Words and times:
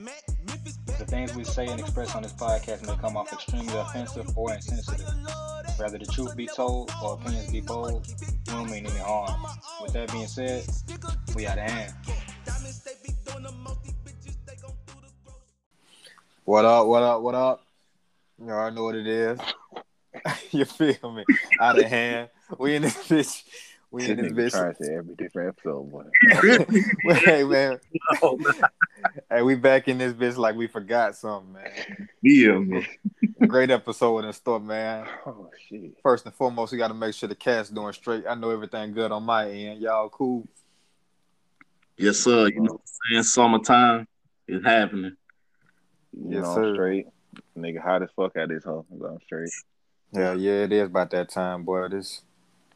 The 0.00 1.04
things 1.06 1.34
we 1.34 1.44
say 1.44 1.66
and 1.66 1.78
express 1.78 2.14
on 2.14 2.22
this 2.22 2.32
podcast 2.32 2.86
may 2.86 2.96
come 2.96 3.18
off 3.18 3.30
extremely 3.32 3.76
offensive 3.76 4.26
or 4.36 4.52
insensitive. 4.54 5.06
Rather 5.78 5.98
the 5.98 6.06
truth 6.06 6.34
be 6.36 6.46
told 6.46 6.90
or 7.02 7.14
opinions 7.14 7.50
be 7.52 7.60
bold, 7.60 8.06
we 8.06 8.26
don't 8.44 8.70
mean 8.70 8.86
any 8.86 8.98
harm. 8.98 9.44
With 9.82 9.92
that 9.92 10.10
being 10.10 10.26
said, 10.26 10.64
we 11.36 11.46
out 11.46 11.58
of 11.58 11.70
hand. 11.70 11.92
What 16.44 16.64
up, 16.64 16.86
what 16.86 17.02
up, 17.02 17.20
what 17.20 17.34
up? 17.34 17.66
You 18.38 18.50
already 18.50 18.76
know 18.76 18.84
what 18.84 18.94
it 18.94 19.06
is. 19.06 19.38
you 20.50 20.64
feel 20.64 21.12
me? 21.12 21.24
Out 21.60 21.78
of 21.78 21.84
hand. 21.84 22.30
We 22.58 22.74
in 22.74 22.82
this 22.82 22.96
bitch. 22.96 23.42
We 23.92 24.08
in 24.08 24.16
this 24.18 24.32
bitch. 24.32 24.50
Trying 24.52 24.74
to 24.74 24.84
say 24.84 24.94
every 24.94 25.14
different 25.16 25.48
episode, 25.48 25.90
boy. 25.90 26.04
hey 27.24 27.42
oh, 28.22 28.36
man. 28.36 28.60
hey, 29.28 29.42
we 29.42 29.56
back 29.56 29.88
in 29.88 29.98
this 29.98 30.12
bitch 30.12 30.36
like 30.36 30.54
we 30.54 30.68
forgot 30.68 31.16
something, 31.16 31.54
man. 31.54 32.08
Yeah, 32.22 32.58
man. 32.58 32.86
Great 33.48 33.70
episode 33.70 34.24
in 34.24 34.32
store, 34.32 34.60
man. 34.60 35.06
Oh 35.26 35.50
shit. 35.68 35.98
First 36.02 36.26
and 36.26 36.34
foremost, 36.34 36.70
we 36.70 36.78
got 36.78 36.88
to 36.88 36.94
make 36.94 37.14
sure 37.14 37.28
the 37.28 37.34
cat's 37.34 37.68
doing 37.68 37.92
straight. 37.92 38.24
I 38.28 38.36
know 38.36 38.50
everything 38.50 38.92
good 38.92 39.10
on 39.10 39.24
my 39.24 39.50
end. 39.50 39.80
Y'all 39.80 40.08
cool? 40.08 40.46
Yes, 41.96 42.18
sir. 42.18 42.48
You 42.48 42.60
know 42.60 42.72
what 42.74 42.80
I'm 42.80 43.12
saying? 43.12 43.22
Summertime 43.24 44.06
is 44.46 44.64
happening. 44.64 45.16
You 46.12 46.36
Yes, 46.36 46.42
know, 46.44 46.54
sir. 46.54 46.68
I'm 46.68 46.74
straight. 46.74 47.06
Nigga, 47.58 47.80
hot 47.82 48.02
as 48.02 48.08
fuck 48.14 48.36
out 48.36 48.44
of 48.44 48.50
this 48.50 48.64
hoe. 48.64 48.86
I'm 48.90 49.18
straight. 49.24 49.50
Yeah, 50.12 50.34
yeah, 50.34 50.64
it 50.64 50.72
is 50.72 50.86
about 50.86 51.10
that 51.10 51.28
time, 51.28 51.64
boy. 51.64 51.88
This 51.88 52.22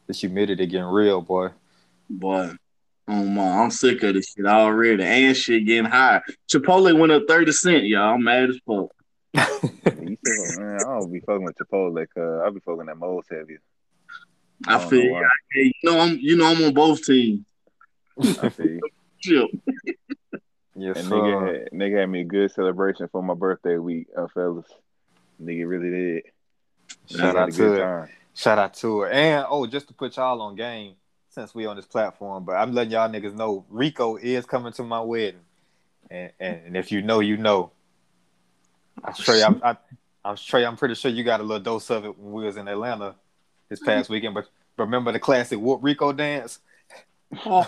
this 0.06 0.20
humidity 0.20 0.66
getting 0.66 0.86
real, 0.86 1.20
boy. 1.20 1.48
Boy, 2.10 2.52
oh 3.08 3.24
my, 3.24 3.62
I'm 3.62 3.70
sick 3.70 4.02
of 4.02 4.14
this 4.14 4.32
shit 4.36 4.46
already. 4.46 5.02
And 5.02 5.36
shit 5.36 5.66
getting 5.66 5.90
high. 5.90 6.20
Chipotle 6.52 6.98
went 6.98 7.12
up 7.12 7.22
30 7.28 7.52
cent, 7.52 7.84
y'all. 7.84 8.14
I'm 8.14 8.22
mad 8.24 8.50
as 8.50 8.58
fuck. 8.66 8.90
You 10.00 10.16
still, 10.20 10.52
man, 10.52 10.80
I 10.82 10.98
don't 10.98 11.12
be 11.12 11.20
fucking 11.20 11.44
with 11.44 11.56
Chipotle, 11.56 12.06
cause 12.14 12.42
I 12.44 12.50
be 12.50 12.60
fucking 12.60 12.86
that 12.86 12.96
Moles 12.98 13.26
heavy. 13.30 13.56
I, 14.66 14.76
I 14.76 14.78
feel 14.78 14.98
know 15.04 15.04
you. 15.04 15.12
why. 15.12 15.28
You 15.54 15.72
know 15.84 15.98
I'm 16.00 16.18
you 16.20 16.36
know 16.36 16.46
I'm 16.46 16.62
on 16.64 16.74
both 16.74 17.02
teams. 17.04 17.44
I 18.42 18.48
feel 18.50 18.66
you. 18.66 18.80
Chill. 19.20 19.48
yes, 20.76 20.96
And 20.96 21.06
sir. 21.08 21.14
nigga 21.14 21.46
had, 21.62 21.72
nigga 21.72 22.00
had 22.00 22.06
me 22.10 22.20
a 22.20 22.24
good 22.24 22.50
celebration 22.52 23.08
for 23.08 23.22
my 23.22 23.34
birthday 23.34 23.76
week, 23.78 24.06
uh, 24.16 24.26
fellas. 24.28 24.66
Nigga 25.42 25.66
really 25.68 25.90
did. 25.90 26.22
Shout 27.10 27.20
Nigga 27.20 27.28
out 27.36 27.36
had 27.36 27.48
a 27.48 27.52
to 27.52 27.56
good 27.58 27.78
it. 27.78 27.80
time. 27.80 28.08
Shout 28.34 28.58
out 28.58 28.74
to 28.74 29.00
her. 29.00 29.10
And 29.10 29.46
oh, 29.48 29.66
just 29.66 29.88
to 29.88 29.94
put 29.94 30.16
y'all 30.16 30.42
on 30.42 30.56
game, 30.56 30.96
since 31.34 31.54
we 31.54 31.66
on 31.66 31.76
this 31.76 31.86
platform, 31.86 32.44
but 32.44 32.52
I'm 32.52 32.72
letting 32.72 32.92
y'all 32.92 33.08
niggas 33.08 33.34
know 33.34 33.64
Rico 33.68 34.16
is 34.16 34.46
coming 34.46 34.72
to 34.74 34.84
my 34.84 35.00
wedding. 35.00 35.40
And 36.10 36.30
and, 36.38 36.76
if 36.76 36.92
you 36.92 37.02
know, 37.02 37.20
you 37.20 37.36
know. 37.36 37.72
I 39.04 39.10
Trey, 39.12 39.42
I'm 39.42 39.60
I, 39.64 39.76
I'm 40.24 40.36
Trey, 40.36 40.64
I'm 40.64 40.76
pretty 40.76 40.94
sure 40.94 41.10
you 41.10 41.24
got 41.24 41.40
a 41.40 41.42
little 41.42 41.62
dose 41.62 41.90
of 41.90 42.04
it 42.04 42.16
when 42.18 42.32
we 42.32 42.44
was 42.44 42.56
in 42.56 42.68
Atlanta 42.68 43.16
this 43.68 43.80
past 43.80 44.08
weekend. 44.08 44.34
But 44.34 44.48
remember 44.76 45.10
the 45.10 45.18
classic 45.18 45.58
Whoop 45.58 45.80
Rico 45.82 46.12
dance? 46.12 46.60
Oh, 47.46 47.66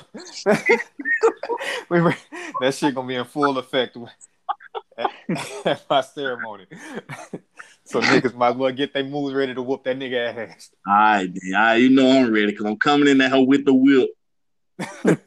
that 2.61 2.73
shit 2.73 2.95
gonna 2.95 3.09
be 3.09 3.17
in 3.17 3.25
full 3.25 3.59
effect 3.59 3.97
at, 4.99 5.11
at 5.65 5.83
my 5.91 6.01
ceremony. 6.03 6.67
so 7.87 8.01
niggas 8.01 8.35
might 8.35 8.51
as 8.51 8.57
well 8.57 8.73
get 8.73 8.93
their 8.93 9.05
moves 9.05 9.35
ready 9.35 9.55
to 9.55 9.63
whoop 9.63 9.85
that 9.85 9.99
nigga 9.99 10.51
ass. 10.51 10.71
all 10.87 10.95
right, 10.95 11.31
then. 11.33 11.55
All 11.55 11.63
right, 11.63 11.77
you 11.77 11.91
know 11.91 12.11
I'm 12.11 12.33
ready 12.33 12.49
because 12.49 12.67
I'm 12.67 12.77
coming 12.77 13.09
in 13.09 13.19
that 13.19 13.31
hoe 13.31 13.43
with 13.43 13.65
the 13.65 13.75
whip. 13.75 14.11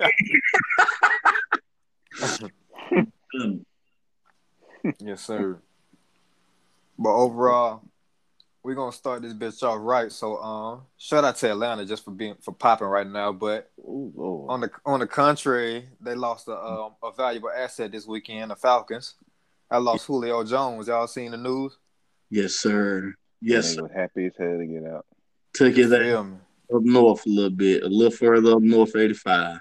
Yes, 4.99 5.21
sir. 5.21 5.59
But 6.97 7.13
overall, 7.13 7.83
we're 8.63 8.75
gonna 8.75 8.91
start 8.91 9.21
this 9.21 9.33
bitch 9.33 9.63
off 9.63 9.79
right. 9.81 10.11
So 10.11 10.37
um 10.37 10.81
shout 10.97 11.23
out 11.23 11.37
to 11.37 11.51
Atlanta 11.51 11.85
just 11.85 12.03
for 12.03 12.11
being 12.11 12.35
for 12.41 12.53
popping 12.53 12.87
right 12.87 13.07
now. 13.07 13.31
But 13.31 13.71
Ooh, 13.79 14.45
on 14.49 14.61
the 14.61 14.71
on 14.85 14.99
the 14.99 15.07
contrary, 15.07 15.87
they 16.01 16.15
lost 16.15 16.47
a 16.47 16.57
um, 16.57 16.93
a 17.03 17.11
valuable 17.11 17.49
asset 17.49 17.91
this 17.91 18.05
weekend, 18.05 18.51
the 18.51 18.55
Falcons. 18.55 19.15
I 19.71 19.77
lost 19.77 20.05
Julio 20.05 20.43
Jones. 20.43 20.87
Y'all 20.87 21.07
seen 21.07 21.31
the 21.31 21.37
news? 21.37 21.77
Yes, 22.29 22.53
sir. 22.53 23.13
Yes, 23.41 23.71
Nigga 23.71 23.75
sir. 23.75 23.81
was 23.83 23.91
happy 23.91 24.25
as 24.27 24.33
hell 24.37 24.57
to 24.57 24.65
get 24.65 24.85
out. 24.85 25.05
Took 25.53 25.75
his 25.75 25.91
ass 25.91 26.15
up 26.15 26.81
north 26.83 27.25
a 27.25 27.29
little 27.29 27.49
bit, 27.49 27.83
a 27.83 27.87
little 27.87 28.11
further 28.11 28.53
up 28.53 28.61
north 28.61 28.95
85. 28.95 29.59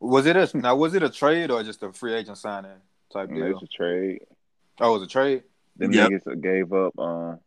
Was 0.00 0.26
it 0.26 0.36
a 0.36 0.56
now 0.56 0.74
was 0.76 0.94
it 0.94 1.02
a 1.02 1.10
trade 1.10 1.50
or 1.50 1.62
just 1.62 1.82
a 1.82 1.92
free 1.92 2.14
agent 2.14 2.38
signing 2.38 2.70
type 3.12 3.28
And 3.28 3.36
deal? 3.38 3.46
It's 3.52 3.62
a 3.62 3.66
trade. 3.66 4.22
Oh, 4.80 4.90
it 4.90 4.98
was 5.00 5.02
a 5.02 5.06
trade? 5.06 5.42
Them 5.76 5.92
Yep. 5.92 6.10
niggas 6.10 6.40
gave 6.42 6.72
up 6.72 6.98
um 6.98 7.38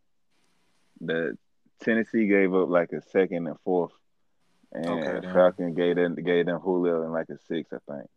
the 1.01 1.37
Tennessee 1.81 2.27
gave 2.27 2.53
up 2.53 2.69
like 2.69 2.93
a 2.93 3.01
second 3.01 3.47
and 3.47 3.59
fourth. 3.65 3.91
And 4.71 4.87
Okay. 4.87 5.27
Falcon 5.33 5.73
gave 5.73 5.95
them 5.95 6.15
gave 6.15 6.45
them 6.45 6.59
Julio 6.59 7.03
in 7.03 7.11
like 7.11 7.29
a 7.29 7.37
six, 7.47 7.73
I 7.73 7.77
think. 7.91 8.09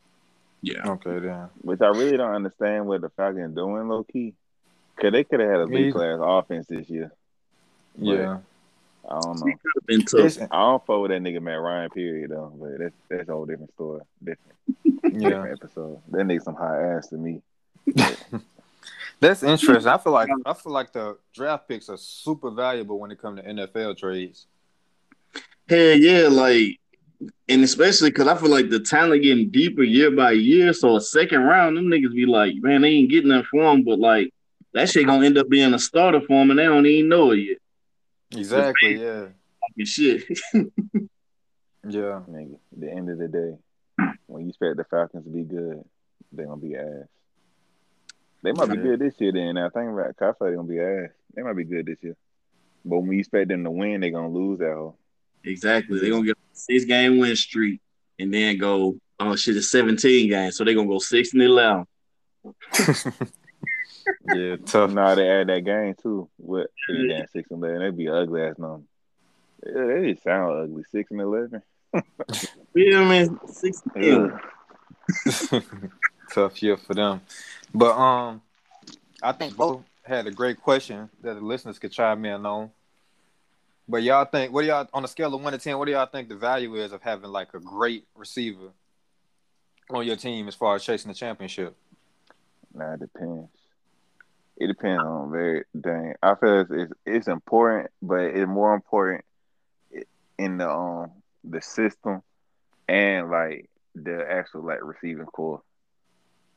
Yeah. 0.63 0.89
Okay 0.93 1.19
then. 1.19 1.49
Which 1.63 1.81
I 1.81 1.89
really 1.89 2.17
don't 2.17 2.35
understand 2.35 2.87
what 2.87 3.01
the 3.01 3.09
Falcon 3.11 3.55
doing 3.55 3.89
low 3.89 4.05
key. 4.05 4.35
Cause 5.01 5.13
they 5.13 5.25
could 5.25 5.41
have 5.41 5.51
had 5.51 5.61
a 5.61 5.67
Me 5.67 5.85
B 5.85 5.93
class 5.93 6.19
offense 6.21 6.67
this 6.69 6.89
year. 6.89 7.13
Yeah. 7.99 8.39
I 9.09 9.21
don't 9.21 9.41
know. 9.41 9.47
It 9.47 9.59
could 9.61 9.73
have 9.75 9.87
been 9.87 10.05
tough. 10.05 10.49
I 10.51 10.57
don't 10.57 10.87
fuck 10.87 11.01
with 11.01 11.11
that 11.11 11.23
nigga 11.23 11.41
Matt 11.41 11.61
Ryan 11.61 11.91
period 11.91 12.31
though, 12.31 12.53
but 12.59 12.79
that's 12.79 12.95
that's 13.09 13.29
a 13.29 13.33
whole 13.33 13.45
different 13.47 13.73
story. 13.75 14.01
Different, 14.25 14.55
yeah. 15.05 15.29
different 15.29 15.63
episode. 15.63 16.01
That 16.11 16.27
nigga 16.27 16.43
some 16.43 16.57
high 16.57 16.97
ass 16.97 17.09
to 17.09 17.17
me. 17.17 17.43
That's 19.21 19.43
interesting. 19.43 19.91
I 19.91 19.97
feel 19.97 20.13
like 20.13 20.29
I 20.45 20.53
feel 20.53 20.73
like 20.73 20.93
the 20.93 21.17
draft 21.33 21.69
picks 21.69 21.89
are 21.89 21.97
super 21.97 22.51
valuable 22.51 22.99
when 22.99 23.11
it 23.11 23.21
comes 23.21 23.41
to 23.41 23.47
NFL 23.47 23.97
trades. 23.97 24.47
Hell 25.69 25.97
yeah, 25.97 26.29
like, 26.29 26.79
and 27.49 27.65
especially 27.65 28.11
because 28.11 28.29
I 28.29 28.37
feel 28.37 28.51
like 28.51 28.69
the 28.69 28.81
talent 28.81 29.23
getting 29.23 29.51
deeper 29.51 29.83
year 29.83 30.11
by 30.11 30.33
year. 30.33 30.73
So 30.73 30.97
a 30.97 31.01
second 31.01 31.43
round, 31.43 31.77
them 31.77 31.87
niggas 31.87 32.15
be 32.15 32.27
like, 32.27 32.57
man, 32.57 32.83
they 32.83 32.89
ain't 32.89 33.11
getting 33.11 33.31
that 33.31 33.47
for 33.47 33.65
'em, 33.65 33.85
but 33.85 33.99
like 33.99 34.33
that 34.77 34.89
shit 34.89 35.07
gonna 35.07 35.27
end 35.27 35.37
up 35.39 35.49
being 35.49 35.75
a 35.75 35.79
starter 35.79 36.21
for 36.21 36.41
'em, 36.41 36.51
and 36.51 36.59
they 36.59 36.65
don't 36.65 36.87
even 36.87 37.09
know 37.09 37.33
it 37.33 37.39
yet. 37.39 37.59
Exactly. 38.39 39.01
Yeah. 39.03 39.27
Fucking 39.69 39.85
shit. 39.87 40.25
Yeah. 41.89 42.23
Nigga, 42.29 42.55
at 42.73 42.81
the 42.81 42.91
end 42.91 43.09
of 43.11 43.19
the 43.19 43.29
day, 43.29 43.57
when 44.27 44.43
you 44.43 44.49
expect 44.49 44.77
the 44.77 44.83
Falcons 44.91 45.23
to 45.25 45.31
be 45.31 45.43
good, 45.45 45.85
they 46.33 46.43
gonna 46.43 46.57
be 46.61 46.75
ass. 46.75 47.07
They 48.43 48.51
might 48.51 48.69
be 48.71 48.77
good 48.79 48.99
this 48.99 49.15
year 49.21 49.31
then. 49.31 49.55
Now 49.55 49.71
think 49.71 49.91
about 49.93 50.11
it, 50.11 50.17
'cause 50.17 50.31
I 50.31 50.33
thought 50.33 50.51
they 50.51 50.57
gonna 50.57 50.67
be 50.67 50.81
ass. 50.81 51.11
They 51.35 51.43
might 51.43 51.53
be 51.57 51.63
good 51.63 51.87
this 51.87 52.03
year. 52.03 52.17
But 52.85 52.99
when 52.99 53.13
you 53.13 53.21
expect 53.21 53.49
them 53.51 53.63
to 53.63 53.71
win, 53.71 54.01
they 54.01 54.11
gonna 54.11 54.31
lose 54.33 54.59
that 54.59 54.75
whole. 54.75 54.99
exactly. 55.45 56.01
They're 56.01 56.11
gonna 56.11 56.27
get 56.27 56.37
a 56.37 56.57
six 56.57 56.85
game 56.87 57.19
win 57.19 57.37
streak, 57.37 57.81
and 58.19 58.35
then 58.35 58.59
go, 58.59 58.99
oh 59.21 59.37
shit, 59.37 59.57
it's 59.57 59.71
seventeen 59.71 60.29
games, 60.29 60.57
so 60.57 60.65
they're 60.65 60.75
gonna 60.75 60.89
go 60.89 60.99
six 60.99 61.35
and 61.35 61.43
eleven. 61.43 61.87
Yeah. 64.35 64.57
Tough. 64.65 64.93
Now 64.93 65.15
they 65.15 65.29
add 65.29 65.49
that 65.49 65.65
game 65.65 65.95
too. 66.01 66.29
What 66.37 66.71
three 66.87 67.09
down 67.09 67.27
six 67.33 67.51
and 67.51 67.63
eleven? 67.63 67.81
That'd 67.81 67.97
be 67.97 68.09
ugly 68.09 68.43
ass 68.43 68.59
number. 68.59 68.87
Yeah, 69.65 69.85
they 69.87 70.13
just 70.13 70.25
sound 70.25 70.63
ugly. 70.63 70.85
Six 70.91 71.11
and 71.11 71.21
eleven. 71.21 71.63
You 72.75 72.91
know 72.91 73.03
what 73.03 73.13
I 73.13 73.23
mean? 73.23 73.39
Six. 73.49 73.83
Yeah. 73.97 74.39
Tough 76.33 76.63
year 76.63 76.77
for 76.77 76.95
them. 76.95 77.21
But 77.73 77.97
um, 77.97 78.43
I 79.23 79.33
think 79.33 79.57
both 79.57 79.83
had 80.03 80.27
a 80.27 80.31
great 80.31 80.61
question 80.61 81.09
that 81.23 81.35
the 81.35 81.41
listeners 81.41 81.79
could 81.79 81.93
chime 81.93 82.25
in 82.25 82.45
on. 82.45 82.71
But 83.89 84.03
y'all 84.03 84.25
think 84.25 84.53
what 84.53 84.63
do 84.63 84.69
y'all 84.69 84.89
on 84.93 85.05
a 85.05 85.09
scale 85.09 85.35
of 85.35 85.43
one 85.43 85.53
to 85.53 85.59
ten? 85.59 85.79
What 85.79 85.87
do 85.87 85.93
y'all 85.93 86.07
think 86.07 86.29
the 86.29 86.37
value 86.37 86.75
is 86.75 86.93
of 86.93 87.03
having 87.03 87.31
like 87.31 87.55
a 87.55 87.61
great 87.61 88.07
receiver 88.17 88.71
on 89.91 90.05
your 90.05 90.17
team 90.17 90.49
as 90.49 90.55
far 90.55 90.75
as 90.75 90.85
chasing 90.85 91.09
the 91.09 91.15
championship? 91.15 91.77
Nah, 92.75 92.95
it 92.95 93.01
depends. 93.01 93.49
It 94.57 94.69
depends 94.69 95.03
on 95.03 95.31
very 95.31 95.65
dang. 95.79 96.15
I 96.23 96.35
feel 96.35 96.61
it's, 96.61 96.71
it's 96.71 96.93
it's 97.05 97.29
important, 97.29 97.91
but 98.01 98.21
it's 98.21 98.49
more 98.49 98.75
important 98.75 99.25
in 100.39 100.59
the 100.59 100.71
um 100.71 101.11
the 101.45 101.61
system 101.63 102.23
and 102.89 103.31
like 103.31 103.69
the 103.95 104.25
actual 104.31 104.65
like 104.67 104.81
receiving 104.83 105.27
core. 105.27 105.63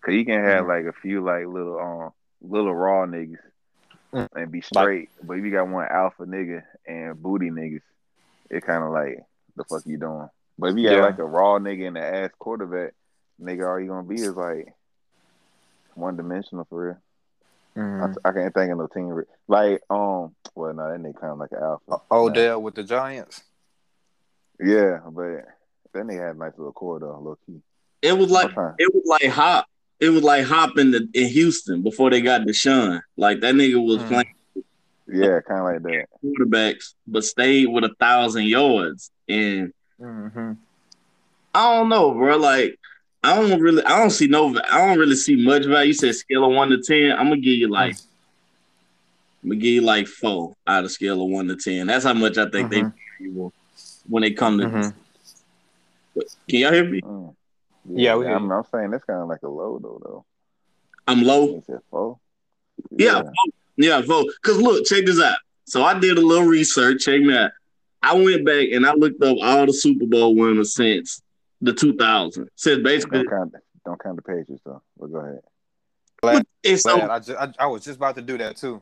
Cause 0.02 0.14
you 0.14 0.26
can 0.26 0.44
have 0.44 0.66
like 0.68 0.86
a 0.86 0.94
few 0.94 1.24
like 1.24 1.46
little 1.46 1.80
um 1.80 2.10
little 2.42 2.74
raw 2.74 3.06
niggas 3.06 3.38
Mm. 4.12 4.28
and 4.36 4.52
be 4.52 4.62
straight, 4.62 5.10
but 5.22 5.34
if 5.38 5.46
you 5.46 5.52
got 5.52 5.68
one 5.68 5.88
alpha 5.88 6.24
nigga 6.26 6.64
and 6.88 7.22
booty 7.22 7.52
niggas, 7.52 7.82
it 8.50 8.66
kind 8.66 8.84
of 8.84 8.90
like 8.92 9.20
the 9.56 9.64
fuck 9.66 9.84
you 9.86 10.00
doing. 10.00 10.28
But 10.58 10.72
if 10.72 10.78
you 10.78 10.86
got 10.86 10.96
Yeah. 10.96 11.02
like 11.02 11.20
a 11.20 11.26
raw 11.26 11.60
nigga 11.60 11.88
and 11.90 11.98
an 11.98 12.04
ass 12.04 12.32
quarterback, 12.40 12.94
nigga, 13.40 13.70
all 13.70 13.80
you 13.80 13.88
gonna 13.88 14.08
be 14.08 14.16
is 14.24 14.36
like 14.36 14.74
one 15.94 16.18
dimensional 16.18 16.66
for 16.66 16.86
real. 16.88 16.98
Mhm. 17.80 18.16
I, 18.26 18.30
I 18.30 18.32
can't 18.34 18.54
think 18.54 18.72
of 18.72 18.78
no 18.78 18.88
team 18.88 19.24
like 19.48 19.82
um. 19.90 20.36
Well, 20.56 20.74
no, 20.74 20.92
that 20.92 21.00
nigga 21.00 21.20
kind 21.20 21.34
of 21.34 21.38
like 21.40 21.52
an 21.52 21.64
alpha. 21.64 22.02
Odell 22.12 22.62
with 22.62 22.76
the 22.76 22.84
Giants. 22.84 23.42
Yeah, 24.60 25.00
but 25.10 25.46
then 25.94 26.08
they 26.08 26.16
had 26.16 26.36
a 26.36 26.40
nice 26.40 26.52
little 26.58 26.74
core 26.74 27.00
though, 27.00 27.18
low 27.20 27.38
key. 27.46 27.62
It 28.02 28.18
was 28.18 28.30
like 28.30 28.56
Okay. 28.58 28.76
it 28.80 28.94
was 28.94 29.04
like 29.06 29.30
Hop 29.32 29.66
it 30.00 30.10
was 30.10 30.24
like 30.24 30.46
hopping 30.46 30.92
to, 30.94 31.08
in 31.14 31.28
Houston 31.30 31.82
before 31.84 32.10
they 32.10 32.22
got 32.22 32.42
Deshaun. 32.42 33.02
Like 33.18 33.42
that 33.42 33.56
nigga 33.56 33.84
was 33.86 34.02
Mm. 34.04 34.08
playing 34.08 34.26
Yeah, 35.08 35.40
kind 35.42 35.60
of 35.60 35.66
like 35.66 35.84
that. 35.84 36.06
quarterbacks, 36.24 36.94
but 37.08 37.24
stayed 37.26 37.68
with 37.68 37.84
a 37.84 37.94
thousand 38.00 38.46
yards. 38.46 39.12
And 39.28 39.74
Mm-hmm. 40.02 40.54
I 41.54 41.78
don't 41.78 41.90
know, 41.90 42.12
bro. 42.14 42.38
Like 42.38 42.80
I 43.24 43.36
don't 43.36 43.60
really, 43.62 43.84
I 43.84 44.00
don't 44.00 44.10
see 44.12 44.28
no, 44.28 44.58
I 44.72 44.86
don't 44.88 44.98
really 44.98 45.16
see 45.16 45.36
much 45.36 45.66
value. 45.66 45.88
You 45.88 45.94
said 45.94 46.16
scale 46.16 46.46
of 46.46 46.52
one 46.54 46.70
to 46.70 46.82
ten. 46.82 47.12
I'm 47.12 47.30
gonna 47.30 47.38
give 47.38 47.54
you 47.58 47.68
like, 47.68 47.96
I'm 49.44 49.50
gonna 49.50 49.60
give 49.62 49.74
you 49.74 49.82
like 49.82 50.08
four 50.08 50.54
out 50.66 50.86
of 50.86 50.92
scale 50.92 51.22
of 51.22 51.30
one 51.30 51.48
to 51.50 51.56
ten. 51.56 51.88
That's 51.88 52.06
how 52.06 52.14
much 52.14 52.38
I 52.38 52.50
think 52.50 52.72
Mhm. 52.72 52.94
they 53.20 53.26
valuable 53.26 53.54
when 54.08 54.22
they 54.22 54.32
come 54.32 54.58
to. 54.60 54.66
Mhm. 54.66 54.94
Can 56.50 56.60
y'all 56.60 56.74
hear 56.74 56.86
me? 56.86 57.02
Mm. 57.02 57.36
Yeah, 57.92 58.16
we 58.16 58.28
I'm. 58.28 58.52
I'm 58.52 58.64
saying 58.72 58.92
that's 58.92 59.04
kind 59.06 59.22
of 59.22 59.28
like 59.28 59.42
a 59.44 59.48
low 59.50 59.80
though. 59.82 60.02
Though 60.04 60.26
I'm 61.08 61.24
low. 61.24 61.56
he 61.56 61.62
said 61.66 61.80
four. 61.90 62.20
Yeah, 62.92 63.22
vote. 63.24 63.34
yeah, 63.78 64.02
vote. 64.02 64.28
Cause 64.44 64.58
look, 64.58 64.86
check 64.86 65.06
this 65.06 65.20
out. 65.22 65.38
So 65.66 65.84
I 65.84 65.98
did 66.00 66.18
a 66.18 66.22
little 66.22 66.48
research. 66.48 67.04
Check 67.04 67.22
me 67.22 67.36
out. 67.36 67.52
I 68.02 68.14
went 68.16 68.46
back 68.46 68.68
and 68.72 68.86
I 68.86 68.94
looked 68.94 69.22
up 69.24 69.38
all 69.42 69.66
the 69.66 69.74
Super 69.74 70.06
Bowl 70.06 70.36
winners 70.36 70.74
since 70.74 71.22
the 71.62 71.74
2000. 71.74 72.50
Says 72.56 72.80
basically, 72.80 73.20
Don't 73.24 73.30
count. 73.30 73.54
Don't 73.86 74.02
count 74.02 74.16
the 74.18 74.22
pages 74.22 74.60
though. 74.66 74.82
But 74.98 75.12
go 75.12 75.18
ahead. 75.20 75.40
Glad, 76.22 76.46
and 76.66 76.80
so 76.80 76.98
glad. 76.98 77.10
I, 77.12 77.20
ju- 77.20 77.38
I, 77.40 77.54
I 77.60 77.68
was 77.68 77.84
just 77.84 77.98
about 77.98 78.16
to 78.16 78.22
do 78.22 78.38
that 78.38 78.58
too. 78.58 78.82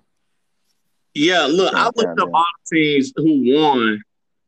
yeah, 1.14 1.42
look, 1.50 1.74
I 1.74 1.86
looked 1.96 2.20
up 2.20 2.30
all 2.34 2.46
the 2.70 2.76
teams 2.76 3.14
who 3.16 3.56
won, 3.56 4.02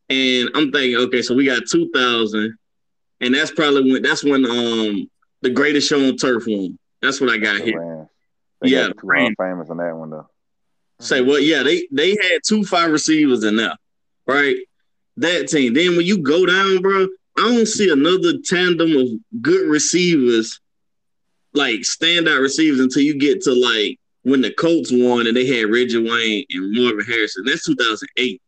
and 0.09 0.49
I'm 0.55 0.71
thinking, 0.71 0.95
okay, 0.97 1.21
so 1.21 1.35
we 1.35 1.45
got 1.45 1.63
2000, 1.71 2.57
and 3.21 3.33
that's 3.35 3.51
probably 3.51 3.91
when 3.93 4.01
that's 4.01 4.23
when 4.23 4.43
um 4.45 5.09
the 5.41 5.49
greatest 5.51 5.87
show 5.87 6.03
on 6.03 6.17
turf 6.17 6.45
won. 6.47 6.77
That's 7.01 7.21
what 7.21 7.29
I 7.29 7.37
got 7.37 7.59
The 7.59 7.65
here. 7.65 8.09
They 8.61 8.69
Yeah, 8.69 8.87
got 8.87 8.97
two 8.97 9.07
Rams. 9.07 9.35
Famous 9.39 9.69
on 9.69 9.77
that 9.77 9.95
one 9.95 10.09
though. 10.09 10.27
Say 10.99 11.21
what? 11.21 11.43
Yeah, 11.43 11.63
they 11.63 11.87
they 11.91 12.09
had 12.09 12.41
two 12.45 12.63
five 12.65 12.91
receivers 12.91 13.43
in 13.43 13.55
there, 13.55 13.75
right? 14.27 14.57
That 15.17 15.47
team. 15.47 15.73
Then 15.73 15.95
when 15.95 16.05
you 16.05 16.17
go 16.17 16.45
down, 16.45 16.81
bro, 16.81 17.07
I 17.39 17.55
don't 17.55 17.65
see 17.67 17.89
another 17.89 18.33
tandem 18.43 18.95
of 18.97 19.07
good 19.41 19.69
receivers, 19.69 20.59
like 21.53 21.79
standout 21.81 22.41
receivers, 22.41 22.79
until 22.79 23.01
you 23.03 23.17
get 23.17 23.41
to 23.43 23.53
like 23.53 23.97
when 24.23 24.41
the 24.41 24.51
Colts 24.51 24.91
won 24.91 25.25
and 25.27 25.35
they 25.35 25.45
had 25.45 25.71
Reggie 25.71 25.97
Wayne 25.97 26.45
and 26.49 26.71
Marvin 26.73 27.05
Harrison. 27.05 27.45
That's 27.45 27.65
2008. 27.65 28.41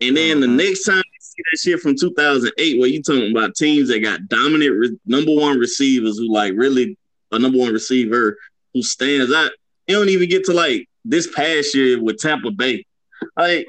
And 0.00 0.16
then 0.16 0.40
the 0.40 0.46
Mhm. 0.48 0.56
next 0.56 0.84
time 0.84 0.96
you 0.96 1.18
see 1.20 1.42
that 1.52 1.58
shit 1.58 1.80
from 1.80 1.94
2008, 1.96 2.78
where 2.80 2.88
you 2.88 3.02
talking 3.02 3.30
about 3.30 3.54
teams 3.54 3.88
that 3.88 4.00
got 4.00 4.28
dominant 4.28 4.76
re- 4.76 4.98
number 5.06 5.32
one 5.32 5.58
receivers 5.58 6.18
who 6.18 6.30
like 6.32 6.52
really 6.56 6.98
a 7.30 7.38
number 7.38 7.58
one 7.58 7.72
receiver 7.72 8.36
who 8.74 8.82
stands 8.82 9.32
out. 9.32 9.52
You 9.86 9.94
don't 9.96 10.08
even 10.08 10.28
get 10.28 10.44
to 10.46 10.52
like 10.52 10.88
this 11.04 11.28
past 11.28 11.74
year 11.74 12.02
with 12.02 12.18
Tampa 12.18 12.50
Bay. 12.50 12.84
Like 13.36 13.66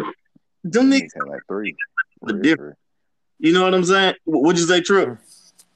them 0.63 0.89
niggas, 0.91 1.09
like 1.27 1.41
three. 1.47 1.75
The 2.23 2.27
For 2.27 2.33
real, 2.33 2.41
diff- 2.41 2.57
for 2.57 2.65
real. 2.65 2.75
You 3.39 3.53
know 3.53 3.63
what 3.63 3.73
I'm 3.73 3.83
saying? 3.83 4.15
What'd 4.25 4.59
you 4.59 4.67
say, 4.67 4.81
Trip? 4.81 5.17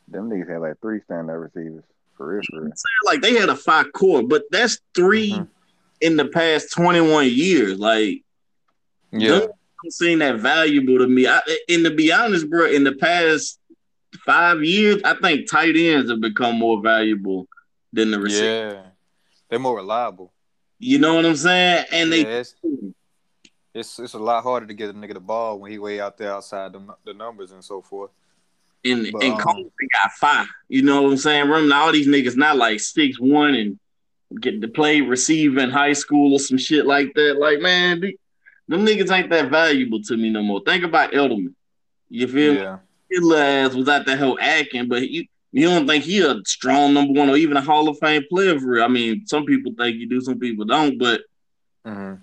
Them 0.08 0.30
niggas 0.30 0.50
had 0.50 0.60
like 0.60 0.80
three 0.82 1.00
standout 1.10 1.42
receivers. 1.42 1.84
For 2.18 2.28
real, 2.28 2.42
for 2.50 2.62
real. 2.62 2.72
Like 3.06 3.22
they 3.22 3.36
had 3.36 3.50
a 3.50 3.56
five 3.56 3.94
core, 3.94 4.24
but 4.24 4.44
that's 4.52 4.80
3 4.94 5.32
Mhm. 5.32 5.48
in 6.02 6.18
the 6.18 6.26
past 6.26 6.74
21 6.74 7.28
years. 7.30 7.80
Like 7.80 8.24
Yeah. 9.12 9.40
them 9.40 9.50
don't 9.84 9.92
seem 9.94 10.20
that 10.20 10.40
valuable 10.40 10.98
to 10.98 11.08
me. 11.08 11.28
I, 11.28 11.40
and 11.70 11.86
to 11.86 11.92
be 11.92 12.12
honest, 12.12 12.50
bro, 12.50 12.66
in 12.66 12.84
the 12.84 12.94
past 12.96 13.60
five 14.26 14.64
years, 14.64 15.02
I 15.06 15.14
think 15.16 15.50
tight 15.50 15.76
ends 15.78 16.10
have 16.10 16.20
become 16.20 16.58
more 16.58 16.82
valuable 16.82 17.48
than 17.94 18.12
the 18.12 18.20
receiver. 18.20 18.46
Yeah. 18.74 18.82
They're 19.50 19.60
more 19.60 19.78
reliable. 19.78 20.34
You 20.80 21.00
know 21.00 21.14
what 21.16 21.26
I'm 21.26 21.36
saying? 21.36 21.86
And 21.92 22.12
they 22.12 22.22
Yeah, 22.24 22.40
it's, 22.40 22.56
it's 23.74 24.00
it's 24.00 24.14
a 24.14 24.20
lot 24.20 24.44
harder 24.44 24.66
to 24.66 24.74
get 24.74 24.90
a 24.90 24.94
nigga 24.94 25.14
the 25.14 25.20
ball 25.20 25.60
when 25.60 25.72
he 25.72 25.78
way 25.78 26.00
out 26.00 26.18
there 26.18 26.34
outside 26.34 26.74
the, 26.74 26.82
the 27.06 27.14
numbers 27.14 27.52
and 27.52 27.64
so 27.64 27.82
forth. 27.82 28.12
And 28.86 29.12
But, 29.12 29.24
and 29.24 29.34
um, 29.34 29.40
Coleman 29.40 29.72
got 29.94 30.12
five. 30.14 30.48
You 30.70 30.82
know 30.82 31.02
what 31.04 31.12
I'm 31.12 31.18
saying? 31.18 31.50
Remember 31.50 31.76
all 31.76 31.92
these 31.92 32.08
niggas 32.08 32.38
not 32.38 32.58
like 32.58 32.80
six 32.80 33.20
one 33.20 33.56
and 33.56 33.80
getting 34.40 34.62
to 34.62 34.68
play 34.68 35.02
receive 35.02 35.58
in 35.58 35.70
high 35.70 35.94
school 35.94 36.34
or 36.34 36.40
some 36.40 36.58
shit 36.58 36.86
like 36.86 37.14
that. 37.16 37.38
Like 37.40 37.60
man, 37.60 38.00
the- 38.02 38.18
them 38.68 38.86
niggas 38.86 39.12
ain't 39.12 39.32
that 39.32 39.50
valuable 39.50 40.00
to 40.04 40.16
me 40.16 40.30
no 40.30 40.44
more. 40.44 40.62
Think 40.64 40.84
about 40.84 41.12
Edelman. 41.12 41.56
You 42.10 42.28
feel 42.28 42.54
me? 42.54 42.60
Yeah. 42.60 42.78
His 43.10 43.24
little 43.24 43.44
ass 43.44 43.74
was 43.74 43.90
out 43.90 44.06
that 44.06 44.20
whole 44.20 44.38
acting, 44.40 44.88
but 44.88 45.10
you 45.10 45.26
you 45.52 45.68
don't 45.68 45.88
think 45.88 46.04
he 46.04 46.20
a 46.22 46.36
strong 46.46 46.94
number 46.94 47.20
one 47.20 47.30
or 47.30 47.36
even 47.36 47.58
a 47.58 47.62
Hall 47.62 47.90
of 47.90 47.98
Fame 47.98 48.24
player 48.30 48.60
for 48.60 48.68
real. 48.68 48.84
I 48.84 48.88
mean, 48.88 49.26
some 49.26 49.46
people 49.46 49.72
think 49.76 49.98
you 49.98 50.08
do, 50.08 50.22
some 50.22 50.40
people 50.40 50.66
don't, 50.66 50.98
but 51.00 51.22
hmm 51.86 52.14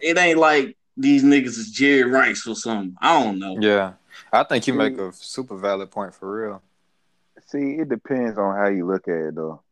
it 0.00 0.16
ain't 0.18 0.38
like 0.38 0.76
these 0.96 1.22
niggas 1.24 1.58
is 1.58 1.70
Jerry 1.70 2.04
Rice 2.10 2.46
or 2.46 2.54
something. 2.56 2.96
I 3.00 3.22
don't 3.22 3.38
know. 3.38 3.56
Yeah. 3.60 3.92
I 4.32 4.44
think 4.44 4.66
you 4.66 4.74
make 4.74 4.98
a 4.98 5.12
super 5.12 5.56
valid 5.56 5.90
point 5.90 6.14
for 6.14 6.30
real. 6.48 6.62
See, 7.46 7.74
it 7.74 7.88
depends 7.88 8.38
on 8.38 8.56
how 8.56 8.68
you 8.68 8.86
look 8.86 9.06
at 9.08 9.14
it 9.14 9.34
though. 9.34 9.62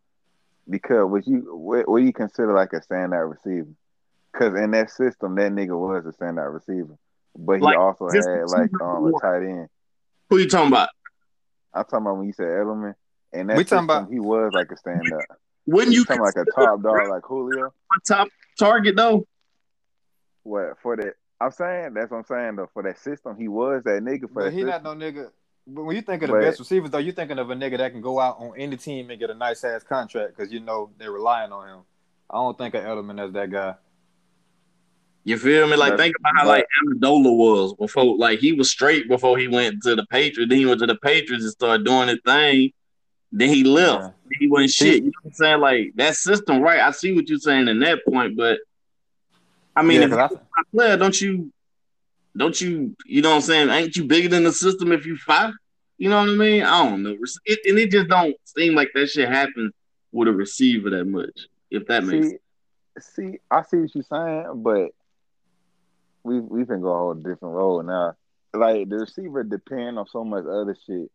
Because 0.69 1.11
what 1.11 1.27
you 1.27 1.55
what, 1.57 1.89
what 1.89 2.01
do 2.01 2.05
you 2.07 2.13
consider 2.13 2.53
like 2.55 2.73
a 2.73 2.81
standout 2.81 3.31
receiver? 3.31 3.69
Because 4.33 4.55
in 4.55 4.71
that 4.73 4.91
system, 4.91 5.35
that 5.37 5.53
nigga 5.53 5.79
was 5.79 6.05
a 6.07 6.11
standout 6.11 6.53
receiver, 6.53 6.97
but 7.37 7.55
he 7.55 7.61
Like, 7.63 7.77
also 7.79 8.09
had 8.09 8.25
like 8.49 8.71
um, 8.81 9.07
a 9.15 9.21
tight 9.21 9.43
end. 9.45 9.69
Who 10.31 10.39
you 10.39 10.49
talking 10.49 10.69
about? 10.69 10.89
I'm 11.73 11.85
talking 11.85 11.99
about 11.99 12.17
when 12.19 12.27
you 12.27 12.33
said 12.33 12.47
Edelman, 12.47 12.95
and 13.33 13.51
that 13.51 13.57
We 13.57 13.65
talking 13.65 13.85
about- 13.85 14.11
he 14.11 14.19
was 14.21 14.53
like 14.53 14.71
a 14.73 14.75
standout. 14.77 15.23
Wouldn't 15.67 15.93
You 15.93 16.01
you 16.01 16.05
talking 16.05 16.23
like 16.23 16.37
a 16.37 16.45
top 16.51 16.83
dog 16.83 17.09
like 17.09 17.23
Julio? 17.25 17.67
a 17.69 18.01
top 18.07 18.29
target 18.59 18.97
though? 18.97 19.27
What 20.45 20.79
for 20.83 20.97
that? 20.97 21.15
I'm 21.41 21.51
saying 21.51 21.95
that's 21.95 22.11
what 22.11 22.19
I'm 22.19 22.25
saying 22.25 22.57
though. 22.57 22.69
For 22.73 22.83
that 22.85 22.99
system, 22.99 23.37
he 23.37 23.49
was 23.49 23.83
that 23.85 24.03
nigga 24.03 24.23
for 24.23 24.29
But 24.35 24.45
that 24.45 24.53
he 24.53 24.61
system. 24.63 24.83
not 24.83 24.83
no 24.85 24.95
nigga. 24.95 25.31
But 25.67 25.85
when 25.85 25.97
you 25.97 26.03
think 26.03 26.23
of 26.23 26.29
the 26.29 26.35
But- 26.35 26.43
best 26.43 26.59
receivers, 26.59 26.91
though, 26.91 26.99
you're 26.99 27.15
thinking 27.15 27.39
of 27.39 27.51
a 27.51 27.55
nigga 27.55 27.79
that 27.79 27.91
can 27.91 28.03
go 28.03 28.21
out 28.21 28.37
on 28.39 28.53
any 28.57 28.77
team 28.77 29.11
and 29.11 29.19
get 29.19 29.31
a 29.31 29.35
nice 29.35 29.65
ass 29.65 29.83
contract 29.83 30.37
because 30.37 30.53
you 30.53 30.61
know 30.61 30.91
they're 30.99 31.11
relying 31.11 31.53
on 31.53 31.69
him. 31.69 31.81
I 32.31 32.37
don't 32.37 32.57
think 32.57 32.75
of 32.75 32.85
Edelman 32.85 33.19
as 33.27 33.33
that 33.33 33.51
guy. 33.51 33.75
You 35.27 35.39
feel 35.39 35.67
me? 35.67 35.77
Like 35.77 35.93
But- 35.93 36.01
think 36.01 36.17
about 36.21 36.33
how 36.37 36.45
but- 36.45 36.49
like 36.49 36.67
Amendola 36.87 37.35
was 37.37 37.75
before. 37.75 38.17
Like 38.19 38.41
he 38.41 38.53
was 38.53 38.71
straight 38.71 39.09
before 39.09 39.39
he 39.39 39.49
went 39.49 39.83
to 39.85 39.97
the 39.97 40.05
Patriots. 40.11 40.51
Then 40.51 40.59
he 40.59 40.67
went 40.67 40.81
to 40.81 40.87
the 40.87 40.97
Patriots 40.97 41.45
and 41.45 41.53
started 41.53 41.87
doing 41.87 42.09
his 42.09 42.19
thing. 42.27 42.73
Then 43.33 43.49
he 43.49 43.65
left. 43.65 44.15
Yeah. 44.31 44.39
He 44.39 44.49
wasn't 44.49 44.71
shit. 44.71 44.97
You 44.97 45.05
know 45.05 45.13
what 45.23 45.31
I'm 45.31 45.33
saying? 45.35 45.61
Like 45.61 45.93
that 45.97 46.15
system, 46.17 46.61
right? 46.61 46.81
I 46.81 46.91
see 46.91 47.15
what 47.15 47.29
you're 47.29 47.39
saying 47.39 47.69
in 47.69 47.79
that 47.81 48.05
point, 48.05 48.37
but 48.37 48.59
I 49.77 49.83
mean, 49.83 50.01
Yeah, 50.01 50.07
if 50.07 50.13
I, 50.13 50.27
a 50.27 50.65
player, 50.73 50.97
don't 50.97 51.21
you? 51.21 51.53
Don't 52.37 52.61
you? 52.61 52.97
You 53.07 53.23
know 53.23 53.31
what 53.31 53.37
I'm 53.37 53.41
saying? 53.43 53.69
Ain't 53.69 53.97
you 53.97 54.05
bigger 54.05 54.29
than 54.29 54.45
the 54.45 54.53
system 54.53 54.93
if 54.93 55.07
you 55.07 55.17
five? 55.17 55.55
You 55.99 56.11
know 56.11 56.21
what 56.21 56.31
I 56.31 56.33
mean? 56.33 56.63
I 56.63 56.85
don't 56.89 57.03
know. 57.03 57.17
It, 57.45 57.61
and 57.67 57.79
it 57.79 57.91
just 57.91 58.09
don't 58.09 58.37
seem 58.45 58.75
like 58.75 58.91
that 58.95 59.09
shit 59.09 59.29
happens 59.29 59.73
with 60.13 60.29
a 60.29 60.33
receiver 60.33 60.91
that 60.91 61.05
much. 61.05 61.47
If 61.71 61.87
that 61.87 62.05
makes 62.05 62.29
see, 62.29 62.37
see, 62.99 63.39
I 63.51 63.63
see 63.63 63.79
what 63.79 63.95
you're 63.95 64.05
saying, 64.05 64.63
but 64.63 64.91
we've 66.25 66.43
we 66.43 66.67
can 66.67 66.81
go 66.81 66.93
a 66.93 66.99
whole 66.99 67.15
different 67.15 67.55
road 67.55 67.87
now. 67.87 68.15
Like 68.53 68.89
the 68.89 68.97
receiver 68.97 69.43
depend 69.45 69.99
on 69.99 70.07
so 70.09 70.25
much 70.25 70.45
other 70.45 70.77
shit 70.87 71.11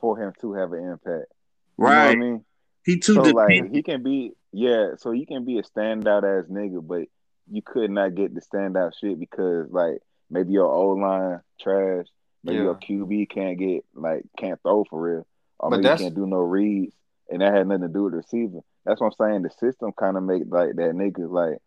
for 0.00 0.18
him 0.18 0.32
to 0.40 0.54
have 0.54 0.72
an 0.72 0.84
impact. 0.84 1.32
You 1.78 1.84
know 1.84 1.90
what 1.90 2.10
I 2.10 2.14
mean? 2.16 2.44
He 2.84 2.98
too 2.98 3.14
So 3.14 3.22
dependent. 3.24 3.62
like 3.62 3.72
he 3.72 3.82
can 3.82 4.02
be 4.02 4.32
yeah, 4.52 4.92
so 4.98 5.10
he 5.10 5.26
can 5.26 5.44
be 5.44 5.58
a 5.58 5.62
standout 5.62 6.22
ass 6.22 6.48
nigga, 6.48 6.86
but 6.86 7.08
you 7.50 7.62
could 7.62 7.90
not 7.90 8.14
get 8.14 8.34
the 8.34 8.40
standout 8.40 8.92
shit 8.98 9.18
because 9.18 9.70
like 9.70 9.98
maybe 10.30 10.52
your 10.52 10.66
O 10.66 10.90
line 10.90 11.40
trash, 11.60 12.06
maybe 12.42 12.58
your 12.58 12.74
QB 12.76 13.28
can't 13.30 13.58
get 13.58 13.84
like 13.94 14.24
can't 14.38 14.60
throw 14.62 14.84
for 14.84 15.00
real, 15.00 15.26
or 15.58 15.70
But 15.70 15.76
maybe 15.76 15.82
that's- 15.84 16.00
can't 16.00 16.14
do 16.14 16.26
no 16.26 16.38
reads, 16.38 16.94
and 17.30 17.40
that 17.42 17.54
had 17.54 17.66
nothing 17.68 17.82
to 17.82 17.88
do 17.88 18.04
with 18.04 18.12
the 18.12 18.18
receiver. 18.18 18.60
That's 18.84 19.00
what 19.00 19.14
I'm 19.20 19.30
saying. 19.30 19.42
The 19.42 19.50
system 19.50 19.92
kind 19.92 20.16
of 20.16 20.22
make 20.22 20.42
like 20.46 20.76
that 20.76 20.92
niggas 20.94 21.30
like, 21.30 21.58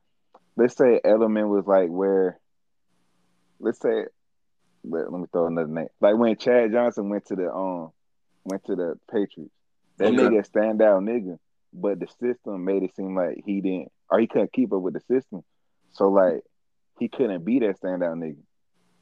let's 0.56 0.76
say 0.76 1.00
Edelman 1.04 1.48
was 1.50 1.66
like 1.66 1.90
where, 1.90 2.40
let's 3.60 3.80
say, 3.80 4.06
let, 4.84 5.12
let 5.12 5.20
me 5.22 5.28
throw 5.32 5.48
another 5.48 5.68
name. 5.68 5.88
Like 6.00 6.16
when 6.18 6.36
Chad 6.38 6.72
Johnson 6.72 7.10
went 7.10 7.26
to 7.28 7.36
the 7.36 7.52
um 7.52 7.92
went 8.44 8.64
to 8.66 8.76
the 8.76 9.00
Patriots, 9.12 9.52
that 9.98 10.08
Okay. 10.08 10.16
nigga 10.18 10.40
a 10.40 10.44
standout 10.50 11.04
nigga, 11.04 11.38
but 11.74 12.00
the 12.00 12.08
system 12.20 12.64
made 12.66 12.84
it 12.84 12.96
seem 12.96 13.16
like 13.16 13.42
he 13.46 13.62
didn't 13.62 13.92
or 14.10 14.20
he 14.20 14.28
couldn't 14.28 14.54
keep 14.54 14.72
up 14.74 14.82
with 14.82 14.94
the 14.94 15.02
system. 15.02 15.44
So 15.94 16.10
like 16.10 16.44
he 17.00 17.08
couldn't 17.10 17.44
be 17.46 17.60
that 17.60 17.80
standout 17.82 18.18
nigga. 18.18 18.38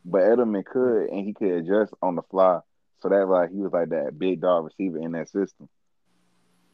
But 0.05 0.21
Edelman 0.23 0.65
could 0.65 1.09
and 1.09 1.25
he 1.25 1.33
could 1.33 1.51
adjust 1.51 1.93
on 2.01 2.15
the 2.15 2.21
fly. 2.23 2.59
So 3.01 3.09
that 3.09 3.27
like 3.27 3.51
he 3.51 3.57
was 3.61 3.71
like 3.73 3.89
that 3.89 4.17
big 4.17 4.41
dog 4.41 4.65
receiver 4.65 4.99
in 4.99 5.11
that 5.13 5.29
system. 5.29 5.67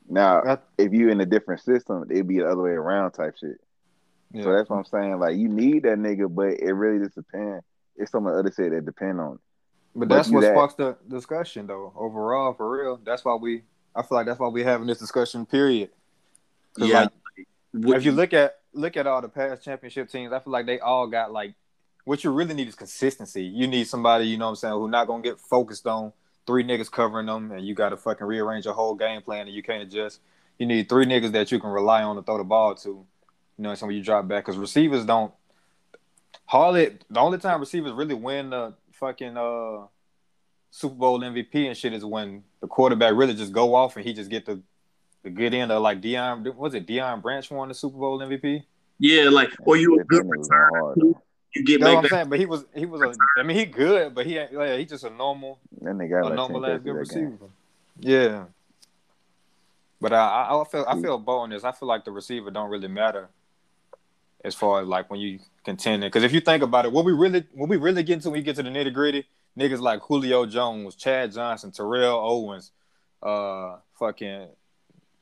Now 0.09 0.41
I- 0.43 0.57
if 0.77 0.91
you 0.93 1.09
in 1.09 1.21
a 1.21 1.25
different 1.25 1.61
system, 1.61 2.05
it'd 2.09 2.27
be 2.27 2.39
the 2.39 2.45
other 2.47 2.61
way 2.61 2.71
around 2.71 3.11
type 3.13 3.35
shit. 3.39 3.57
yeah. 4.33 4.43
So 4.43 4.51
that's 4.53 4.69
what 4.69 4.77
I'm 4.77 4.85
saying. 4.85 5.19
Like 5.19 5.37
you 5.37 5.47
need 5.49 5.83
that 5.83 5.97
nigga, 5.97 6.33
but 6.33 6.59
it 6.59 6.73
really 6.73 7.03
just 7.03 7.15
depends. 7.15 7.63
It's 7.95 8.11
some 8.11 8.25
of 8.25 8.33
the 8.33 8.39
other 8.39 8.51
shit 8.51 8.71
that 8.71 8.85
depend 8.85 9.19
on 9.19 9.33
it. 9.33 9.39
But 9.93 10.07
But 10.09 10.15
that's 10.15 10.29
you 10.29 10.35
what 10.35 10.41
that- 10.41 10.53
sparks 10.53 10.73
the 10.75 10.97
discussion, 11.07 11.67
though. 11.67 11.91
Overall, 11.95 12.53
for 12.53 12.69
real, 12.71 12.97
that's 13.03 13.25
why 13.25 13.35
we. 13.35 13.63
I 13.93 14.01
feel 14.03 14.17
like 14.17 14.25
that's 14.25 14.39
why 14.39 14.47
we 14.47 14.63
having 14.63 14.87
this 14.87 14.99
discussion. 14.99 15.45
period. 15.45 15.89
Yeah. 16.77 17.07
like, 17.73 17.97
if 17.97 18.05
you 18.05 18.13
look 18.13 18.31
at 18.31 18.60
look 18.73 18.97
at 18.97 19.07
all 19.07 19.21
the 19.21 19.29
past 19.29 19.63
championship 19.63 20.09
teams, 20.09 20.31
I 20.31 20.39
feel 20.39 20.53
like 20.53 20.65
they 20.65 20.79
all 20.79 21.07
got 21.07 21.31
like 21.31 21.53
what 22.05 22.23
you 22.23 22.31
really 22.31 22.53
need 22.53 22.67
is 22.67 22.75
consistency. 22.75 23.43
You 23.43 23.67
need 23.67 23.87
somebody, 23.87 24.25
you 24.25 24.37
know 24.37 24.45
what 24.45 24.51
I'm 24.51 24.55
saying, 24.55 24.73
who 24.73 24.89
not 24.89 25.07
gonna 25.07 25.23
get 25.23 25.39
focused 25.39 25.85
on 25.87 26.13
three 26.47 26.63
niggas 26.63 26.89
covering 26.89 27.27
them 27.27 27.51
and 27.51 27.65
you 27.65 27.75
gotta 27.75 27.97
fucking 27.97 28.25
rearrange 28.25 28.65
your 28.65 28.73
whole 28.73 28.95
game 28.95 29.21
plan 29.21 29.47
and 29.47 29.55
you 29.55 29.63
can't 29.63 29.83
adjust. 29.83 30.19
You 30.57 30.65
need 30.65 30.89
three 30.89 31.05
niggas 31.05 31.31
that 31.31 31.51
you 31.51 31.59
can 31.59 31.69
rely 31.69 32.03
on 32.03 32.15
to 32.15 32.21
throw 32.21 32.37
the 32.37 32.43
ball 32.43 32.75
to. 32.75 33.05
You 33.57 33.63
know 33.63 33.75
saying, 33.75 33.87
when 33.87 33.95
you 33.95 34.03
drop 34.03 34.27
back. 34.27 34.45
Cause 34.45 34.57
receivers 34.57 35.05
don't 35.05 35.33
hardly 36.45 36.97
the 37.09 37.19
only 37.19 37.37
time 37.37 37.59
receivers 37.59 37.93
really 37.93 38.15
win 38.15 38.49
the 38.49 38.73
fucking 38.91 39.37
uh 39.37 39.85
Super 40.71 40.95
Bowl 40.95 41.19
MVP 41.19 41.67
and 41.67 41.75
shit 41.77 41.93
is 41.93 42.05
when 42.05 42.43
the 42.61 42.67
quarterback 42.67 43.13
really 43.13 43.33
just 43.33 43.51
go 43.51 43.75
off 43.75 43.97
and 43.97 44.05
he 44.05 44.13
just 44.13 44.29
get 44.29 44.45
the 44.45 44.61
the 45.23 45.29
good 45.29 45.53
end 45.53 45.71
of 45.71 45.81
like 45.81 46.01
Deion 46.01 46.55
was 46.55 46.73
it 46.73 46.87
Deion 46.87 47.21
Branch 47.21 47.49
won 47.51 47.67
the 47.69 47.73
Super 47.73 47.97
Bowl 47.97 48.19
MVP? 48.19 48.63
yeah, 48.99 49.29
like 49.29 49.49
or 49.65 49.77
you 49.77 49.99
a 49.99 50.03
good 50.03 50.23
nigga 50.25 50.37
was 50.37 50.49
returner. 50.49 50.69
hard, 50.69 50.97
though. 50.97 51.21
You 51.55 51.65
get 51.65 51.79
You 51.79 51.79
know 51.79 51.95
what 51.95 52.03
I'm 52.05 52.09
saying? 52.09 52.29
But 52.29 52.39
he 52.39 52.45
was 52.45 52.65
he 52.75 52.85
was 52.85 53.01
a 53.01 53.13
I 53.37 53.43
mean 53.43 53.57
he 53.57 53.65
good, 53.65 54.13
but 54.15 54.25
he 54.25 54.37
ain't 54.37 54.53
like 54.53 54.79
he 54.79 54.85
just 54.85 55.03
a 55.03 55.09
normal 55.09 55.59
That 55.81 55.95
nigga 55.95 56.09
got 56.11 56.23
a 56.23 56.29
like 56.29 56.35
normal 56.35 56.65
ass 56.65 56.79
good 56.83 56.95
catches 56.95 57.09
that 57.09 57.15
game. 57.15 57.31
receiver. 57.31 57.49
Yeah. 57.99 58.45
But 59.99 60.13
I, 60.13 60.17
I 60.49 60.61
I 60.61 60.63
feel 60.65 60.85
I 60.87 60.99
feel 61.01 61.17
bold 61.17 61.43
on 61.43 61.49
this. 61.51 61.63
I 61.63 61.71
feel 61.71 61.87
like 61.87 62.05
the 62.05 62.11
receiver 62.11 62.49
don't 62.51 62.69
really 62.69 62.87
matter 62.87 63.29
as 64.43 64.55
far 64.55 64.81
as 64.81 64.87
like 64.87 65.09
when 65.11 65.19
you 65.19 65.39
contending. 65.63 66.07
Because 66.07 66.23
if 66.23 66.33
you 66.33 66.39
think 66.41 66.63
about 66.63 66.85
it, 66.85 66.91
what 66.91 67.05
we 67.05 67.11
really 67.11 67.45
what 67.53 67.69
we 67.69 67.77
really 67.77 68.03
get 68.03 68.13
into 68.15 68.29
when 68.31 68.39
you 68.39 68.43
get 68.43 68.55
to 68.55 68.63
the 68.63 68.69
nitty 68.69 68.93
gritty, 68.93 69.25
niggas 69.57 69.79
like 69.79 70.01
Julio 70.01 70.45
Jones, 70.45 70.95
Chad 70.95 71.31
Johnson, 71.33 71.71
Terrell 71.71 72.17
Owens, 72.17 72.71
uh, 73.21 73.77
fucking 73.99 74.47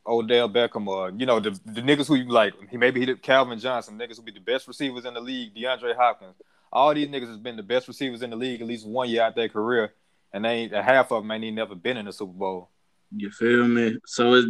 Odell 0.09 0.49
Beckham, 0.49 0.87
or 0.87 1.11
you 1.15 1.25
know 1.25 1.39
the 1.39 1.51
the 1.65 1.81
niggas 1.81 2.07
who 2.07 2.15
you 2.15 2.29
like, 2.29 2.53
he 2.69 2.77
maybe 2.77 2.99
he 2.99 3.05
did 3.05 3.21
Calvin 3.21 3.59
Johnson, 3.59 3.97
niggas 3.97 4.17
who 4.17 4.23
be 4.23 4.31
the 4.31 4.39
best 4.39 4.67
receivers 4.67 5.05
in 5.05 5.13
the 5.13 5.21
league, 5.21 5.55
DeAndre 5.55 5.95
Hopkins. 5.95 6.35
All 6.71 6.93
these 6.93 7.07
niggas 7.07 7.27
has 7.27 7.37
been 7.37 7.55
the 7.55 7.63
best 7.63 7.87
receivers 7.87 8.21
in 8.21 8.31
the 8.31 8.35
league 8.35 8.61
at 8.61 8.67
least 8.67 8.87
one 8.87 9.09
year 9.09 9.21
out 9.21 9.35
their 9.35 9.49
career, 9.49 9.93
and 10.33 10.43
they 10.43 10.49
ain't 10.49 10.73
half 10.73 11.11
of 11.11 11.23
them 11.23 11.31
ain't 11.31 11.43
even 11.43 11.55
never 11.55 11.75
been 11.75 11.97
in 11.97 12.05
the 12.05 12.13
Super 12.13 12.33
Bowl. 12.33 12.69
You 13.15 13.29
feel 13.31 13.67
me? 13.67 13.97
So 14.05 14.33
it, 14.33 14.45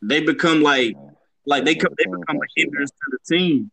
they 0.00 0.20
become 0.20 0.62
like 0.62 0.94
like 1.44 1.64
they 1.64 1.74
come, 1.74 1.92
they 1.96 2.04
become 2.04 2.38
shit, 2.56 2.66
hindrance 2.66 2.90
to 2.90 3.18
the 3.18 3.36
team. 3.36 3.70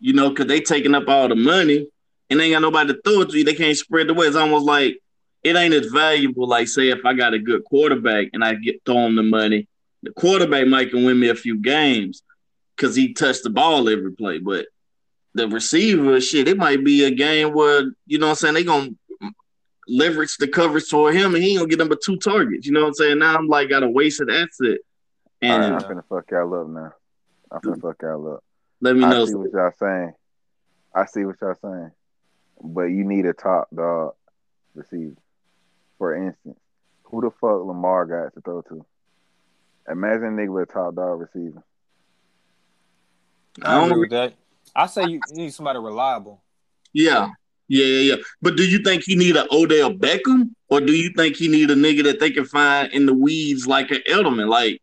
You 0.00 0.14
know, 0.14 0.30
because 0.30 0.46
they 0.46 0.60
taking 0.60 0.94
up 0.94 1.08
all 1.08 1.28
the 1.28 1.36
money 1.36 1.86
and 2.30 2.40
they 2.40 2.44
ain't 2.44 2.54
got 2.54 2.62
nobody 2.62 2.92
to 2.92 3.00
throw 3.04 3.20
it 3.20 3.30
to 3.30 3.38
you. 3.38 3.44
They 3.44 3.54
can't 3.54 3.76
spread 3.76 4.08
the 4.08 4.14
way. 4.14 4.26
It's 4.26 4.36
almost 4.36 4.64
like 4.64 4.98
it 5.42 5.56
ain't 5.56 5.74
as 5.74 5.86
valuable. 5.86 6.48
Like 6.48 6.68
say 6.68 6.88
if 6.88 7.04
I 7.04 7.14
got 7.14 7.34
a 7.34 7.38
good 7.38 7.64
quarterback 7.64 8.28
and 8.32 8.42
I 8.42 8.54
get 8.54 8.82
throw 8.84 9.06
him 9.06 9.16
the 9.16 9.22
money, 9.22 9.68
the 10.02 10.10
quarterback 10.12 10.66
might 10.66 10.90
can 10.90 11.04
win 11.04 11.18
me 11.18 11.28
a 11.28 11.34
few 11.34 11.58
games 11.58 12.22
because 12.76 12.94
he 12.96 13.12
touched 13.12 13.44
the 13.44 13.50
ball 13.50 13.88
every 13.88 14.12
play. 14.12 14.38
But 14.38 14.66
the 15.34 15.48
receiver, 15.48 16.20
shit, 16.20 16.48
it 16.48 16.56
might 16.56 16.84
be 16.84 17.04
a 17.04 17.10
game 17.10 17.52
where 17.52 17.82
you 18.06 18.18
know 18.18 18.26
what 18.26 18.32
I'm 18.32 18.36
saying 18.36 18.54
they 18.54 18.64
gonna 18.64 18.90
leverage 19.88 20.36
the 20.38 20.48
coverage 20.48 20.88
toward 20.88 21.14
him 21.14 21.34
and 21.34 21.42
he 21.42 21.50
ain't 21.50 21.58
gonna 21.58 21.70
get 21.70 21.78
number 21.78 21.96
two 21.96 22.16
targets. 22.16 22.66
You 22.66 22.72
know 22.72 22.80
what 22.80 22.88
I'm 22.88 22.94
saying? 22.94 23.18
Now 23.18 23.36
I'm 23.36 23.48
like 23.48 23.68
got 23.68 23.82
a 23.82 23.88
wasted 23.88 24.30
asset. 24.30 24.78
And 25.42 25.60
right, 25.60 25.72
I'm 25.72 25.80
going 25.82 25.96
to 25.96 26.04
fuck 26.08 26.30
y'all 26.30 26.54
up 26.54 26.68
now. 26.68 26.92
I'm 27.50 27.60
going 27.60 27.74
to 27.74 27.82
fuck 27.82 27.96
y'all 28.00 28.34
up. 28.34 28.44
let 28.80 28.94
me 28.94 29.02
I 29.02 29.10
know. 29.10 29.26
see 29.26 29.34
what 29.34 29.50
y'all 29.52 29.72
saying. 29.76 30.12
I 30.94 31.04
see 31.06 31.24
what 31.24 31.36
y'all 31.40 31.56
saying. 31.60 31.90
But 32.62 32.84
you 32.84 33.02
need 33.02 33.26
a 33.26 33.32
top 33.32 33.66
dog 33.74 34.12
receiver. 34.72 35.16
For 35.98 36.14
instance, 36.14 36.60
who 37.02 37.22
the 37.22 37.30
fuck 37.30 37.64
Lamar 37.64 38.06
got 38.06 38.34
to 38.34 38.40
throw 38.40 38.62
to? 38.62 38.86
Imagine 39.90 40.24
a 40.24 40.30
nigga 40.30 40.52
with 40.52 40.68
a 40.70 40.72
top 40.72 40.94
dog 40.94 41.20
receiver. 41.20 41.62
I 43.62 43.76
I 43.76 43.80
don't 43.80 43.90
agree 43.90 44.00
with 44.02 44.10
that. 44.10 44.34
I 44.74 44.86
say 44.86 45.04
you 45.06 45.20
need 45.32 45.52
somebody 45.52 45.78
reliable. 45.78 46.42
Yeah. 46.92 47.30
Yeah, 47.68 47.84
yeah, 47.86 48.14
yeah. 48.16 48.22
But 48.42 48.56
do 48.56 48.64
you 48.68 48.78
think 48.82 49.02
he 49.04 49.16
need 49.16 49.36
an 49.36 49.46
Odell 49.50 49.92
Beckham, 49.94 50.50
or 50.68 50.80
do 50.80 50.92
you 50.92 51.10
think 51.16 51.36
he 51.36 51.48
need 51.48 51.70
a 51.70 51.74
nigga 51.74 52.04
that 52.04 52.20
they 52.20 52.30
can 52.30 52.44
find 52.44 52.92
in 52.92 53.06
the 53.06 53.14
weeds 53.14 53.66
like 53.66 53.90
an 53.90 54.00
Edelman? 54.08 54.48
Like, 54.48 54.82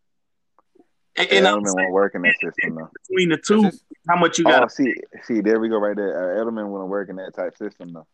and, 1.16 1.28
and 1.30 1.46
I'm 1.46 1.58
Edelman 1.60 1.66
saying 1.66 1.76
won't 1.76 1.92
work 1.92 2.14
in 2.14 2.22
that 2.22 2.34
system 2.42 2.74
though. 2.74 2.90
between 3.08 3.28
the 3.28 3.36
two, 3.36 3.64
It's 3.66 3.76
just- 3.76 3.84
how 4.08 4.16
much 4.16 4.38
you 4.38 4.44
Oh, 4.48 4.50
got? 4.50 4.72
see, 4.72 4.92
see, 5.24 5.40
there 5.40 5.60
we 5.60 5.68
go 5.68 5.76
right 5.78 5.94
there. 5.94 6.40
Uh, 6.40 6.42
Edelman 6.44 6.68
wouldn't 6.68 6.88
work 6.90 7.10
in 7.10 7.16
that 7.16 7.34
type 7.34 7.56
system 7.56 7.92
though, 7.92 8.06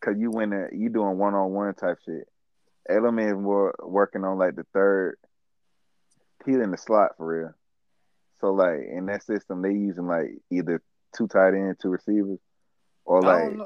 cause 0.00 0.14
you 0.18 0.30
win 0.30 0.50
there, 0.50 0.72
you 0.74 0.88
doing 0.88 1.18
one 1.18 1.34
on 1.34 1.52
one 1.52 1.72
type 1.74 1.98
shit. 2.04 2.26
Edelman 2.90 3.28
is 3.28 3.38
more 3.38 3.74
working 3.84 4.24
on 4.24 4.38
like 4.38 4.56
the 4.56 4.64
third, 4.72 5.16
he 6.44 6.52
in 6.52 6.70
the 6.70 6.78
slot 6.78 7.16
for 7.16 7.26
real. 7.26 7.54
So 8.40 8.52
like 8.52 8.80
in 8.90 9.06
that 9.06 9.22
system, 9.22 9.62
they 9.62 9.72
using 9.72 10.06
like 10.06 10.30
either 10.50 10.82
two 11.16 11.28
tight 11.28 11.54
end, 11.54 11.76
two 11.80 11.90
receivers, 11.90 12.38
or 13.04 13.22
like. 13.22 13.56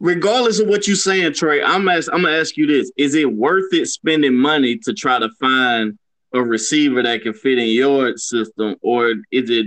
Regardless 0.00 0.60
of 0.60 0.68
what 0.68 0.86
you're 0.86 0.94
saying, 0.94 1.34
Trey, 1.34 1.60
I'm 1.60 1.88
ask, 1.88 2.08
I'm 2.12 2.22
gonna 2.22 2.36
ask 2.36 2.56
you 2.56 2.66
this: 2.66 2.92
Is 2.96 3.14
it 3.14 3.32
worth 3.32 3.72
it 3.72 3.86
spending 3.86 4.34
money 4.34 4.78
to 4.84 4.94
try 4.94 5.18
to 5.18 5.28
find 5.40 5.98
a 6.32 6.40
receiver 6.40 7.02
that 7.02 7.22
can 7.22 7.34
fit 7.34 7.58
in 7.58 7.68
your 7.68 8.16
system, 8.16 8.76
or 8.80 9.14
is 9.32 9.50
it? 9.50 9.66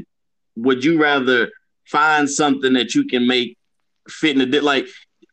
Would 0.55 0.83
you 0.83 1.01
rather 1.01 1.49
find 1.85 2.29
something 2.29 2.73
that 2.73 2.95
you 2.95 3.05
can 3.05 3.27
make 3.27 3.57
fit 4.07 4.39
in 4.39 4.49
the 4.49 4.61
like? 4.61 4.87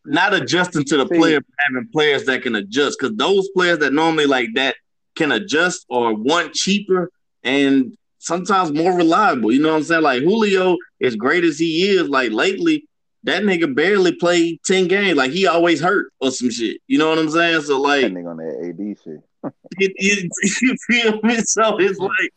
Not 0.04 0.34
adjusting 0.34 0.84
to 0.84 0.96
the 0.96 1.06
See- 1.06 1.16
player, 1.16 1.40
but 1.40 1.54
having 1.58 1.88
players 1.92 2.24
that 2.24 2.42
can 2.42 2.56
adjust, 2.56 2.98
because 2.98 3.14
those 3.16 3.48
players 3.50 3.78
that 3.78 3.92
normally 3.92 4.26
like 4.26 4.48
that 4.54 4.74
can 5.18 5.32
adjust 5.32 5.84
or 5.88 6.14
want 6.14 6.54
cheaper 6.54 7.10
and 7.42 7.96
sometimes 8.18 8.72
more 8.72 8.92
reliable. 8.92 9.52
You 9.52 9.60
know 9.60 9.70
what 9.70 9.78
I'm 9.78 9.82
saying? 9.82 10.02
Like 10.02 10.22
Julio, 10.22 10.76
as 11.02 11.16
great 11.16 11.44
as 11.44 11.58
he 11.58 11.88
is, 11.90 12.08
like 12.08 12.32
lately, 12.32 12.86
that 13.24 13.42
nigga 13.42 13.74
barely 13.74 14.14
played 14.14 14.60
10 14.64 14.88
games. 14.88 15.16
Like 15.16 15.32
he 15.32 15.46
always 15.46 15.80
hurt 15.80 16.12
or 16.20 16.30
some 16.30 16.50
shit. 16.50 16.80
You 16.86 16.98
know 16.98 17.10
what 17.10 17.18
I'm 17.18 17.30
saying? 17.30 17.62
So 17.62 17.80
like 17.80 18.02
that 18.02 18.12
nigga 18.12 18.30
on 18.30 18.36
that 18.38 18.68
AD 18.68 18.96
shit. 19.04 19.22
it, 19.78 19.92
it, 19.96 20.30
you 20.62 20.76
feel 20.86 21.20
me? 21.22 21.36
So 21.42 21.78
it's 21.78 21.98
like 21.98 22.32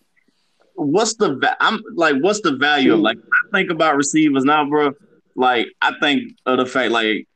what's 0.75 1.15
the 1.15 1.35
va- 1.35 1.57
I'm 1.59 1.81
like 1.95 2.15
what's 2.21 2.41
the 2.41 2.55
value 2.55 2.93
of 2.93 3.00
like 3.00 3.17
I 3.17 3.57
think 3.57 3.69
about 3.69 3.95
receivers 3.95 4.43
now, 4.43 4.67
bro. 4.67 4.93
Like 5.35 5.67
I 5.81 5.93
think 6.00 6.33
of 6.45 6.57
the 6.57 6.65
fact 6.65 6.91
like 6.91 7.27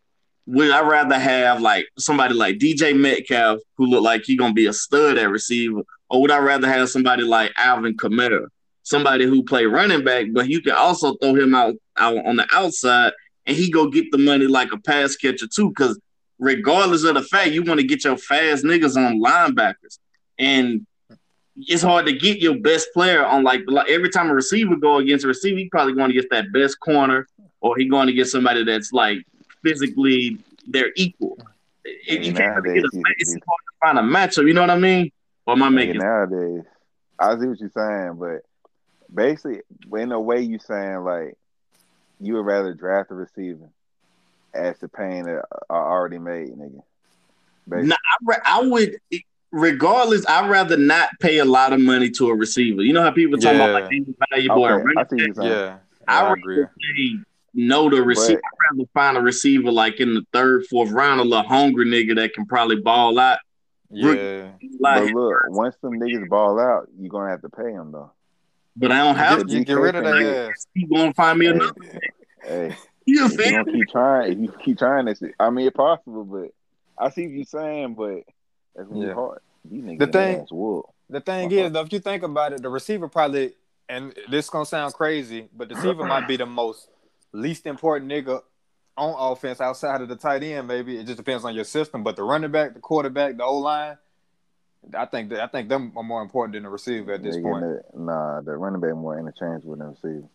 would 0.48 0.70
I 0.72 0.82
rather 0.82 1.18
have 1.18 1.62
like 1.62 1.88
somebody 1.98 2.34
like 2.34 2.58
DK 2.58 2.98
Metcalf 2.98 3.60
who 3.78 3.88
look 3.88 4.04
like 4.04 4.24
he 4.24 4.38
gonna 4.38 4.54
be 4.54 4.68
a 4.68 4.74
stud 4.74 5.18
at 5.18 5.30
receiver, 5.30 5.82
or 6.10 6.22
would 6.22 6.32
I 6.32 6.38
rather 6.40 6.68
have 6.68 6.90
somebody 6.90 7.24
like 7.24 7.52
Alvin 7.58 7.98
Kamara, 7.98 8.48
somebody 8.84 9.25
who 9.25 9.44
play 9.44 9.66
running 9.66 10.04
back, 10.04 10.28
but 10.34 10.48
you 10.48 10.62
can 10.62 10.74
also 10.74 11.16
throw 11.16 11.36
him 11.36 11.56
out, 11.56 11.75
out 11.98 12.25
on 12.25 12.36
the 12.36 12.48
outside 12.54 13.14
and 13.46 13.56
he 13.56 13.70
go 13.70 13.88
get 13.88 14.12
the 14.12 14.18
money 14.18 14.48
like 14.48 14.72
a 14.72 14.78
pass 14.78 15.16
catcher 15.16 15.48
too, 15.48 15.70
because 15.70 16.00
regardless 16.40 17.04
of 17.04 17.16
the 17.16 17.22
fact 17.22 17.52
you 17.52 17.64
want 17.64 17.80
to 17.80 17.86
get 17.86 18.04
your 18.04 18.18
fast 18.18 18.64
niggas 18.64 18.96
on 18.96 19.22
linebackers, 19.22 20.00
and 20.38 20.86
it's 21.56 21.84
hard 21.84 22.06
to 22.06 22.14
get 22.14 22.40
your 22.40 22.58
best 22.60 22.90
player 22.94 23.25
on 23.25 23.44
like, 23.44 23.62
like 23.68 23.90
every 23.90 24.10
time 24.10 24.30
a 24.30 24.34
receiver 24.34 24.75
go 24.75 24.98
against 24.98 25.24
a 25.24 25.28
receiver, 25.28 25.58
he 25.58 25.70
probably 25.70 25.94
going 25.94 26.10
to 26.10 26.14
get 26.14 26.30
that 26.30 26.52
best 26.54 26.80
corner, 26.80 27.28
or 27.62 27.78
he 27.78 27.88
going 27.88 28.08
to 28.08 28.14
get 28.14 28.28
somebody 28.28 28.64
that's 28.64 28.92
like 28.92 29.20
physically 29.66 30.38
they're 30.68 30.92
equal. 30.96 31.38
It- 31.84 32.22
you 32.22 32.28
And 32.30 32.38
can't 32.38 32.64
really 32.64 32.76
get 32.76 32.86
a, 32.86 32.90
nowadays, 32.96 33.14
it's 33.20 33.34
hard 33.34 33.96
to 33.96 34.00
find 34.00 34.00
a 34.00 34.02
matchup. 34.18 34.48
You 34.48 34.54
know 34.54 34.62
what 34.62 34.70
I 34.70 34.78
mean? 34.78 35.12
Or 35.46 35.54
am 35.54 35.64
I 35.64 35.70
making? 35.70 35.98
nowadays, 35.98 36.64
I 37.20 37.38
see 37.40 37.48
what 37.48 37.60
you're 37.60 37.70
saying, 37.70 38.18
but 38.20 38.42
basically, 39.14 39.62
in 39.94 40.12
a 40.12 40.20
way, 40.20 40.42
you're 40.42 40.60
saying 40.60 40.98
like 41.04 41.36
you 42.20 42.34
would 42.36 42.46
rather 42.46 42.74
draft 42.74 43.12
a 43.12 43.16
receiver 43.16 43.70
as 44.54 44.80
to 44.80 44.88
paying 44.88 45.26
that 45.26 45.44
are 45.70 45.92
already 45.92 46.18
made, 46.18 46.50
nigga. 46.50 46.82
Basically. 47.68 47.90
No, 47.90 47.96
I, 47.96 48.16
ra- 48.24 48.44
I 48.46 48.62
would, 48.62 48.98
regardless, 49.52 50.26
I'd 50.28 50.50
rather 50.50 50.78
not 50.78 51.10
pay 51.20 51.40
a 51.40 51.46
lot 51.46 51.74
of 51.74 51.80
money 51.82 52.10
to 52.12 52.30
a 52.30 52.36
receiver. 52.36 52.82
You 52.82 52.94
know 52.94 53.02
how 53.02 53.12
people 53.12 53.38
talk 53.38 53.54
about 53.54 53.74
like 53.74 53.90
they 53.90 54.06
valuable 54.32 54.64
okay, 54.66 54.74
I 54.74 54.78
running 54.78 55.06
see 55.10 55.16
what 55.28 55.36
back? 55.36 55.46
Yeah, 55.46 55.78
I 56.08 56.22
I 56.30 56.34
agree. 56.34 56.66
pay 56.66 57.18
no 57.56 57.90
the 57.90 58.02
receiver. 58.04 58.40
I'd 58.44 58.76
rather 58.78 58.90
find 58.94 59.18
a 59.18 59.22
receiver 59.22 59.72
like 59.72 60.00
in 60.00 60.14
the 60.14 60.24
third, 60.34 60.66
fourth 60.68 60.92
round, 60.92 61.20
a 61.20 61.24
little 61.24 61.48
hungry 61.48 61.86
nigga 61.86 62.16
that 62.18 62.34
can 62.34 62.46
probably 62.46 62.76
ball 62.78 63.18
out. 63.18 63.40
Yeah, 63.90 64.52
Like, 64.80 65.04
But 65.04 65.14
look, 65.14 65.38
once 65.48 65.76
them 65.78 65.94
niggas 66.00 66.28
ball 66.28 66.60
out, 66.60 66.88
you're 67.00 67.10
gonna 67.10 67.30
have 67.30 67.42
to 67.42 67.50
pay 67.50 67.72
them 67.72 67.92
though. 67.92 68.12
but 68.76 68.92
I 68.92 68.98
don't 68.98 69.16
have 69.16 69.40
get, 69.40 69.48
to. 69.48 69.54
you 69.60 69.66
get 69.66 69.74
rid 69.74 69.96
of 69.96 70.04
that 70.04 70.50
ass. 70.50 70.68
Keep 70.76 70.90
going 70.90 71.08
to 71.12 71.14
find 71.14 71.40
me 71.40 71.46
Hey, 71.46 71.52
another. 71.52 71.74
hey, 72.44 72.76
You 73.06 73.26
if 73.26 73.32
you 73.32 73.38
feel 73.38 73.52
don't 73.52 73.68
me? 73.68 73.74
keep 73.74 73.90
trying, 73.90 74.32
if 74.34 74.40
you 74.40 74.54
keep 74.64 74.78
trying 74.80 75.06
this, 75.06 75.22
I 75.40 75.50
mean, 75.50 75.68
it's 75.68 75.76
possible, 75.78 76.26
but 76.26 76.50
I 76.98 77.10
see 77.10 77.24
what 77.28 77.36
you're 77.36 77.46
saying, 77.46 77.94
but 77.94 78.24
that's 78.76 78.88
gonna 78.90 79.06
Yeah. 79.08 79.14
hard. 79.14 79.40
These 79.64 79.84
niggas 79.84 80.00
The 80.00 80.08
thing- 80.08 80.46
The 81.08 81.22
thing 81.22 81.46
Uh-huh. 81.54 81.66
is, 81.68 81.72
though, 81.72 81.82
if 81.82 81.94
you 81.94 82.00
think 82.00 82.24
about 82.24 82.54
it, 82.54 82.62
the 82.64 82.70
receiver 82.70 83.08
probably, 83.08 83.54
and 83.88 84.14
this 84.30 84.50
gonna 84.50 84.66
sound 84.66 84.94
crazy, 84.96 85.48
but 85.56 85.70
the 85.70 85.76
receiver 85.76 86.04
might 86.04 86.28
be 86.28 86.36
the 86.36 86.48
most 86.48 86.90
least 87.36 87.65
important 87.65 88.12
nigga 88.12 88.42
on 88.98 89.13
offense 89.32 89.60
outside 89.62 90.01
of 90.01 90.08
the 90.10 90.15
tight 90.15 90.44
end. 90.44 90.68
Maybe 90.68 90.98
it 90.98 91.06
just 91.06 91.18
depends 91.18 91.44
on 91.44 91.54
your 91.54 91.63
system. 91.65 92.04
But 92.04 92.15
the 92.15 92.24
running 92.24 92.51
back, 92.51 92.74
the 92.74 92.80
quarterback, 92.80 93.38
the 93.38 93.44
O 93.44 93.58
line, 93.58 93.98
I 94.98 95.06
think 95.06 95.30
that 95.30 95.42
I 95.42 95.48
think 95.48 95.68
them 95.70 95.92
are 95.96 96.04
more 96.04 96.22
important 96.22 96.54
than 96.54 96.63
the 96.63 96.70
receiver 96.70 97.13
at 97.13 97.24
this 97.24 97.36
They 97.36 97.42
point. 97.42 97.63
the- 97.63 97.84
nah, 98.00 98.42
the 98.42 98.56
running 98.56 98.80
back 98.82 98.96
more 98.96 99.18
interchangeable 99.20 99.75
than 99.75 99.80
the 99.80 100.10
receiver. 100.10 100.30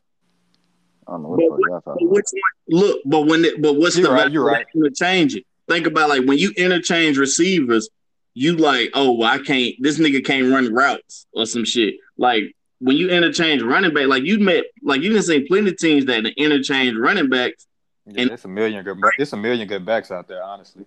I 1.09 1.13
don't 1.13 1.23
know 1.23 1.29
what 1.31 1.39
But 1.39 1.57
the 1.57 1.81
fuck 1.85 1.87
what- 1.87 1.99
But 2.01 2.09
which 2.11 2.27
one? 2.33 2.81
Look, 2.81 3.01
but 3.07 3.21
when 3.27 3.45
it, 3.45 3.63
but 3.63 3.75
what's 3.77 3.97
You're 3.97 4.09
the 4.09 4.13
right, 4.15 4.31
you're 4.31 4.45
right. 4.45 4.67
to 4.75 4.91
change 4.91 5.35
it? 5.37 5.45
Think 5.69 5.87
about 5.87 6.09
like 6.09 6.25
when 6.27 6.39
you 6.39 6.53
interchange 6.57 7.17
receivers, 7.17 7.89
you 8.35 8.57
like, 8.57 8.91
oh, 8.95 9.13
well, 9.13 9.29
I 9.29 9.39
can't. 9.39 9.75
This 9.81 9.99
nigga 9.99 10.25
can't 10.25 10.53
run 10.53 10.73
routes 10.73 11.27
or 11.33 11.47
some 11.47 11.65
shit. 11.65 11.95
Like 12.17 12.55
when 12.81 12.97
you 12.97 13.09
interchange 13.11 13.63
running 13.63 13.93
back, 13.95 14.07
like 14.09 14.23
you 14.25 14.39
met, 14.39 14.65
like 14.83 15.03
you 15.03 15.15
have 15.17 15.25
seen 15.25 15.47
plenty 15.47 15.71
of 15.71 15.77
teams 15.79 16.07
that 16.07 16.25
interchange 16.37 16.97
running 16.97 17.29
backs. 17.29 17.67
Yeah, 18.07 18.23
And- 18.23 18.31
it's 18.33 18.45
a 18.45 18.49
million 18.49 18.83
good. 18.85 18.99
It's 19.19 19.33
a 19.33 19.37
million 19.37 19.69
good 19.69 19.85
backs 19.85 20.11
out 20.11 20.27
there, 20.29 20.43
honestly. 20.43 20.85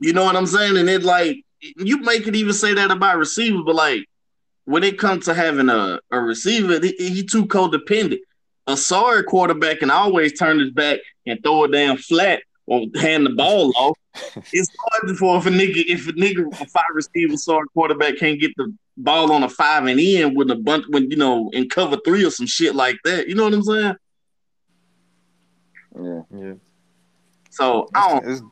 You 0.00 0.12
know 0.12 0.24
what 0.24 0.36
I'm 0.36 0.46
saying? 0.46 0.76
And 0.76 0.88
it 0.88 1.02
like 1.02 1.44
you 1.60 1.98
may 1.98 2.20
could 2.20 2.36
even 2.36 2.52
say 2.52 2.74
that 2.74 2.90
about 2.90 3.18
receivers, 3.18 3.62
but 3.64 3.74
like 3.74 4.06
when 4.64 4.82
it 4.82 4.98
comes 4.98 5.24
to 5.26 5.34
having 5.34 5.68
a, 5.68 6.00
a 6.10 6.20
receiver, 6.20 6.80
he, 6.80 6.92
he 6.98 7.24
too 7.24 7.46
codependent. 7.46 8.18
A 8.66 8.76
sorry 8.76 9.22
quarterback 9.22 9.78
can 9.78 9.90
always 9.90 10.32
turn 10.38 10.58
his 10.58 10.70
back 10.70 10.98
and 11.26 11.40
throw 11.42 11.64
it 11.64 11.72
down 11.72 11.98
flat 11.98 12.40
or 12.66 12.86
hand 12.96 13.24
the 13.26 13.30
ball 13.30 13.72
off. 13.76 13.96
It's 14.52 14.68
hard 14.80 15.16
for 15.18 15.36
if 15.36 15.44
a 15.46 15.50
nigga 15.50 15.84
if 15.86 16.08
a 16.08 16.12
nigga 16.12 16.46
a 16.60 16.64
five 16.66 16.84
receiver 16.94 17.36
sorry 17.36 17.66
quarterback 17.74 18.16
can't 18.18 18.40
get 18.40 18.52
the 18.56 18.74
ball 18.96 19.32
on 19.32 19.42
a 19.42 19.48
five 19.48 19.86
and 19.86 20.00
in 20.00 20.34
with 20.34 20.50
a 20.50 20.56
bunch 20.56 20.86
when 20.88 21.10
you 21.10 21.16
know 21.16 21.50
in 21.52 21.68
cover 21.68 21.96
three 22.04 22.24
or 22.24 22.30
some 22.30 22.46
shit 22.46 22.74
like 22.74 22.96
that. 23.04 23.28
You 23.28 23.34
know 23.34 23.44
what 23.44 23.54
I'm 23.54 23.62
saying? 23.62 23.96
Yeah, 26.02 26.20
Yeah, 26.34 26.52
So 27.50 27.88
I 27.94 28.10
don't 28.10 28.30
it's, 28.30 28.42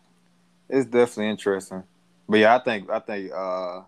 it's 0.69 0.87
definitely 0.87 1.31
interesting. 1.31 1.83
But 2.29 2.39
yeah, 2.39 2.55
I 2.55 2.59
think 2.59 2.91
I 2.91 3.01
think 3.01 3.33
uh 3.33 3.83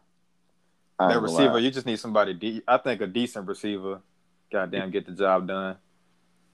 I 0.98 1.08
that 1.08 1.20
receiver, 1.20 1.54
lie. 1.54 1.58
you 1.58 1.70
just 1.70 1.86
need 1.86 1.98
somebody. 1.98 2.34
De- 2.34 2.62
I 2.66 2.78
think 2.78 3.00
a 3.02 3.06
decent 3.06 3.46
receiver, 3.46 4.00
goddamn, 4.50 4.90
get 4.90 5.06
the 5.06 5.12
job 5.12 5.46
done. 5.46 5.76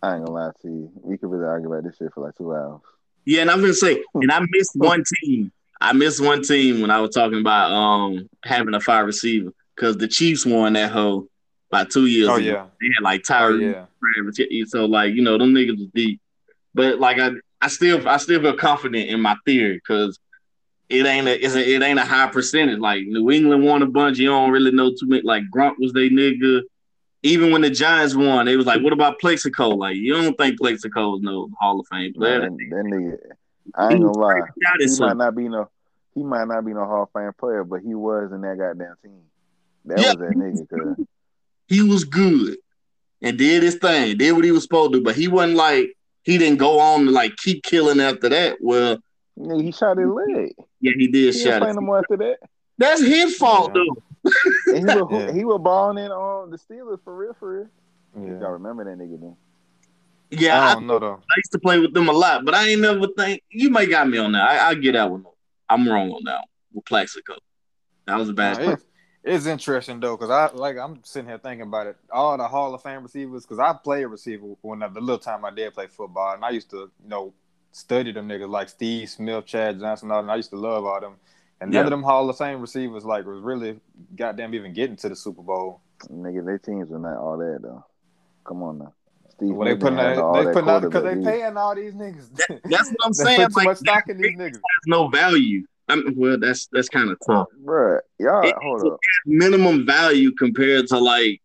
I 0.03 0.17
ain't 0.17 0.25
gonna 0.25 0.37
lie 0.37 0.51
to 0.63 0.69
you. 0.69 0.91
We 0.97 1.17
could 1.17 1.31
really 1.31 1.47
argue 1.47 1.73
about 1.73 1.85
this 1.85 1.97
shit 1.97 2.13
for 2.13 2.25
like 2.25 2.37
two 2.37 2.53
hours. 2.53 2.81
Yeah, 3.25 3.43
and 3.43 3.51
I'm 3.51 3.61
gonna 3.61 3.73
say, 3.73 4.03
and 4.15 4.33
I 4.33 4.41
missed 4.41 4.73
one 4.75 5.05
team. 5.23 5.53
I 5.81 5.93
missed 5.93 6.23
one 6.23 6.43
team 6.43 6.81
when 6.81 6.91
I 6.91 7.01
was 7.01 7.11
talking 7.11 7.41
about 7.41 7.71
um 7.73 8.29
having 8.45 8.75
a 8.75 8.81
five 8.81 9.07
receiver 9.07 9.53
because 9.75 9.97
the 9.97 10.09
Chiefs 10.09 10.47
won 10.47 10.75
that 10.75 10.91
whole 10.91 11.29
by 11.71 11.85
two 11.85 12.07
years. 12.07 12.29
Oh 12.29 12.37
ago. 12.37 12.45
yeah, 12.45 12.67
they 12.81 12.87
had 12.95 13.03
like 13.03 13.23
oh 13.31 13.35
Tyree. 13.35 13.71
yeah. 13.73 14.65
So 14.67 14.85
like 14.85 15.15
you 15.15 15.23
know 15.23 15.39
them 15.39 15.55
niggas 15.55 15.79
was 15.79 15.89
deep, 15.95 16.21
but 16.75 17.01
like 17.01 17.19
I 17.19 17.31
I 17.61 17.69
still 17.69 18.07
I 18.09 18.19
still 18.19 18.41
feel 18.41 18.57
confident 18.57 19.09
in 19.09 19.21
my 19.21 19.37
theory 19.45 19.75
because 19.75 20.19
it 20.89 21.07
ain't 21.07 21.27
a 21.27 21.45
it's 21.45 21.55
a, 21.55 21.75
it 21.75 21.83
ain't 21.83 21.99
a 21.99 22.05
high 22.05 22.29
percentage. 22.29 22.79
Like 22.79 23.05
New 23.07 23.31
England 23.31 23.65
won 23.65 23.83
a 23.83 23.87
bunch, 23.87 24.19
you 24.19 24.29
don't 24.29 24.51
really 24.51 24.71
know 24.71 24.91
too 24.91 25.07
many. 25.07 25.23
Like 25.23 25.45
Gronk 25.55 25.75
was 25.79 25.93
they 25.93 26.11
nigga. 26.11 26.63
Even 27.25 27.53
when 27.53 27.63
the 27.63 27.71
Giants 27.71 28.17
won, 28.17 28.47
they 28.47 28.57
was 28.57 28.67
like, 28.67 28.83
"What 28.83 28.93
about 28.93 29.21
Plaxico?" 29.21 29.69
Like 29.69 29.95
you 29.95 30.13
don't 30.13 30.37
think 30.37 30.59
Plaxico 30.59 31.17
is 31.17 31.23
no 31.23 31.49
Hall 31.61 31.79
of 31.79 31.87
Fame 31.87 32.13
player? 32.15 32.41
Man, 32.41 32.57
that, 32.57 32.71
that 32.71 32.85
nigga, 32.85 33.17
I 33.77 33.93
ain't 33.93 34.03
gonna 34.03 34.19
lie. 34.19 34.41
He 34.81 34.99
might 34.99 35.17
not 35.17 35.37
be 35.37 35.49
no, 35.49 35.71
he 36.17 36.25
might 36.25 36.49
not 36.49 36.67
be 36.67 36.75
no 36.75 36.85
Hall 36.85 37.05
of 37.05 37.11
Fame 37.13 37.31
player, 37.39 37.63
but 37.63 37.81
he 37.81 37.95
was 37.95 38.33
in 38.33 38.41
that 38.41 38.59
goddamn 38.59 38.97
team. 39.05 39.23
That 39.87 39.99
Yeah. 40.01 40.13
was 40.13 40.19
that 40.19 40.37
nigga. 40.37 40.69
Cause 40.97 41.07
he 41.69 41.83
was 41.83 42.05
good 42.05 42.57
and 43.23 43.39
did 43.39 43.63
his 43.63 43.77
thing, 43.77 44.17
did 44.19 44.33
what 44.33 44.45
he 44.45 44.51
was 44.53 44.63
supposed 44.65 44.93
to. 44.93 45.01
But 45.03 45.15
he 45.17 45.29
wasn't 45.29 45.57
like 45.57 45.95
he 46.23 46.39
didn't 46.39 46.59
go 46.59 46.79
on 46.81 47.07
to 47.07 47.11
like 47.11 47.37
keep 47.37 47.63
killing 47.65 48.01
after 48.01 48.29
that. 48.29 48.59
Well, 48.61 48.99
nigga, 49.39 49.63
he 49.63 49.73
shot 49.73 49.97
his 49.99 50.09
leg. 50.09 50.53
yeah, 50.81 50.93
he 50.97 51.09
did 51.09 51.35
He 51.35 51.41
shot 51.41 51.61
play 51.61 51.71
it. 51.71 51.75
no 51.75 51.81
more 51.81 51.99
after 51.99 52.17
that. 52.19 52.39
That's 52.79 53.03
his 53.03 53.37
fault 53.37 53.73
Yeah. 53.75 53.83
though. 53.85 54.03
And 54.75 54.89
he 54.91 54.97
was 54.97 55.09
Yeah. 55.11 55.33
he 55.33 55.45
was 55.45 55.61
balling 55.63 56.05
in 56.05 56.11
on 56.13 56.51
the 56.51 56.57
Steelers 56.59 57.01
for 57.03 57.17
real, 57.17 57.35
for 57.39 57.59
real. 57.59 57.69
yeah. 58.29 58.41
Y'all 58.41 58.53
remember 58.53 58.85
that 58.85 58.97
nigga 58.99 59.21
then? 59.21 59.37
Yeah, 60.31 60.59
I, 60.61 60.71
I 60.71 60.75
don't 60.75 60.87
know 60.87 60.99
though. 60.99 61.15
I 61.15 61.35
used 61.37 61.53
to 61.53 61.59
play 61.59 61.79
with 61.79 61.93
them 61.93 62.09
a 62.09 62.13
lot, 62.13 62.45
but 62.45 62.55
I 62.55 62.69
ain't 62.69 62.81
never 62.81 63.07
think 63.17 63.43
you 63.51 63.69
might 63.71 63.91
got 63.91 64.09
me 64.09 64.19
on 64.19 64.33
that. 64.33 64.43
I, 64.49 64.71
I 64.71 64.75
get 64.75 64.93
that 64.93 65.11
one. 65.11 65.25
I'm 65.69 65.87
wrong 65.89 66.11
on 66.11 66.23
that 66.25 66.37
one 66.37 66.45
with 66.73 66.85
Plaxico. 66.87 67.35
That 68.07 68.17
was 68.19 68.29
a 68.29 68.33
bad. 68.33 68.59
No, 68.59 68.77
it's, 69.25 69.37
it's 69.37 69.47
interesting 69.47 70.01
though, 70.01 70.17
cause 70.17 70.31
I 70.31 70.51
like 70.55 70.77
I'm 70.79 71.01
sitting 71.05 71.29
here 71.29 71.39
thinking 71.39 71.67
about 71.67 71.87
it. 71.87 71.97
All 72.11 72.37
the 72.37 72.49
Hall 72.49 72.75
of 72.75 72.83
Fame 72.83 73.03
receivers, 73.03 73.47
cause 73.47 73.59
I 73.59 73.73
played 73.73 74.05
receiver 74.07 74.47
when 74.63 74.81
the 74.81 74.89
little 74.89 75.19
time 75.19 75.45
I 75.45 75.51
did 75.51 75.75
play 75.75 75.87
football, 75.87 76.35
and 76.35 76.45
I 76.45 76.51
used 76.51 76.71
to 76.71 76.91
you 77.03 77.09
know 77.09 77.33
study 77.73 78.13
them 78.13 78.29
niggas 78.29 78.49
like 78.49 78.69
Steve 78.69 79.09
Smith, 79.09 79.47
Chad 79.47 79.81
Johnson, 79.81 80.11
all 80.11 80.23
them. 80.23 80.31
I 80.31 80.37
used 80.37 80.51
to 80.51 80.57
love 80.57 80.85
all 80.85 81.01
them, 81.01 81.15
and 81.61 81.73
none 81.73 81.83
Yeah. 81.83 81.87
of 81.87 81.91
them 81.91 82.03
Hall 82.03 82.29
of 82.29 82.37
Fame 82.37 82.61
receivers 82.61 83.05
like 83.05 83.25
was 83.27 83.41
really 83.41 83.81
goddamn 84.17 84.55
even 84.55 84.73
getting 84.73 84.97
to 84.97 85.09
the 85.09 85.17
Super 85.17 85.43
Bowl. 85.43 85.81
Nigga, 86.11 86.45
their 86.45 86.59
teams 86.59 86.91
were 86.91 86.99
not 86.99 87.17
all 87.17 87.39
that 87.39 87.61
though. 87.63 87.85
Come 88.45 88.63
on 88.63 88.79
now. 88.79 88.93
Steve 89.31 89.55
Well, 89.55 89.67
they 89.67 89.73
Smith 89.75 89.81
putting 89.81 89.99
didn't 89.99 90.19
out, 90.19 90.33
they 90.35 90.45
that 90.45 90.53
putting 90.53 90.69
out 90.71 90.83
because 90.83 91.05
they 91.05 91.17
paying 91.17 91.57
all 91.57 91.75
these 91.75 91.95
niggas. 91.95 92.29
That's 92.65 92.89
what 92.91 92.97
I'm 93.07 93.13
saying. 93.15 93.37
put 93.47 93.53
too 93.53 93.57
Like, 93.57 93.65
much 93.67 93.79
stock 93.79 94.09
in 94.09 94.19
these 94.19 94.33
niggas. 94.37 94.55
has 94.55 94.87
no 94.87 95.09
value. 95.09 95.65
I 95.89 95.97
mean, 95.97 96.15
well, 96.17 96.39
that's 96.39 96.69
that's 96.73 96.89
kind 96.89 97.11
of 97.11 97.19
tough. 97.27 97.49
either. 97.55 97.65
Bruh, 97.67 97.99
y'all 98.19 98.49
It- 98.49 98.55
hold 98.63 98.93
up. 98.93 98.99
Minimum 99.27 99.85
value 99.87 100.33
compared 100.33 100.87
to 100.89 100.99
like 100.99 101.41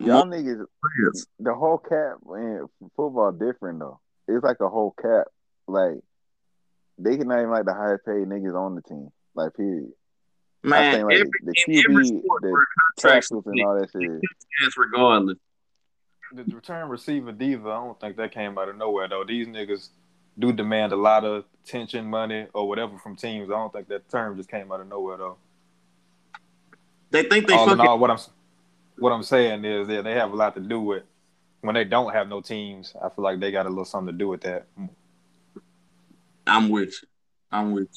Y'all 0.00 0.24
niggas 0.24 0.64
players. 0.82 1.26
the 1.38 1.54
whole 1.54 1.78
cap 1.78 2.16
in 2.34 2.66
football 2.96 3.30
different 3.32 3.78
though. 3.78 4.00
It's 4.26 4.42
like 4.42 4.56
a 4.60 4.68
whole 4.68 4.94
cap. 5.00 5.26
Like 5.68 6.00
they 6.98 7.16
can 7.16 7.28
not 7.28 7.38
even 7.38 7.50
like 7.50 7.64
the 7.66 7.74
highest 7.74 8.04
paid 8.04 8.26
niggas 8.26 8.54
on 8.58 8.74
the 8.74 8.82
team. 8.82 9.08
Like 9.34 9.54
period. 9.54 9.92
I 10.64 10.68
Man, 10.68 10.92
think 10.94 11.04
like 11.04 11.14
every, 11.16 11.30
the 11.44 11.54
in 11.66 11.78
every 11.90 12.04
QB, 12.04 12.18
sport 12.24 12.42
the 12.42 12.48
where 12.50 12.64
contracts 12.96 13.28
tackles 13.28 13.44
and 13.46 13.64
all 13.64 13.78
that 13.80 13.90
shit. 13.92 14.10
is 14.66 14.76
regardless. 14.76 15.38
The 16.34 16.44
return 16.54 16.88
receiver 16.88 17.30
diva, 17.32 17.68
I 17.68 17.84
don't 17.84 18.00
think 18.00 18.16
that 18.16 18.32
came 18.32 18.56
out 18.58 18.68
of 18.68 18.76
nowhere 18.76 19.08
though. 19.08 19.24
These 19.26 19.48
niggas 19.48 19.90
do 20.38 20.52
demand 20.52 20.92
a 20.92 20.96
lot 20.96 21.24
of 21.24 21.44
attention, 21.64 22.06
money, 22.06 22.46
or 22.54 22.68
whatever 22.68 22.98
from 22.98 23.16
teams. 23.16 23.50
I 23.50 23.54
don't 23.54 23.72
think 23.72 23.88
that 23.88 24.08
term 24.08 24.36
just 24.36 24.50
came 24.50 24.72
out 24.72 24.80
of 24.80 24.88
nowhere 24.88 25.16
though. 25.16 25.36
They 27.10 27.24
think 27.24 27.46
they 27.46 27.54
all 27.54 27.70
in 27.70 27.80
all, 27.80 27.98
what 27.98 28.10
I'm 28.10 28.18
what 28.98 29.12
I'm 29.12 29.22
saying 29.22 29.64
is 29.64 29.88
that 29.88 30.04
they 30.04 30.14
have 30.14 30.32
a 30.32 30.36
lot 30.36 30.54
to 30.54 30.60
do 30.60 30.80
with 30.80 31.02
when 31.60 31.74
they 31.74 31.84
don't 31.84 32.12
have 32.12 32.28
no 32.28 32.40
teams. 32.40 32.94
I 32.96 33.08
feel 33.08 33.24
like 33.24 33.40
they 33.40 33.52
got 33.52 33.66
a 33.66 33.68
little 33.68 33.84
something 33.84 34.12
to 34.12 34.18
do 34.18 34.28
with 34.28 34.42
that. 34.42 34.66
I'm 36.46 36.68
with 36.70 36.90
you. 37.02 37.08
I'm 37.50 37.72
with 37.72 37.88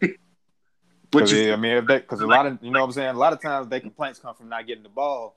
you. 0.00 0.16
Because 1.10 1.32
you 1.32 1.52
I 1.52 1.56
mean, 1.56 1.72
if 1.72 1.86
they 1.86 1.98
because 1.98 2.20
a 2.20 2.26
lot 2.26 2.46
of 2.46 2.58
you 2.62 2.70
know 2.70 2.80
what 2.80 2.86
I'm 2.86 2.92
saying. 2.92 3.08
A 3.08 3.18
lot 3.18 3.32
of 3.32 3.42
times 3.42 3.66
their 3.66 3.80
complaints 3.80 4.20
come 4.20 4.34
from 4.34 4.48
not 4.48 4.66
getting 4.66 4.84
the 4.84 4.88
ball. 4.88 5.36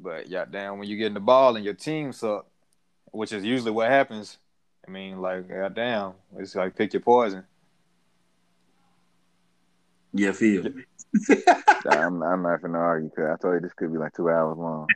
But 0.00 0.28
yeah, 0.28 0.46
damn, 0.50 0.78
when 0.78 0.88
you 0.88 0.96
get 0.96 1.08
in 1.08 1.14
the 1.14 1.20
ball 1.20 1.56
and 1.56 1.64
your 1.64 1.74
team 1.74 2.12
suck, 2.12 2.46
which 3.16 3.32
is 3.32 3.44
usually 3.44 3.70
what 3.70 3.88
happens. 3.90 4.38
I 4.86 4.90
mean, 4.90 5.20
like, 5.20 5.48
goddamn, 5.48 6.12
it's 6.36 6.54
like 6.54 6.76
pick 6.76 6.92
your 6.92 7.00
poison. 7.00 7.44
yeah, 10.12 10.32
feel. 10.32 10.64
I'm, 11.88 12.22
I'm 12.22 12.42
not 12.42 12.62
gonna 12.62 12.78
argue 12.78 13.08
because 13.10 13.30
I 13.32 13.36
told 13.42 13.54
you 13.54 13.60
this 13.60 13.72
could 13.74 13.92
be 13.92 13.98
like 13.98 14.14
two 14.14 14.28
hours 14.28 14.56
long. 14.58 14.88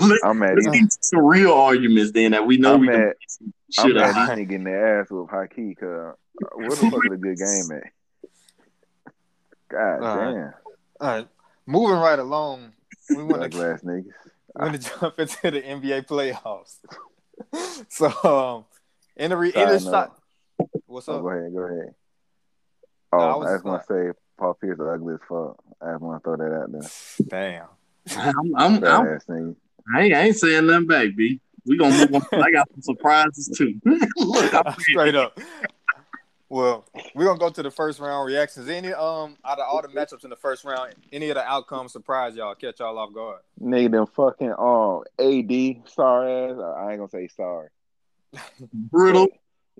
I'm 0.24 0.38
mad. 0.38 0.54
let's 0.56 0.68
He, 0.68 0.80
get 0.80 0.92
some 1.00 1.24
real 1.24 1.52
arguments 1.52 2.12
then 2.12 2.32
that 2.32 2.46
we 2.46 2.56
know 2.56 2.74
I'm 2.74 2.80
we 2.80 2.86
mad. 2.86 3.14
can 3.40 3.52
I'm 3.78 3.86
shit 3.86 3.96
mad. 3.96 4.10
up. 4.10 4.16
He 4.16 4.40
ain't 4.40 4.48
getting 4.48 4.64
their 4.64 5.00
ass 5.00 5.10
with 5.10 5.30
high 5.30 5.46
key. 5.46 5.74
Cause 5.74 6.14
uh, 6.42 6.46
what 6.56 6.78
the 6.78 6.90
fuck 6.90 7.04
is 7.04 7.12
a 7.12 7.16
good 7.16 7.38
game 7.38 7.70
at? 7.72 7.82
God 9.70 10.02
All 10.02 10.16
right. 10.16 10.34
damn, 10.34 10.54
All 11.00 11.08
right, 11.08 11.28
moving 11.66 11.96
right 11.96 12.18
along. 12.18 12.72
We 13.14 13.24
want 13.24 13.42
ugly 13.42 13.60
to 13.60 13.72
ass 13.72 13.82
niggas. 13.82 14.31
Want 14.56 14.80
to 14.80 14.90
jump 15.00 15.18
into 15.18 15.50
the 15.50 15.62
NBA 15.62 16.06
playoffs. 16.06 16.78
so, 17.88 18.06
um, 18.28 18.64
in 19.16 19.30
the 19.30 19.36
re- 19.36 19.52
in 19.54 19.68
the 19.68 19.78
shot, 19.80 20.16
what's 20.86 21.08
Oh, 21.08 21.16
up? 21.16 21.22
go 21.22 21.28
ahead, 21.28 21.52
go 21.52 21.60
ahead. 21.60 21.94
Oh, 23.12 23.18
I 23.18 23.22
I 23.24 23.36
was 23.36 23.44
was, 23.44 23.54
just 23.54 23.64
gonna 23.64 24.12
say 24.12 24.18
Paul 24.38 24.54
Pierce 24.54 24.78
ugly 24.80 25.14
as 25.14 25.20
fuck. 25.28 25.56
I 25.80 25.92
just 25.92 26.02
want 26.02 26.22
to 26.22 26.24
throw 26.24 26.36
that 26.36 26.62
out 26.62 26.72
there. 26.72 26.90
Damn. 27.28 27.68
I'm, 28.16 28.56
I'm, 28.56 28.80
Fat 28.80 28.90
I'm, 28.90 29.06
ass 29.06 29.24
nigga. 29.28 29.56
I, 29.94 30.00
ain't, 30.02 30.14
I 30.14 30.20
ain't 30.22 30.36
saying 30.36 30.66
nothing 30.66 30.86
back, 30.86 31.08
B. 31.16 31.40
We 31.66 31.76
gonna 31.76 31.96
move 31.96 32.14
on. 32.14 32.42
I 32.42 32.50
got 32.50 32.68
some 32.72 32.82
surprises 32.82 33.48
too. 33.56 33.80
Look, 34.16 34.54
I'm 34.54 34.74
Straight 34.80 35.14
up. 35.14 35.38
Well, 36.52 36.84
we're 37.14 37.24
gonna 37.24 37.38
go 37.38 37.48
to 37.48 37.62
the 37.62 37.70
first 37.70 37.98
round 37.98 38.26
reactions. 38.26 38.68
Any 38.68 38.92
um 38.92 39.38
out 39.42 39.58
of 39.58 39.64
all 39.66 39.80
the 39.80 39.88
matchups 39.88 40.24
in 40.24 40.28
the 40.28 40.36
first 40.36 40.66
round, 40.66 40.94
any 41.10 41.30
of 41.30 41.36
the 41.36 41.42
outcomes 41.42 41.92
surprise 41.92 42.36
y'all, 42.36 42.54
catch 42.54 42.80
y'all 42.80 42.98
off 42.98 43.14
guard. 43.14 43.40
Nigga, 43.58 43.90
them 43.90 44.06
fucking 44.06 44.52
um 44.58 45.02
AD 45.18 45.88
sorry 45.88 46.50
ass. 46.50 46.58
I 46.60 46.90
ain't 46.90 46.98
gonna 46.98 47.08
say 47.08 47.28
sorry. 47.28 47.68
Brutal. 48.74 49.28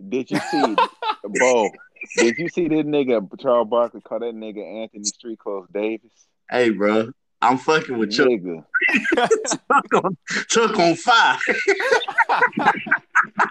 Did 0.09 0.31
you 0.31 0.41
see, 0.51 0.75
Bo? 1.39 1.69
Did 2.17 2.39
you 2.39 2.49
see 2.49 2.69
this 2.69 2.87
nigga 2.87 3.29
Charles 3.39 3.69
Barkley 3.69 4.01
call 4.01 4.21
that 4.21 4.35
nigga 4.35 4.83
Anthony 4.83 5.05
Street 5.05 5.41
Clothes 5.41 5.69
Davis? 5.75 6.11
Hey, 6.51 6.71
bro, 6.71 7.11
I'm 7.43 7.59
fucking 7.59 7.99
with 7.99 8.13
Chuck. 8.13 8.29
Nigga, 8.29 8.65
Chuck 9.19 9.93
on, 9.93 10.17
Chuck 10.49 10.79
on 10.79 10.95
fire. 10.95 11.39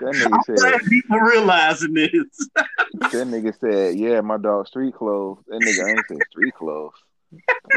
Nigga 0.01 0.33
I'm 0.33 0.41
said 0.43 0.55
glad 0.57 0.81
people 0.89 1.19
realizing 1.19 1.93
this. 1.93 2.49
that 2.55 3.27
nigga 3.27 3.57
said, 3.59 3.97
Yeah, 3.97 4.21
my 4.21 4.37
dog 4.37 4.67
street 4.67 4.93
clothes. 4.93 5.39
That 5.47 5.61
nigga 5.61 5.95
ain't 5.95 6.07
said 6.07 6.17
street 6.31 6.53
clothes. 6.55 6.93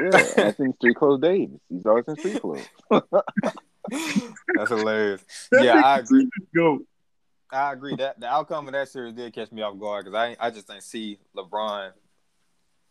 Yeah, 0.01 0.27
Anthony 0.37 0.73
Street 0.75 0.97
Clothes 0.97 1.21
Davis. 1.21 1.61
He's 1.69 1.87
always 1.87 2.05
in 2.09 2.17
street 2.17 2.41
clothes. 2.41 2.67
That's 2.91 4.71
hilarious. 4.71 5.25
That 5.53 5.65
Yeah, 5.65 5.81
I 5.85 5.99
agree. 5.99 6.29
Go. 6.55 6.81
I 7.51 7.73
agree 7.73 7.95
that 7.97 8.19
the 8.19 8.27
outcome 8.27 8.67
of 8.67 8.73
that 8.73 8.89
series 8.89 9.15
did 9.15 9.33
catch 9.33 9.53
me 9.53 9.63
off 9.63 9.79
guard 9.79 10.05
because 10.05 10.17
I 10.17 10.37
I 10.41 10.51
just 10.51 10.67
didn't 10.67 10.83
see 10.83 11.19
LeBron. 11.37 11.93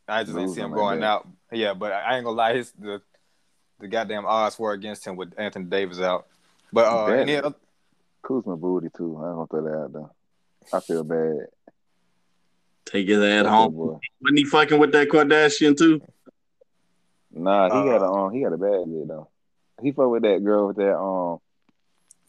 I 0.07 0.23
just 0.23 0.35
didn't 0.35 0.53
see 0.53 0.61
him 0.61 0.71
going 0.71 1.01
that. 1.01 1.05
out. 1.05 1.27
Yeah, 1.51 1.73
but 1.73 1.91
I 1.91 2.15
ain't 2.15 2.25
gonna 2.25 2.37
lie, 2.37 2.55
his 2.55 2.71
the 2.71 3.01
the 3.79 3.87
goddamn 3.87 4.25
odds 4.25 4.57
were 4.57 4.71
against 4.71 5.05
him 5.05 5.15
with 5.15 5.33
Anthony 5.37 5.65
Davis 5.65 5.99
out. 5.99 6.27
But 6.71 6.85
uh, 6.85 7.05
any 7.13 7.35
other, 7.35 7.55
Kuzma 8.23 8.57
booty 8.57 8.87
too. 8.95 9.17
I 9.21 9.27
ain't 9.27 9.35
gonna 9.35 9.47
throw 9.47 9.63
that 9.63 9.83
out 9.83 9.93
there. 9.93 10.09
I 10.73 10.79
feel 10.79 11.03
bad. 11.03 11.47
Take 12.85 13.07
his 13.07 13.19
ass 13.21 13.45
home. 13.45 13.71
that 13.71 13.77
boy. 13.77 13.99
Wasn't 14.21 14.37
he 14.37 14.45
fucking 14.45 14.79
with 14.79 14.91
that 14.93 15.09
Kardashian 15.09 15.77
too? 15.77 16.01
Nah, 17.31 17.69
he 17.69 17.89
Uh, 17.89 17.97
got 17.99 18.01
a 18.05 18.11
um, 18.11 18.31
he 18.33 18.41
got 18.41 18.53
a 18.53 18.57
bad 18.57 18.85
bit 18.85 19.07
though. 19.07 19.29
He 19.81 19.91
fuck 19.91 20.09
with 20.09 20.23
that 20.23 20.43
girl 20.43 20.67
with 20.67 20.77
that 20.77 20.97
um. 20.97 21.39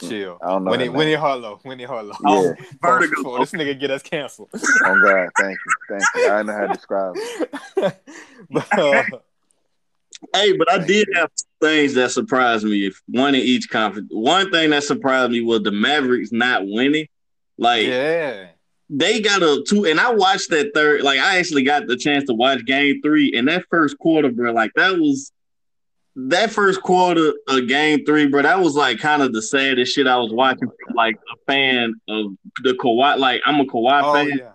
chill. 0.00 0.38
I 0.42 0.48
don't 0.48 0.64
know. 0.64 0.70
Winnie 0.70 0.86
her 0.86 0.92
Winnie 0.92 1.10
name. 1.12 1.20
Harlow, 1.20 1.60
Winnie 1.64 1.84
Harlow. 1.84 2.14
Yeah. 2.26 2.54
Vertigo. 2.82 3.16
Before 3.16 3.38
this 3.38 3.52
nigga 3.52 3.78
get 3.78 3.90
us 3.90 4.02
canceled. 4.02 4.48
Oh 4.54 4.98
God, 5.00 5.28
thank 5.38 5.58
you, 5.64 5.72
thank 5.88 6.02
you. 6.16 6.24
I 6.30 6.36
don't 6.38 6.46
know 6.46 6.52
how 6.54 6.66
to 6.66 6.72
describe 6.72 7.14
it. 7.16 7.50
but 8.50 8.78
uh, 8.78 9.02
Hey, 10.32 10.56
but 10.56 10.70
I 10.72 10.78
did 10.78 11.06
have 11.14 11.28
two 11.36 11.44
things 11.64 11.94
that 11.94 12.10
surprised 12.10 12.64
me. 12.64 12.86
If 12.86 13.00
one 13.06 13.34
in 13.34 13.40
each 13.40 13.70
conference, 13.70 14.08
one 14.10 14.50
thing 14.50 14.70
that 14.70 14.84
surprised 14.84 15.32
me 15.32 15.40
was 15.40 15.62
the 15.62 15.72
Mavericks 15.72 16.32
not 16.32 16.62
winning. 16.66 17.06
Like 17.56 17.86
yeah, 17.86 18.48
they 18.90 19.20
got 19.20 19.42
a 19.42 19.64
two, 19.66 19.86
and 19.86 19.98
I 19.98 20.12
watched 20.12 20.50
that 20.50 20.72
third. 20.74 21.02
Like 21.02 21.20
I 21.20 21.38
actually 21.38 21.62
got 21.62 21.86
the 21.86 21.96
chance 21.96 22.24
to 22.24 22.34
watch 22.34 22.64
Game 22.64 23.00
Three, 23.02 23.32
and 23.34 23.48
that 23.48 23.64
first 23.70 23.98
quarter, 23.98 24.30
bro. 24.30 24.52
Like 24.52 24.72
that 24.76 24.98
was 24.98 25.32
that 26.16 26.50
first 26.50 26.82
quarter 26.82 27.32
of 27.48 27.68
Game 27.68 28.04
Three, 28.04 28.26
bro. 28.26 28.42
That 28.42 28.60
was 28.60 28.74
like 28.74 28.98
kind 28.98 29.22
of 29.22 29.32
the 29.32 29.42
saddest 29.42 29.94
shit 29.94 30.06
I 30.06 30.18
was 30.18 30.32
watching. 30.32 30.68
From, 30.68 30.96
like 30.96 31.16
a 31.16 31.36
fan 31.46 31.94
of 32.08 32.32
the 32.62 32.72
Kawhi. 32.74 33.18
Like 33.18 33.40
I'm 33.46 33.60
a 33.60 33.64
Kawhi 33.64 34.02
oh 34.02 34.14
fan, 34.14 34.38
yeah, 34.38 34.52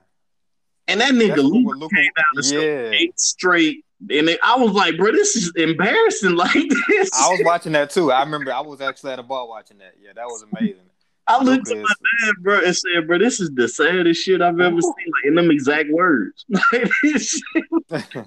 and 0.88 1.02
that 1.02 1.14
nigga 1.14 1.30
That's 1.30 1.44
what 1.44 1.52
Luka 1.52 1.80
Luka- 1.80 1.96
came 1.96 2.12
down 2.16 2.26
the 2.36 2.44
stretch 2.44 2.64
yeah. 2.64 3.00
eight 3.00 3.20
straight. 3.20 3.86
And 4.02 4.30
it, 4.30 4.40
I 4.44 4.56
was 4.58 4.72
like, 4.72 4.98
bro, 4.98 5.12
this 5.12 5.36
is 5.36 5.52
embarrassing. 5.56 6.36
Like 6.38 6.54
this, 6.88 7.10
I 7.14 7.30
was 7.30 7.42
watching 7.44 7.74
that 7.74 7.90
too. 7.90 8.12
I 8.12 8.22
remember 8.24 8.54
I 8.54 8.62
was 8.62 8.80
actually 8.82 9.12
at 9.12 9.20
a 9.20 9.24
bar 9.24 9.48
watching 9.48 9.78
that. 9.80 9.96
Yeah, 10.02 10.12
that 10.16 10.26
was 10.26 10.44
amazing. 10.54 10.84
I 11.28 11.44
looked 11.44 11.70
at 11.70 11.78
my 11.78 11.84
dad, 12.26 12.36
bro, 12.42 12.60
and 12.66 12.76
said, 12.76 13.06
"Bro, 13.08 13.20
this 13.20 13.40
is 13.40 13.52
the 13.54 13.68
saddest 13.68 14.24
shit 14.24 14.42
I've 14.42 14.60
ever 14.60 14.82
seen." 14.82 14.92
Like 14.92 15.26
in 15.26 15.36
them 15.36 15.52
exact 15.52 15.90
words. 15.92 16.44
Like, 16.72 16.90
this 17.04 17.30
shit- 17.30 17.64
is- 17.92 18.04
so 18.14 18.20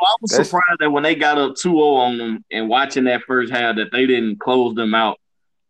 I 0.00 0.16
was 0.20 0.30
That's- 0.30 0.48
surprised 0.48 0.80
that 0.80 0.90
when 0.90 1.02
they 1.04 1.14
got 1.14 1.38
up 1.38 1.52
2-0 1.52 1.76
on 1.96 2.18
them 2.18 2.44
and 2.50 2.68
watching 2.68 3.04
that 3.04 3.22
first 3.22 3.52
half, 3.52 3.76
that 3.76 3.92
they 3.92 4.06
didn't 4.06 4.40
close 4.40 4.74
them 4.74 4.94
out. 4.94 5.18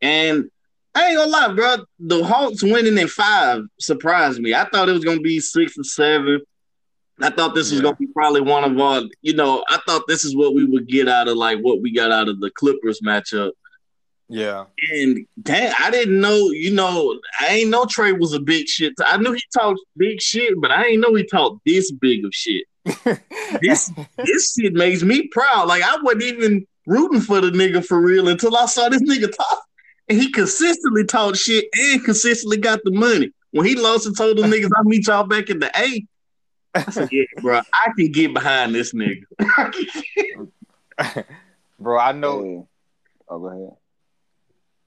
And 0.01 0.51
I 0.95 1.09
ain't 1.09 1.19
gonna 1.19 1.31
lie, 1.31 1.53
bro, 1.55 1.85
the 1.99 2.25
Hawks 2.25 2.63
winning 2.63 2.97
in 2.97 3.09
five 3.09 3.63
surprised 3.79 4.41
me. 4.41 4.55
I 4.55 4.65
thought 4.71 4.89
it 4.89 4.93
was 4.93 5.05
gonna 5.05 5.21
be 5.21 5.39
six 5.41 5.77
or 5.79 5.85
seven. 5.85 6.41
I 7.23 7.31
thought 7.31 7.55
this 7.55 7.71
was 7.71 7.81
Yeah. 7.81 7.85
gonna 7.85 7.97
be 7.97 8.07
probably 8.09 8.41
one 8.41 8.65
of 8.65 8.79
our, 8.81 9.03
you 9.23 9.35
know, 9.35 9.65
I 9.69 9.79
thought 9.87 10.07
this 10.09 10.25
is 10.25 10.35
what 10.37 10.55
we 10.55 10.65
would 10.65 10.87
get 10.89 11.09
out 11.09 11.29
of 11.29 11.37
like 11.37 11.59
what 11.61 11.81
we 11.83 11.93
got 11.93 12.11
out 12.13 12.29
of 12.29 12.41
the 12.41 12.51
Clippers 12.51 13.01
matchup. 13.01 13.53
yeah, 14.29 14.67
And 14.93 15.27
damn, 15.43 15.75
I 15.79 15.91
didn't 15.91 16.21
know, 16.21 16.51
you 16.51 16.71
know, 16.73 17.19
I 17.41 17.49
ain't 17.49 17.71
know 17.71 17.85
Trey 17.85 18.13
was 18.13 18.33
a 18.33 18.39
big 18.41 18.69
shit. 18.69 18.93
I 19.05 19.17
knew 19.17 19.33
he 19.33 19.43
talked 19.53 19.81
big 19.97 20.21
shit, 20.21 20.55
but 20.61 20.71
I 20.71 20.87
ain't 20.87 21.01
know 21.01 21.15
he 21.15 21.25
talked 21.27 21.61
this 21.67 21.91
big 21.93 22.25
of 22.25 22.33
shit. 22.33 22.65
This 23.61 23.91
this 24.25 24.55
shit 24.59 24.75
makes 24.75 25.03
me 25.03 25.27
proud. 25.29 25.67
Like 25.69 25.83
I 25.83 25.97
wasn't 26.03 26.23
even 26.23 26.67
rooting 26.87 27.21
for 27.21 27.41
the 27.41 27.51
nigga 27.51 27.85
for 27.85 28.01
real 28.01 28.29
until 28.29 28.57
I 28.57 28.67
saw 28.67 28.89
this 28.89 29.03
nigga 29.03 29.35
talk. 29.37 29.63
And 30.09 30.21
he 30.21 30.31
consistently 30.31 31.05
talked 31.05 31.37
shit 31.37 31.65
and 31.79 32.05
consistently 32.05 32.57
got 32.59 32.81
the 32.85 32.93
money. 32.93 33.31
When 33.51 33.67
he 33.67 33.75
lost 33.75 34.07
and 34.07 34.17
told 34.17 34.39
them 34.39 34.51
niggas 34.51 34.71
I'll 34.77 34.85
meet 34.85 35.07
y'all 35.09 35.25
back 35.27 35.51
in 35.51 35.59
the 35.59 35.71
A, 35.79 36.05
I 36.75 36.91
said, 36.91 37.09
Yeah, 37.13 37.25
bro, 37.41 37.61
I 37.73 37.93
can 37.97 38.13
get 38.13 38.33
behind 38.35 38.75
this 38.75 38.93
nigga. 38.93 39.25
bro. 41.79 41.99
I 41.99 42.13
know. 42.13 42.43
Hey. 42.43 42.63
Oh, 43.29 43.39
go 43.39 43.47
ahead. 43.47 43.77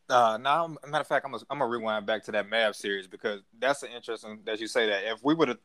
Uh, 0.10 0.38
now, 0.38 0.68
matter 0.68 1.02
of 1.02 1.08
fact, 1.08 1.26
I'm 1.26 1.32
gonna, 1.32 1.44
I'm 1.50 1.60
gonna 1.60 1.72
rewind 1.72 2.06
back 2.06 2.24
to 2.26 2.32
that 2.34 2.50
Mav 2.50 2.76
series 2.76 3.08
because 3.08 3.42
that's 3.58 3.84
an 3.84 3.90
interesting 3.96 4.40
that 4.46 4.60
you 4.60 4.68
say 4.68 4.88
that. 4.88 5.04
If 5.06 5.24
we 5.24 5.34
would 5.34 5.48
have, 5.48 5.60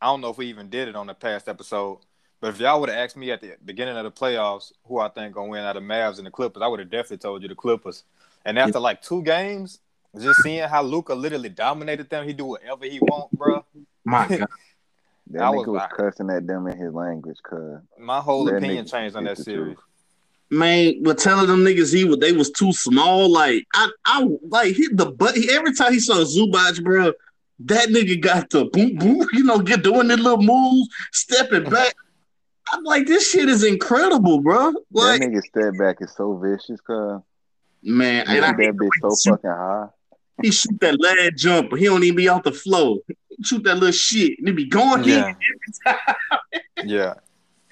I 0.00 0.06
don't 0.06 0.20
know 0.20 0.30
if 0.30 0.38
we 0.38 0.46
even 0.46 0.68
did 0.68 0.88
it 0.88 0.96
on 0.96 1.06
the 1.06 1.14
past 1.14 1.48
episode, 1.48 2.00
but 2.40 2.48
if 2.50 2.60
y'all 2.60 2.80
would 2.80 2.90
have 2.90 2.98
asked 2.98 3.16
me 3.16 3.30
at 3.30 3.40
the 3.40 3.54
beginning 3.64 3.96
of 3.96 4.04
the 4.04 4.10
playoffs 4.10 4.72
who 4.84 4.98
I 4.98 5.08
think 5.08 5.34
gonna 5.34 5.48
win 5.48 5.64
out 5.64 5.76
of 5.76 5.82
Mavs 5.82 6.18
and 6.18 6.26
the 6.26 6.30
Clippers, 6.30 6.62
I 6.62 6.66
would 6.66 6.80
have 6.80 6.90
definitely 6.90 7.18
told 7.18 7.42
you 7.42 7.48
the 7.48 7.54
Clippers. 7.54 8.04
And 8.44 8.58
after 8.58 8.80
like 8.80 9.00
two 9.00 9.22
games, 9.22 9.80
just 10.20 10.42
seeing 10.42 10.68
how 10.68 10.82
Luka 10.82 11.14
literally 11.14 11.48
dominated 11.48 12.10
them, 12.10 12.26
he 12.26 12.32
do 12.32 12.44
whatever 12.44 12.84
he 12.84 12.98
want, 13.00 13.30
bro. 13.32 13.64
My 14.04 14.28
God. 14.28 14.48
That 15.30 15.42
I 15.42 15.46
nigga 15.50 15.56
was 15.56 15.66
was, 15.68 15.82
cussing 15.96 16.30
at 16.30 16.46
them 16.46 16.66
in 16.66 16.76
his 16.78 16.92
language, 16.92 17.38
cuz. 17.42 17.80
My 17.98 18.20
whole 18.20 18.44
That 18.44 18.56
opinion 18.56 18.86
changed 18.86 19.16
on 19.16 19.24
that 19.24 19.38
series. 19.38 19.74
truth. 19.76 19.78
Man, 20.50 21.02
but 21.02 21.18
telling 21.18 21.46
them 21.46 21.64
niggas 21.64 21.92
he 21.92 22.04
was 22.04 22.18
they 22.18 22.32
was 22.32 22.50
too 22.50 22.72
small. 22.72 23.30
Like 23.32 23.64
I, 23.74 23.88
I 24.04 24.28
like 24.48 24.76
hit 24.76 24.96
the 24.96 25.06
butt. 25.06 25.36
Every 25.50 25.74
time 25.74 25.92
he 25.92 26.00
saw 26.00 26.16
Zubac, 26.16 26.82
bro, 26.84 27.12
that 27.60 27.88
nigga 27.88 28.20
got 28.20 28.50
the 28.50 28.66
boom 28.66 28.96
boom. 28.96 29.26
You 29.32 29.44
know, 29.44 29.58
get 29.58 29.82
doing 29.82 30.08
the 30.08 30.16
little 30.16 30.42
moves, 30.42 30.88
stepping 31.12 31.64
back. 31.64 31.94
I'm 32.72 32.82
like, 32.84 33.06
this 33.06 33.30
shit 33.30 33.48
is 33.48 33.64
incredible, 33.64 34.40
bro. 34.40 34.72
Like, 34.92 35.20
that 35.20 35.28
nigga 35.30 35.42
step 35.42 35.78
back 35.78 35.96
is 36.00 36.12
so 36.14 36.36
vicious, 36.36 36.80
cuz. 36.80 37.20
man, 37.82 38.26
He 38.26 38.36
and 38.36 38.44
I 38.44 38.48
shoot 38.50 38.56
that 38.58 38.76
bitch 38.76 39.14
so 39.16 39.30
fucking 39.32 39.50
high. 39.50 39.86
he 40.42 40.50
shoot 40.50 40.80
that 40.80 41.00
lad 41.00 41.36
jumper. 41.36 41.76
He 41.76 41.86
don't 41.86 42.02
even 42.04 42.16
be 42.16 42.28
off 42.28 42.42
the 42.42 42.52
floor. 42.52 42.98
Shoot 43.42 43.64
that 43.64 43.74
little 43.74 43.90
shit, 43.92 44.38
and 44.38 44.48
he 44.48 44.54
be 44.54 44.66
going 44.66 45.04
Yeah. 45.04 45.28
in 45.28 45.36
every 45.36 45.96
time. 46.78 46.88
Yeah. 46.88 47.14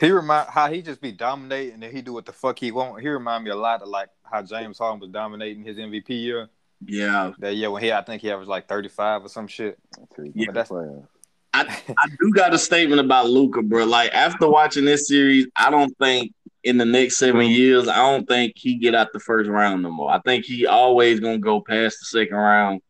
He 0.01 0.11
remind 0.11 0.49
how 0.49 0.69
he 0.71 0.83
just 0.83 1.01
be 1.01 1.13
dominating 1.13 1.83
and 1.85 1.93
he 1.95 2.03
do 2.03 2.13
what 2.13 2.27
the 2.27 2.33
fuck 2.33 2.59
he 2.59 2.73
want. 2.73 3.01
He 3.03 3.09
remind 3.09 3.45
me 3.45 3.51
a 3.51 3.57
lot 3.57 3.83
of 3.83 3.89
like 3.89 4.09
how 4.25 4.43
James 4.43 4.79
Harden 4.79 4.99
was 5.01 5.11
dominating 5.11 5.63
his 5.63 5.77
MVP 5.77 6.09
year. 6.11 6.49
Yeah, 6.85 7.33
That 7.39 7.55
year 7.55 7.71
when 7.71 7.83
he 7.83 7.93
I 7.93 8.03
think 8.03 8.23
he 8.23 8.31
averaged 8.33 8.49
like 8.49 8.67
thirty 8.67 8.89
five 8.89 9.25
or 9.25 9.29
some 9.29 9.47
shit. 9.47 9.79
Yeah, 10.19 10.47
get 10.47 10.55
that's- 10.55 10.69
the 10.69 10.75
playoffs. 10.75 11.07
I 11.55 12.09
do 12.19 12.33
got 12.33 12.55
a 12.55 12.59
statement 12.59 13.01
about 13.01 13.29
Luka, 13.29 13.63
bro. 13.63 13.85
Like 13.85 14.13
after 14.15 14.49
watching 14.49 14.87
this 14.87 15.07
series, 15.07 15.47
I 15.55 15.71
don't 15.71 15.97
think 15.99 16.33
in 16.65 16.79
the 16.79 16.85
next 16.87 17.19
seven 17.19 17.47
years, 17.47 17.87
I 17.89 17.97
don't 17.97 18.27
think 18.27 18.55
he 18.57 18.77
get 18.77 18.95
out 18.95 19.13
the 19.13 19.21
first 19.21 19.51
round 19.51 19.83
no 19.83 19.91
more. 19.91 20.11
I 20.11 20.19
think 20.21 20.47
he 20.47 20.67
always 20.67 21.21
gonna 21.21 21.39
go 21.39 21.61
past 21.61 21.99
the 22.01 22.07
second 22.07 22.37
round 22.37 22.81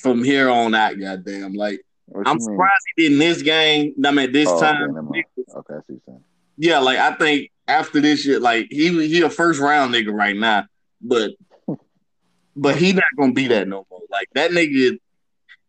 from 0.00 0.22
here 0.24 0.48
on 0.48 0.74
out. 0.74 0.98
Goddamn, 0.98 1.52
like 1.54 1.80
What 2.06 2.26
I'm 2.26 2.38
you 2.38 2.46
mean? 2.46 2.54
surprised 2.56 2.84
he 2.96 3.02
did 3.04 3.12
in 3.12 3.18
this 3.18 3.42
game. 3.42 3.94
I 4.04 4.10
mean, 4.10 4.32
this 4.32 4.48
Oh, 4.48 4.60
time, 4.60 4.80
never 4.80 5.02
mind. 5.02 5.24
Okay, 5.38 5.74
I 5.74 5.76
see 5.76 5.76
what 5.76 5.84
you're 5.88 6.00
saying. 6.06 6.24
yeah. 6.56 6.78
Like 6.78 6.98
I 6.98 7.14
think 7.14 7.50
after 7.68 8.00
this 8.00 8.22
shit, 8.22 8.40
like 8.42 8.68
he 8.70 8.88
he 9.08 9.20
a 9.22 9.30
first 9.30 9.60
round 9.60 9.94
nigga 9.94 10.12
right 10.12 10.36
now, 10.36 10.64
but 11.00 11.32
but 12.56 12.76
he 12.76 12.92
not 12.92 13.04
gonna 13.18 13.32
be 13.32 13.48
that 13.48 13.68
no 13.68 13.86
more. 13.90 14.00
Like 14.10 14.28
that 14.34 14.50
nigga, 14.52 14.98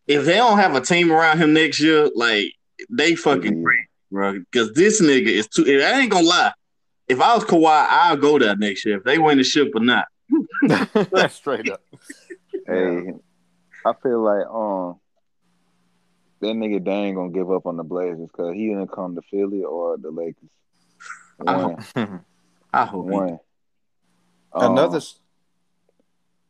if 0.06 0.24
they 0.24 0.34
don't 0.36 0.58
have 0.58 0.74
a 0.74 0.80
team 0.80 1.10
around 1.12 1.38
him 1.38 1.52
next 1.52 1.80
year, 1.80 2.10
like 2.14 2.52
they 2.90 3.14
fucking 3.14 3.56
Yeah. 3.58 3.62
great, 3.62 3.86
bro. 4.10 4.32
Because 4.50 4.72
this 4.72 5.00
nigga 5.02 5.26
is 5.28 5.48
too. 5.48 5.64
I 5.66 6.00
ain't 6.00 6.10
gonna 6.10 6.26
lie. 6.26 6.52
If 7.08 7.20
I 7.22 7.34
was 7.34 7.44
Kawhi, 7.44 7.86
I'll 7.88 8.16
go 8.18 8.38
there 8.38 8.54
next 8.56 8.84
year 8.84 8.98
if 8.98 9.04
they 9.04 9.18
win 9.18 9.38
the 9.38 9.44
ship 9.44 9.72
or 9.74 9.80
not. 9.80 10.04
Straight 11.30 11.70
up. 11.70 11.80
Hey, 12.66 13.12
I 13.88 13.92
feel 14.02 14.20
like 14.22 14.46
um 14.46 15.00
that 16.40 16.54
nigga 16.54 16.84
Dame 16.84 17.14
gonna 17.14 17.30
give 17.32 17.50
up 17.50 17.66
on 17.66 17.76
the 17.76 17.82
Blazers 17.84 18.28
because 18.30 18.54
he 18.54 18.68
didn't 18.68 18.92
come 18.92 19.14
to 19.16 19.22
Philly 19.30 19.62
or 19.64 19.96
the 19.96 20.10
Lakers. 20.10 20.50
I 21.46 21.56
One, 21.56 21.84
I 22.72 22.84
hope. 22.86 23.06
he- 23.06 23.12
one. 23.12 23.38
Another 24.52 24.96
um, 24.98 25.02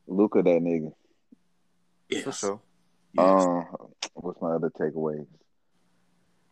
Luka, 0.07 0.43
that 0.43 0.61
nigga. 0.63 0.93
Yes. 2.09 2.25
for 2.25 2.33
sure. 2.33 2.61
yes. 3.13 3.45
Um, 3.45 3.67
what's 4.15 4.41
my 4.41 4.53
other 4.53 4.71
takeaways? 4.71 5.27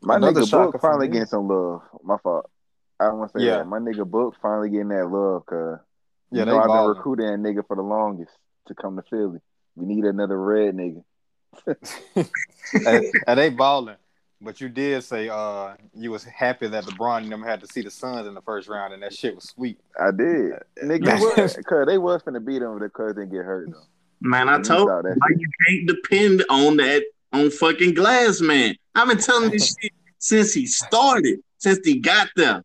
My 0.03 0.17
Another 0.17 0.41
nigga 0.43 0.49
shocker 0.51 0.73
Book 0.73 0.81
finally 0.83 1.07
me. 1.09 1.13
getting 1.13 1.27
some 1.27 1.49
love. 1.49 1.83
My 2.03 2.17
fault. 2.23 2.51
I 3.01 3.07
don't 3.07 3.19
want 3.19 3.33
to 3.33 3.39
say 3.39 3.45
Yeah. 3.47 3.59
that. 3.59 3.67
My 3.67 3.79
nigga 3.79 4.09
Book 4.09 4.37
finally 4.43 4.71
getting 4.71 4.89
that 4.89 5.09
love 5.11 5.43
because 5.47 5.79
Yeah, 6.31 6.41
you 6.41 6.45
know 6.47 6.59
I've 6.59 6.67
been 6.69 6.89
recruiting 6.97 7.27
that 7.27 7.39
nigga 7.49 7.67
for 7.67 7.77
the 7.77 7.83
longest 7.83 8.33
to 8.69 8.75
come 8.75 8.97
to 8.97 9.03
Philly. 9.09 9.39
We 9.77 9.87
need 9.95 10.05
another 10.05 10.41
red 10.41 10.75
nigga. 10.75 11.05
and, 12.87 13.05
and 13.27 13.39
they 13.39 13.51
balling. 13.51 13.97
But 14.41 14.61
you 14.61 14.69
did 14.69 15.03
say 15.03 15.29
uh 15.31 15.75
you 15.95 16.11
was 16.11 16.25
happy 16.25 16.69
that 16.69 16.85
LeBron 16.85 17.23
and 17.23 17.33
them 17.33 17.43
had 17.43 17.61
to 17.63 17.67
see 17.67 17.81
the 17.81 17.91
Suns 17.91 18.27
in 18.27 18.35
the 18.35 18.43
first 18.43 18.69
round, 18.69 18.93
and 18.93 19.03
that 19.03 19.15
shit 19.15 19.35
was 19.35 19.45
sweet. 19.45 19.79
I 19.99 20.11
did. 20.11 20.53
Nigga, 20.83 21.57
because 21.57 21.87
they 21.87 21.97
was 21.99 22.23
finna 22.23 22.45
beat 22.45 22.59
them 22.59 22.79
because 22.79 23.15
they 23.15 23.23
didn't 23.23 23.33
get 23.33 23.45
hurt 23.45 23.71
though. 23.71 23.85
Man, 24.21 24.49
I 24.49 24.59
You 24.59 24.63
told 24.63 24.89
saw 24.89 25.01
that 25.03 25.17
you, 25.17 25.37
shit. 25.37 25.41
you 25.41 25.49
can't 25.67 25.89
depend 25.89 26.45
on 26.51 26.77
that 26.79 27.03
on 27.33 27.51
fucking 27.51 27.95
Glass 27.95 28.41
Man. 28.41 28.75
I've 28.95 29.09
been 29.09 29.19
telling 29.19 29.51
this 29.51 29.75
shit 29.81 29.93
since 30.19 30.53
he 30.53 30.67
started, 30.67 31.41
since 31.59 31.79
he 31.85 31.99
got 31.99 32.29
there. 32.37 32.63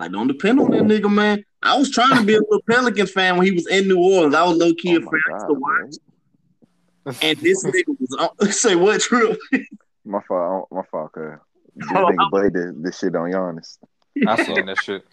Like, 0.00 0.10
don't 0.12 0.26
depend 0.28 0.58
on 0.60 0.70
that 0.72 0.82
nigga, 0.82 1.12
man. 1.12 1.44
I 1.62 1.76
was 1.78 1.90
trying 1.90 2.16
to 2.18 2.24
be 2.24 2.34
a 2.34 2.40
little 2.40 2.62
Pelicans 2.68 3.12
fan 3.12 3.36
when 3.36 3.46
he 3.46 3.52
was 3.52 3.68
in 3.68 3.86
New 3.86 3.98
Orleans. 3.98 4.34
I 4.34 4.42
was 4.44 4.56
low 4.56 4.74
key 4.74 4.96
Oh 4.96 4.98
a 4.98 5.00
fan. 5.02 5.20
God, 5.28 5.38
to 5.38 5.54
bro. 5.54 5.60
watch, 5.60 5.94
and 7.06 7.38
this 7.38 7.64
nigga 7.64 7.96
was 7.98 8.30
on. 8.40 8.52
Say 8.52 8.76
what, 8.76 9.00
True? 9.00 9.36
My 10.04 10.20
fault. 10.26 10.68
My 10.70 10.82
fault, 10.90 11.12
cuz. 11.12 11.38
This 11.74 11.90
Oh, 11.90 12.06
nigga 12.06 12.30
played 12.30 12.52
this, 12.52 12.72
this 12.76 12.98
shit 12.98 13.16
on 13.16 13.30
Giannis. 13.30 13.78
I 14.26 14.36
seen 14.36 14.66
that 14.66 14.78
shit. 14.78 15.04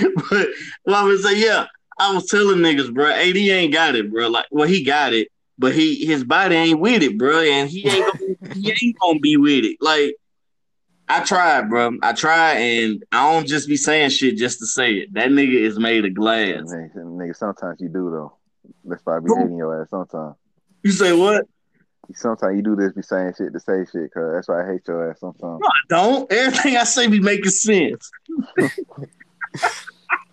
but 0.30 0.48
well, 0.86 0.96
I 0.96 1.02
was 1.02 1.22
say, 1.22 1.38
yeah, 1.38 1.66
I 1.98 2.14
was 2.14 2.26
telling 2.26 2.58
niggas, 2.58 2.92
bro, 2.92 3.10
AD 3.10 3.36
ain't 3.36 3.72
got 3.72 3.94
it, 3.94 4.10
bro. 4.10 4.28
Like, 4.28 4.46
well, 4.50 4.68
he 4.68 4.84
got 4.84 5.12
it, 5.12 5.28
but 5.58 5.74
he 5.74 6.06
his 6.06 6.24
body 6.24 6.54
ain't 6.54 6.80
with 6.80 7.02
it, 7.02 7.18
bro, 7.18 7.40
and 7.40 7.68
he 7.68 7.88
ain't 7.88 8.06
gonna, 8.06 8.54
he 8.54 8.70
ain't 8.82 8.98
gonna 8.98 9.18
be 9.18 9.36
with 9.36 9.64
it. 9.64 9.76
Like, 9.80 10.14
I 11.08 11.22
tried, 11.24 11.68
bro. 11.68 11.98
I 12.02 12.12
tried, 12.14 12.54
and 12.56 13.04
I 13.12 13.32
don't 13.32 13.46
just 13.46 13.68
be 13.68 13.76
saying 13.76 14.10
shit 14.10 14.36
just 14.36 14.60
to 14.60 14.66
say 14.66 14.94
it. 14.94 15.14
That 15.14 15.28
nigga 15.28 15.60
is 15.60 15.78
made 15.78 16.04
of 16.04 16.14
glass. 16.14 16.62
Nigga, 16.62 16.96
nigga, 16.96 17.36
sometimes 17.36 17.80
you 17.80 17.88
do 17.88 18.10
though. 18.10 18.32
That's 18.84 19.04
why 19.04 19.16
I 19.16 19.20
be 19.20 19.26
Who? 19.28 19.38
hating 19.38 19.58
your 19.58 19.82
ass 19.82 19.90
sometimes. 19.90 20.36
You 20.84 20.92
say 20.92 21.12
what? 21.12 21.46
Sometimes 22.14 22.56
you 22.56 22.62
do 22.62 22.76
this, 22.76 22.92
be 22.92 23.02
saying 23.02 23.32
shit 23.36 23.52
to 23.52 23.60
say 23.60 23.84
shit, 23.90 24.12
cuz 24.12 24.32
that's 24.34 24.48
why 24.48 24.62
I 24.62 24.72
hate 24.72 24.86
your 24.86 25.10
ass 25.10 25.20
sometimes. 25.20 25.60
No, 25.60 25.66
I 25.66 25.70
don't. 25.88 26.30
Everything 26.32 26.76
I 26.76 26.84
say 26.84 27.06
be 27.08 27.18
making 27.18 27.50
sense. 27.50 28.10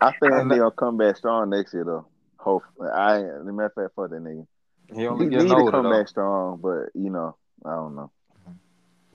I 0.02 0.12
think 0.12 0.34
I 0.34 0.38
that 0.40 0.46
nigga 0.46 0.58
gonna 0.60 0.72
come 0.72 0.98
back 0.98 1.16
strong 1.16 1.50
next 1.50 1.74
year 1.74 1.86
though. 1.86 2.08
Hopefully, 2.38 2.90
I 2.90 3.20
ain't. 3.20 3.28
As 3.28 3.48
a 3.48 3.52
matter 3.52 3.66
of 3.68 3.74
fact, 3.74 3.96
fuck 3.96 4.10
that 4.10 4.22
nigga. 4.22 4.46
He 4.94 5.02
He 5.02 5.08
need 5.08 5.30
getting 5.30 5.48
to 5.48 5.72
come 5.72 5.84
though. 5.84 5.98
back 5.98 6.08
strong, 6.08 6.60
but 6.62 6.90
you 6.94 7.10
know, 7.10 7.38
I 7.66 7.76
don't 7.76 7.96
know. 7.96 8.12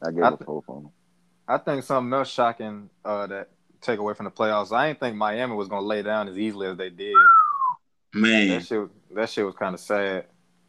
I 0.02 0.10
gave 0.12 0.22
I 0.22 0.28
up 0.28 0.42
hope 0.44 0.64
on 0.68 0.84
him. 0.84 0.90
I 1.48 1.58
think 1.58 1.84
something 1.84 2.12
else 2.12 2.28
shocking 2.30 2.88
uh, 3.04 3.26
that 3.26 3.50
take 3.80 3.98
away 3.98 4.14
from 4.14 4.24
the 4.24 4.30
playoffs. 4.30 4.72
I 4.72 4.88
didn't 4.88 5.00
think 5.00 5.16
Miami 5.16 5.54
was 5.54 5.68
gonna 5.68 5.86
lay 5.86 6.02
down 6.02 6.28
as 6.28 6.38
easily 6.38 6.68
as 6.68 6.76
they 6.76 6.90
did. 6.90 7.14
Man, 8.14 8.48
That 8.48 8.64
shit, 8.64 8.88
that 9.14 9.28
shit 9.30 9.44
was 9.44 9.54
kind 9.54 9.74
of 9.74 9.80
sad. 9.80 10.26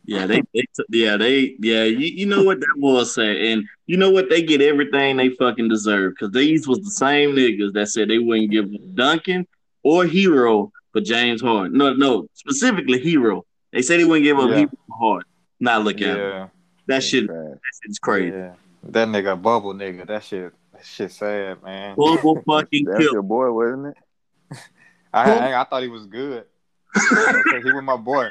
Yeah, 0.08 0.26
they, 0.26 0.42
they 0.54 0.62
t- 0.62 0.84
yeah, 0.90 1.18
they, 1.18 1.56
yeah, 1.60 1.84
you, 1.84 2.08
you 2.08 2.26
know 2.26 2.42
what 2.42 2.62
that 2.62 2.74
was 2.78 3.14
saying, 3.14 3.52
and 3.52 3.64
you 3.88 3.98
know 3.98 4.10
what 4.10 4.30
they 4.30 4.42
get 4.42 4.62
everything 4.62 5.18
they 5.18 5.30
fucking 5.32 5.68
deserve 5.68 6.14
because 6.14 6.32
these 6.32 6.66
was 6.66 6.80
the 6.80 6.92
same 6.92 7.36
niggas 7.36 7.74
that 7.74 7.90
said 7.90 8.10
they 8.10 8.18
wouldn't 8.18 8.50
give 8.50 8.70
Duncan 8.96 9.46
or 9.84 10.06
Herro 10.06 10.72
for 10.94 11.02
James 11.02 11.42
Harden. 11.42 11.78
No, 11.78 11.94
no, 11.94 12.30
specifically 12.36 13.00
Herro. 13.04 13.44
They 13.74 13.82
said 13.82 14.00
they 14.00 14.06
wouldn't 14.06 14.24
give 14.24 14.40
up 14.40 14.50
Yeah. 14.50 14.56
Herro 14.60 14.70
for 14.88 14.98
Harden. 14.98 15.30
Not 15.60 15.84
look 15.84 15.98
at 15.98 16.08
him. 16.08 16.18
Yeah, 16.18 16.48
that 16.88 17.04
shit. 17.04 17.28
That 17.28 17.60
shit's 17.84 18.00
crazy. 18.00 18.34
yeah. 18.38 18.54
That 18.84 19.10
nigga 19.10 19.40
bubble 19.42 19.74
nigga. 19.74 20.08
That 20.08 20.24
shit, 20.24 20.54
that 20.72 20.86
shit 20.86 21.12
sad, 21.12 21.62
man. 21.64 21.98
Bubble 21.98 22.42
fucking 22.48 22.86
That's 22.86 23.00
kill. 23.00 23.12
your 23.12 23.24
boy, 23.24 23.52
wasn't 23.52 23.88
it? 23.88 24.58
I, 25.14 25.32
I, 25.52 25.62
I 25.62 25.64
thought 25.66 25.84
he 25.84 25.90
was 25.90 26.06
good. 26.06 26.46
he 26.96 27.72
was 27.74 27.84
my 27.84 27.98
boy. 27.98 28.30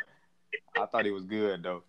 I 0.80 0.86
thought 0.86 1.04
he 1.04 1.10
was 1.10 1.24
good 1.24 1.62
though. 1.62 1.82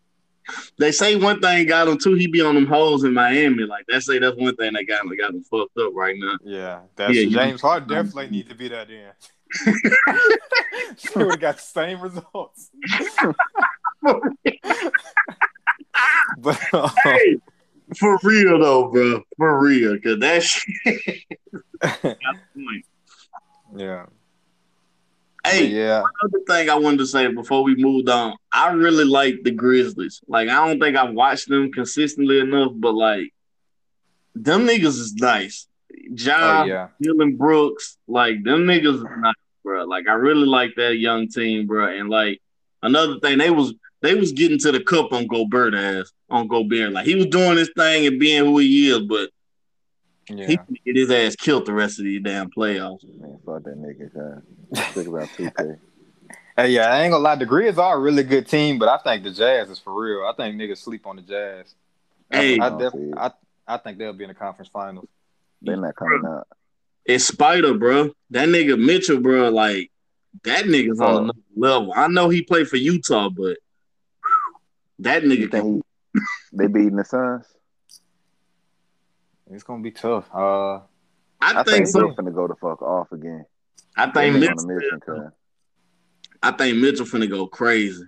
They 0.80 0.92
say 0.94 1.16
one 1.18 1.42
thing 1.42 1.66
got 1.68 1.88
him 1.90 1.98
too. 1.98 2.14
He 2.14 2.28
be 2.28 2.40
on 2.42 2.56
them 2.56 2.68
hoes 2.68 3.04
in 3.04 3.14
Miami. 3.14 3.64
Like 3.64 3.86
they 3.88 4.00
say 4.00 4.18
that's 4.20 4.38
one 4.38 4.56
thing 4.56 4.74
that 4.74 4.86
got 4.88 5.04
him 5.04 5.16
got 5.18 5.32
him 5.32 5.44
fucked 5.44 5.78
up 5.78 5.92
right 5.94 6.16
now. 6.18 6.38
Yeah, 6.44 6.82
that's 6.96 7.16
Yeah, 7.16 7.22
you- 7.24 7.32
James 7.32 7.60
Harden 7.62 7.90
definitely 7.90 8.30
need 8.30 8.48
to 8.50 8.56
be 8.56 8.70
that 8.70 8.90
in. 8.90 9.12
he 10.98 11.10
would 11.16 11.32
have 11.32 11.40
got 11.42 11.56
the 11.58 11.62
same 11.62 12.00
results. 12.00 12.70
but 16.38 16.60
uh, 16.74 16.90
Hey, 17.04 17.38
for 17.98 18.18
real 18.24 18.60
though, 18.60 18.88
bro. 18.90 19.22
For 19.38 19.60
real, 19.60 20.00
cause 20.00 20.20
that 20.20 20.44
shit. 20.44 21.24
yeah, 23.76 24.06
Hey, 25.48 25.68
yeah, 25.68 26.04
another 26.22 26.44
thing 26.48 26.70
I 26.70 26.76
wanted 26.76 27.00
to 27.00 27.08
say 27.08 27.28
before 27.28 27.64
we 27.64 27.76
moved 27.76 28.10
on, 28.10 28.36
I 28.52 28.72
really 28.72 29.06
like 29.06 29.44
the 29.44 29.52
Grizzlies. 29.52 30.22
Like, 30.28 30.50
I 30.50 30.68
don't 30.68 30.80
think 30.80 30.96
I've 30.98 31.14
watched 31.14 31.48
them 31.48 31.72
consistently 31.72 32.40
enough, 32.40 32.72
but 32.76 32.94
like, 32.94 33.34
them 34.36 34.68
niggas 34.68 35.00
is 35.00 35.16
nice. 35.16 35.68
Ja, 36.10 36.64
oh 36.64 36.66
yeah, 36.66 36.90
Dillon 37.02 37.36
Brooks, 37.36 37.98
like 38.08 38.44
them 38.44 38.66
niggas 38.66 38.96
is 38.96 39.04
nice, 39.20 39.34
bro. 39.64 39.86
Like, 39.86 40.08
I 40.08 40.14
really 40.14 40.46
like 40.46 40.76
that 40.76 40.98
young 40.98 41.28
team, 41.28 41.68
bro. 41.68 41.88
And 41.98 42.10
like, 42.10 42.42
another 42.82 43.20
thing, 43.20 43.38
they 43.38 43.50
was 43.50 43.74
they 44.02 44.14
was 44.14 44.32
getting 44.32 44.60
to 44.60 44.72
the 44.72 44.80
cup 44.80 45.12
on 45.12 45.28
Gobert 45.28 45.74
ass 45.74 46.12
on 46.30 46.48
Gobert. 46.48 46.92
Like, 46.92 47.06
he 47.06 47.16
was 47.16 47.28
doing 47.28 47.58
his 47.58 47.72
thing 47.76 48.06
and 48.06 48.20
being 48.20 48.46
who 48.46 48.58
he 48.60 48.90
is, 48.90 49.00
but 49.00 49.30
yeah. 50.30 50.48
he 50.48 50.58
could 50.58 50.84
get 50.86 50.96
his 50.96 51.12
ass 51.12 51.36
killed 51.36 51.66
the 51.66 51.74
rest 51.74 52.00
of 52.00 52.06
these 52.06 52.22
damn 52.22 52.50
playoffs. 52.50 53.04
Man, 53.20 53.38
fuck 53.46 53.64
that 53.64 53.78
nigga, 53.78 54.12
cuz. 54.14 54.94
Think 54.94 55.08
about 55.08 55.28
2K. 55.30 55.80
Hey, 56.60 56.72
yeah, 56.72 56.88
I 56.92 57.04
ain't 57.04 57.12
gonna 57.12 57.24
lie. 57.24 57.36
The 57.36 57.46
Grizz 57.46 57.78
are 57.78 57.98
a 57.98 58.00
really 58.00 58.24
good 58.24 58.48
team, 58.48 58.80
but 58.80 58.90
I 58.90 58.98
think 58.98 59.24
the 59.24 59.30
Jazz 59.30 59.70
is 59.70 59.78
for 59.78 59.94
real. 59.94 60.26
I 60.28 60.34
think 60.36 60.56
niggas 60.56 60.80
sleep 60.80 61.06
on 61.06 61.18
the 61.18 61.22
Jazz. 61.22 61.76
Hey. 62.32 62.58
I, 62.60 62.70
don't 62.70 62.80
def- 62.80 63.16
I, 63.16 63.32
I 63.68 63.78
think 63.78 64.00
they'll 64.00 64.12
be 64.12 64.24
in 64.24 64.30
the 64.30 64.34
conference 64.34 64.68
finals. 64.74 65.08
They 65.62 65.76
not 65.76 65.96
coming 65.96 66.24
out. 66.28 66.48
It's 67.06 67.26
Spider, 67.26 67.76
bro. 67.76 68.10
That 68.32 68.50
nigga 68.50 68.76
Mitchell, 68.84 69.20
bro, 69.22 69.50
like 69.50 69.92
that 70.46 70.66
nigga's 70.66 71.00
on 71.00 71.14
Oh. 71.14 71.18
another 71.26 71.40
level. 71.56 71.94
I 71.96 72.08
know 72.08 72.30
he 72.30 72.42
played 72.42 72.68
for 72.68 72.78
Utah, 72.78 73.30
but 73.30 73.58
that 74.98 75.22
You 75.22 75.30
nigga 75.30 75.52
can 75.52 75.52
think 75.52 75.86
he, 76.16 76.22
they 76.58 76.66
beating 76.66 76.96
the 76.96 77.06
Suns? 77.06 77.46
It's 79.52 79.64
gonna 79.64 79.84
be 79.84 79.92
tough. 79.92 80.30
Uh, 80.34 80.76
I, 80.76 80.82
I 81.42 81.54
think 81.64 81.68
think 81.68 81.88
so. 81.88 82.00
they're 82.00 82.08
finna 82.10 82.34
go 82.34 82.48
the 82.48 82.56
fuck 82.56 82.82
off 82.82 83.12
again. 83.12 83.46
I 83.96 84.06
think 84.12 84.36
on 84.36 84.44
a 84.44 84.68
Mitchell. 84.68 85.32
I 86.44 86.52
think 86.52 86.78
Mitchell 86.78 87.06
finna 87.06 87.30
go 87.30 87.48
crazy. 87.48 88.04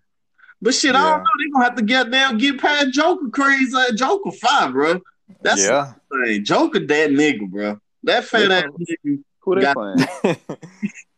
But 0.61 0.73
shit, 0.73 0.95
I 0.95 1.09
don't 1.09 1.19
know. 1.19 1.29
They 1.39 1.49
gonna 1.51 1.65
have 1.65 1.75
to 1.75 1.83
get 1.83 2.11
down, 2.11 2.37
get 2.37 2.59
past 2.59 2.91
Joker 2.91 3.29
crazy. 3.29 3.75
Uh, 3.75 3.93
Joker 3.93 4.31
five, 4.31 4.73
bro. 4.73 4.99
That's 5.41 5.63
yeah. 5.63 5.93
the 6.11 6.25
thing. 6.25 6.43
Joker 6.43 6.79
that 6.79 7.09
nigga, 7.11 7.49
bro. 7.49 7.79
That 8.03 8.25
fat 8.25 8.49
They 8.49 8.55
ass 8.55 8.63
nigga. 8.65 9.23
Who 9.41 9.55
they 9.55 9.61
Got- 9.61 9.75
playing? 9.75 9.97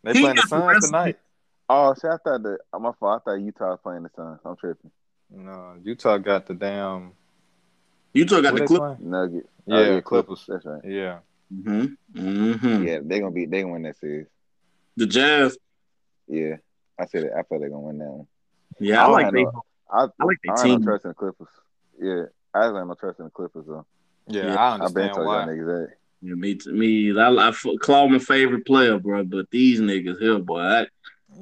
they 0.04 0.12
playing 0.14 0.28
the 0.28 0.34
got 0.36 0.50
Suns 0.50 0.86
tonight. 0.86 1.18
Oh, 1.70 1.94
see, 1.96 2.08
I 2.08 2.18
thought 2.24 2.44
that. 2.44 2.60
My 2.80 2.92
fault. 3.00 3.22
I 3.26 3.32
thought 3.32 3.42
Utah 3.42 3.72
was 3.72 3.80
playing 3.82 4.04
the 4.04 4.10
Suns. 4.16 4.40
I'm 4.46 4.56
tripping. 4.58 4.92
No, 5.32 5.76
Utah 5.84 6.18
got 6.18 6.46
the 6.46 6.54
damn. 6.54 7.14
Utah 8.14 8.42
got 8.42 8.52
who 8.52 8.60
the 8.60 8.66
they 8.66 8.68
clip. 8.68 9.00
Nuggets. 9.00 9.48
Yeah, 9.66 9.76
Oh, 9.78 10.02
Clippers. 10.02 10.46
That's 10.48 10.66
right. 10.66 10.82
Yeah, 10.86 11.20
Mm-hmm. 11.54 11.86
Mm-hmm. 12.20 12.84
Yeah, 12.88 13.00
they're 13.04 13.20
gonna 13.20 13.32
be. 13.32 13.46
They 13.46 13.62
gonna 13.62 13.74
win 13.74 13.84
that 13.84 13.98
series. 13.98 14.28
The 14.98 15.06
Jazz. 15.06 15.58
Yeah, 16.28 16.56
I 17.00 17.06
said 17.06 17.24
it. 17.24 17.32
I 17.38 17.44
feel 17.44 17.60
they're 17.60 17.70
gonna 17.70 17.82
win 17.82 17.98
that 18.00 18.06
one. 18.10 18.28
Yeah, 18.80 19.02
I, 19.04 19.08
I 19.08 19.12
like 19.12 19.32
they. 19.34 19.44
no- 19.44 19.64
I, 19.92 20.04
I 20.20 20.24
like 20.26 20.38
I 20.48 20.48
their 20.48 20.56
don't 20.56 20.58
have 20.58 20.64
team. 20.66 20.80
no 20.80 20.86
trust 20.86 21.06
in 21.06 21.10
the 21.10 21.16
Clippers. 21.16 21.48
Yeah, 22.00 22.24
I 22.54 22.62
don't 22.64 22.76
have 22.76 22.88
no 22.88 22.94
trust 22.96 23.20
in 23.20 23.26
the 23.26 23.32
Clippers 23.32 23.66
though. 23.68 23.86
yeah. 24.28 24.46
Yeah, 24.46 24.56
I 24.56 24.74
I've 24.76 24.94
been 24.94 25.10
understand 25.10 25.14
told 25.16 25.26
y'all 25.28 25.40
why. 25.40 25.46
niggas 25.46 25.66
that. 25.88 25.94
Yeah, 26.24 26.36
me, 26.36 26.56
t- 26.56 26.72
me, 26.72 27.20
I, 27.20 27.30
I 27.30 27.48
f- 27.50 27.66
Claw 27.82 28.08
my 28.08 28.20
favorite 28.20 28.66
player, 28.66 28.98
bro. 29.00 29.24
But 29.24 29.50
these 29.52 29.82
niggas 29.82 30.20
here, 30.20 30.38
boy, 30.40 30.60
I, 30.60 30.80
Yeah, 30.82 30.88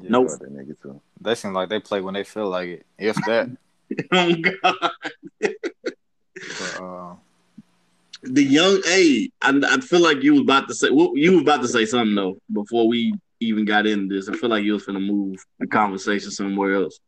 Nope. 0.10 0.30
Fuck 0.32 0.40
that 0.40 0.54
nigga 0.54 0.82
too. 0.82 1.02
They 1.22 1.36
seem 1.36 1.54
like 1.54 1.70
they 1.70 1.80
play 1.82 2.02
when 2.02 2.14
they 2.16 2.24
feel 2.24 2.48
like 2.50 2.70
it. 2.70 2.86
If 2.98 3.16
that. 3.28 3.50
oh 4.12 4.36
god, 4.62 4.92
But, 6.60 6.82
uh, 6.82 7.16
the 8.24 8.44
young 8.44 8.82
A. 8.88 9.30
I, 9.42 9.62
I 9.76 9.78
feel 9.80 10.02
like 10.02 10.22
you 10.24 10.34
was 10.34 10.42
about 10.42 10.68
to 10.68 10.74
say, 10.74 10.90
well, 10.90 11.12
you 11.16 11.34
was 11.34 11.42
about 11.42 11.62
to 11.62 11.68
say 11.68 11.86
something 11.86 12.16
though 12.16 12.38
before 12.52 12.88
we 12.88 13.14
even 13.40 13.66
got 13.66 13.88
into 13.88 14.14
this. 14.16 14.28
I 14.30 14.34
feel 14.34 14.50
like 14.50 14.64
you 14.64 14.74
was 14.74 14.86
gonna 14.86 15.00
move 15.00 15.44
the 15.60 15.68
conversation 15.68 16.32
somewhere 16.32 16.74
else. 16.76 17.00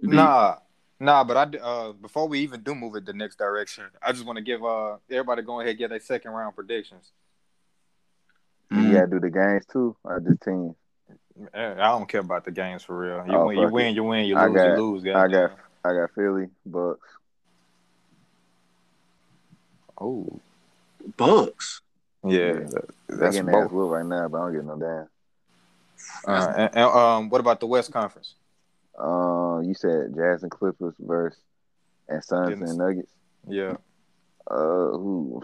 Nah, 0.00 0.56
nah. 1.00 1.24
But 1.24 1.36
I 1.36 1.58
uh 1.58 1.92
before 1.92 2.28
we 2.28 2.40
even 2.40 2.62
do 2.62 2.74
move 2.74 2.94
it 2.96 3.04
the 3.06 3.12
next 3.12 3.36
direction, 3.38 3.84
I 4.00 4.12
just 4.12 4.24
want 4.24 4.36
to 4.36 4.42
give 4.44 4.64
uh 4.64 4.96
everybody 5.10 5.42
go 5.42 5.60
ahead 5.60 5.70
and 5.70 5.78
get 5.78 5.90
their 5.90 6.00
second 6.00 6.30
round 6.32 6.54
predictions. 6.54 7.10
You 8.70 8.78
Mm. 8.78 8.92
gotta 8.92 9.06
do 9.08 9.20
the 9.20 9.30
games 9.30 9.66
too. 9.66 9.96
Or 10.04 10.20
just 10.20 10.40
team. 10.42 10.74
Eh, 11.54 11.72
I 11.74 11.88
don't 11.88 12.08
care 12.08 12.20
about 12.20 12.44
the 12.44 12.50
games 12.52 12.82
for 12.84 12.96
real. 12.96 13.26
You 13.26 13.34
Oh, 13.34 13.46
win, 13.46 13.58
you 13.58 13.68
win, 13.68 13.94
you 13.94 14.04
win, 14.04 14.26
you 14.26 14.36
I 14.36 14.46
lose, 14.46 14.54
got- 14.56 14.76
you 14.76 14.82
lose. 14.82 15.04
I 15.06 15.28
got. 15.28 15.58
I 15.84 15.92
got 15.94 16.10
Philly, 16.14 16.46
Bucks. 16.64 17.08
Oh, 20.00 20.40
Bucks. 21.16 21.80
yeah. 22.24 22.30
Yeah. 22.38 22.52
that- 22.52 22.90
They 23.08 23.16
That's 23.16 23.36
getting 23.36 23.50
both. 23.52 23.70
whooped 23.72 23.92
right 23.92 24.06
now, 24.06 24.28
but 24.28 24.38
I 24.38 24.40
don't 24.46 24.54
get 24.54 24.64
no 24.64 24.76
damn. 24.78 25.08
Uh, 26.26 26.52
and, 26.56 26.76
and, 26.76 26.84
um, 26.90 27.28
what 27.28 27.40
about 27.40 27.60
the 27.60 27.66
West 27.66 27.92
Conference? 27.92 28.34
Uh, 28.98 29.60
you 29.62 29.74
said 29.74 30.14
Jazz 30.14 30.42
and 30.42 30.50
Clippers 30.50 30.94
versus 30.98 31.38
and 32.08 32.22
Suns 32.24 32.48
Getting- 32.50 32.68
and 32.68 32.78
Nuggets. 32.78 33.12
Yeah, 33.48 33.76
Uh, 34.50 34.90
who? 34.90 35.42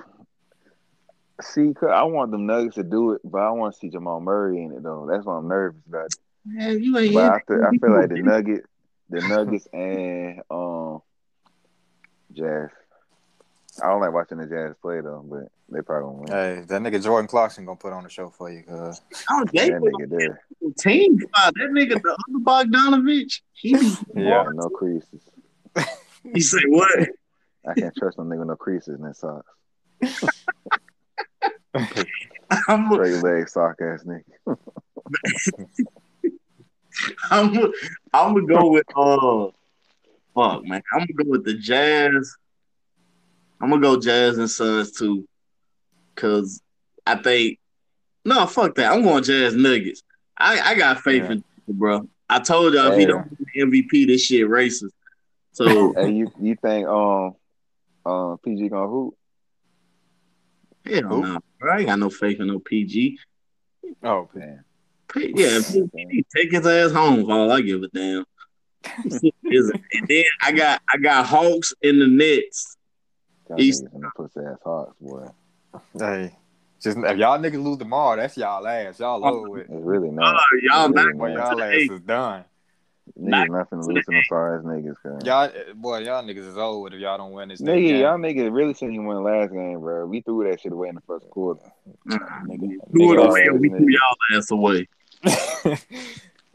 See, 1.40 1.72
'cause 1.74 1.90
I 1.92 2.02
want 2.04 2.30
them 2.32 2.46
Nuggets 2.46 2.74
to 2.76 2.82
do 2.82 3.12
it, 3.12 3.20
but 3.24 3.38
I 3.38 3.50
want 3.50 3.74
to 3.74 3.78
see 3.78 3.88
Jamal 3.90 4.20
Murray 4.20 4.62
in 4.62 4.72
it 4.72 4.82
though. 4.82 5.06
That's 5.06 5.24
what 5.24 5.34
I'm 5.34 5.46
nervous 5.48 5.80
about 5.86 6.06
it. 6.06 6.16
Man, 6.44 6.82
you 6.82 6.96
ain't. 6.98 7.14
But 7.14 7.32
I 7.32 7.40
feel, 7.46 7.64
I 7.64 7.70
feel 7.78 7.92
like 7.92 8.08
the 8.08 8.22
Nuggets, 8.22 8.66
the 9.10 9.20
Nuggets 9.28 9.66
and 9.72 10.42
um 10.50 11.02
Jazz. 12.32 12.70
I 13.82 13.88
don't 13.88 14.00
like 14.00 14.12
watching 14.12 14.38
the 14.38 14.46
Jazz 14.46 14.74
play 14.80 15.00
though, 15.00 15.24
but 15.28 15.44
they 15.68 15.82
probably 15.82 16.08
won't 16.08 16.20
win. 16.30 16.32
Hey, 16.32 16.64
that 16.66 16.82
nigga 16.82 17.02
Jordan 17.02 17.28
Clarkson 17.28 17.64
gonna 17.64 17.76
put 17.76 17.92
on 17.92 18.02
the 18.04 18.08
show 18.10 18.28
for 18.30 18.50
you, 18.50 18.62
cuz. 18.62 19.00
Oh, 19.30 19.44
they 19.52 19.70
that 19.70 19.80
put 19.80 19.92
nigga 19.92 20.10
there. 20.10 20.40
on 20.64 20.74
team 20.74 21.18
five. 21.34 21.52
That 21.54 21.70
nigga, 21.70 22.00
the 22.02 22.10
other 22.10 22.40
Bogdanovic, 22.70 23.40
he 23.52 23.72
be 23.74 23.90
Yeah. 24.14 24.44
no 24.52 24.68
creases. 24.70 25.22
He 26.34 26.40
say 26.40 26.58
what? 26.68 27.08
I 27.68 27.74
can't 27.74 27.94
trust 27.96 28.18
no 28.18 28.24
nigga 28.24 28.38
with 28.40 28.48
no 28.48 28.56
creases 28.56 28.98
in 28.98 29.04
his 29.06 29.18
socks. 29.18 29.52
I'm, 32.68 32.90
Straight 32.92 33.22
leg 33.22 33.48
sock 33.48 33.76
ass 33.82 34.04
nigga. 34.04 34.22
I'm, 37.30 37.54
I'm 38.12 38.34
gonna 38.34 38.46
go 38.46 38.70
with 38.70 38.86
uh, 38.96 39.46
fuck 40.34 40.64
man. 40.64 40.82
I'm 40.92 41.00
gonna 41.00 41.24
go 41.24 41.30
with 41.30 41.44
the 41.44 41.54
Jazz. 41.54 42.36
I'm 43.60 43.70
gonna 43.70 43.82
go 43.82 43.98
Jazz 44.00 44.38
and 44.38 44.50
Suns 44.50 44.92
too, 44.92 45.26
cause 46.14 46.60
I 47.06 47.16
think 47.16 47.58
no, 48.24 48.46
fuck 48.46 48.74
that. 48.76 48.92
I'm 48.92 49.02
going 49.02 49.22
Jazz 49.24 49.54
Nuggets. 49.54 50.02
I 50.36 50.60
I 50.60 50.74
got 50.74 51.00
faith 51.00 51.24
Yeah. 51.24 51.32
in 51.32 51.44
bro. 51.68 52.08
I 52.28 52.38
told 52.40 52.74
y'all 52.74 52.92
if 52.92 52.98
he 52.98 53.06
don't 53.06 53.24
win 53.54 53.70
MVP, 53.72 54.06
this 54.06 54.24
shit 54.24 54.46
racist. 54.46 54.90
So 55.52 55.92
Hey, 55.96 56.10
you 56.12 56.30
you 56.40 56.56
think 56.56 56.86
um 56.86 57.34
um 58.04 58.38
PG 58.44 58.68
gonna 58.68 58.86
hoop? 58.88 59.14
hell 60.84 61.02
Who? 61.02 61.22
no, 61.22 61.38
bro. 61.58 61.72
I 61.74 61.78
ain't 61.78 61.86
got 61.88 61.98
no 61.98 62.10
faith 62.10 62.40
in 62.40 62.46
no 62.48 62.58
PG. 62.60 63.18
Oh, 64.02 64.28
Man. 64.34 64.64
P- 65.12 65.32
Yeah, 65.34 65.60
PG, 65.66 66.24
take 66.36 66.52
his 66.52 66.66
ass 66.66 66.92
home. 66.92 67.24
For 67.24 67.32
all 67.32 67.50
I 67.50 67.60
give 67.62 67.82
a 67.82 67.88
damn. 67.88 68.24
And 69.50 69.72
then 70.08 70.24
I 70.42 70.52
got 70.52 70.82
I 70.92 70.98
got 70.98 71.24
Hawks 71.26 71.72
in 71.82 71.98
the 71.98 72.06
Nets. 72.06 72.76
Y'all 73.48 73.60
East- 73.60 73.84
niggas 73.84 74.00
the 74.00 74.10
pussy 74.16 74.40
ass 74.46 74.58
hawks, 74.64 74.94
boy. 75.00 75.28
hey. 75.98 76.32
Just 76.80 76.96
if 76.96 77.16
y'all 77.18 77.38
niggas 77.38 77.62
lose 77.62 77.78
tomorrow, 77.78 78.16
that's 78.16 78.36
y'all 78.36 78.64
ass. 78.66 79.00
Y'all 79.00 79.24
over 79.26 79.58
it. 79.58 79.66
It's 79.70 79.84
really 79.84 80.08
Oh, 80.10 80.12
not. 80.12 80.40
y'all 80.62 80.86
It's 80.86 80.94
not 80.94 81.06
really 81.16 81.32
y'all 81.34 81.60
ass 81.62 81.70
Hey. 81.72 81.88
is 81.92 82.00
done. 82.02 82.44
Niggas 83.18 83.48
nothing 83.50 83.80
to 83.80 83.86
lose 83.86 84.04
to 84.04 84.10
them 84.12 84.22
sorry 84.28 84.58
ass 84.58 84.64
niggas, 84.64 84.94
cuz. 85.02 85.26
Y'all, 85.26 85.50
boy, 85.74 85.98
y'all 86.00 86.22
niggas 86.22 86.46
is 86.46 86.56
old 86.58 86.92
if 86.94 87.00
y'all 87.00 87.16
don't 87.18 87.32
win 87.32 87.48
this. 87.48 87.60
Nigga, 87.60 87.80
game. 87.88 88.00
y'all 88.02 88.18
niggas 88.18 88.52
really 88.54 88.74
seen 88.74 88.92
you 88.92 89.02
win 89.02 89.24
last 89.24 89.50
game, 89.50 89.80
bro. 89.80 90.06
We 90.06 90.20
threw 90.20 90.48
that 90.48 90.60
shit 90.60 90.72
away 90.72 90.90
in 90.90 90.94
the 90.94 91.00
first 91.00 91.28
quarter. 91.30 91.62
Nigga, 92.06 92.46
Nigga, 92.46 92.76
do 92.92 93.12
it 93.14 93.18
away, 93.26 93.48
we 93.58 93.68
threw 93.70 93.88
y'all 93.88 94.36
ass 94.38 94.50
away. 94.52 94.86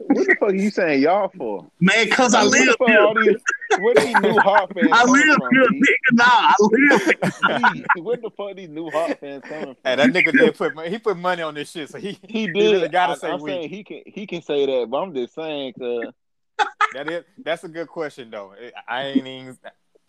What 0.06 0.26
the 0.26 0.36
fuck 0.38 0.50
are 0.50 0.54
you 0.54 0.70
saying 0.70 1.02
y'all 1.02 1.32
for? 1.36 1.66
Man, 1.80 2.10
cause 2.10 2.34
I 2.34 2.44
live 2.44 2.76
fuck 2.78 2.88
here. 2.88 3.00
all 3.00 3.14
these, 3.14 3.36
where 3.78 3.94
these 3.94 4.16
new 4.16 4.38
Hawk 4.38 4.72
fans 4.74 4.90
I 4.92 5.04
coming 5.04 5.26
live 5.26 5.36
from, 5.36 5.54
here, 5.54 5.68
B? 5.70 5.80
nigga. 5.80 6.16
Nah, 6.16 6.24
I 6.26 6.54
live 6.60 7.02
here. 7.04 7.84
B, 7.94 8.00
Where 8.00 8.16
the 8.16 8.30
fuck 8.36 8.56
these 8.56 8.68
new 8.68 8.90
Hawk 8.90 9.18
fans 9.20 9.42
coming 9.48 9.74
from? 9.74 9.76
Hey, 9.84 9.96
that 9.96 10.10
nigga 10.10 10.36
did 10.36 10.56
put 10.56 10.74
mon- 10.74 10.90
he 10.90 10.98
put 10.98 11.16
money 11.16 11.42
on 11.42 11.54
this 11.54 11.70
shit, 11.70 11.88
so 11.90 11.98
he 11.98 12.18
he 12.28 12.46
did. 12.46 12.72
really 12.72 12.88
gotta 12.88 13.12
I, 13.12 13.16
say 13.16 13.30
I'm 13.30 13.40
we. 13.40 13.50
saying 13.50 13.68
he 13.70 13.84
can 13.84 14.02
he 14.06 14.26
can 14.26 14.42
say 14.42 14.66
that, 14.66 14.90
but 14.90 14.98
I'm 14.98 15.14
just 15.14 15.34
saying, 15.34 15.72
cause 15.78 16.12
that 16.92 17.08
is 17.08 17.24
that's 17.42 17.64
a 17.64 17.68
good 17.68 17.88
question 17.88 18.30
though. 18.30 18.54
I 18.86 19.04
ain't 19.04 19.26
even 19.26 19.58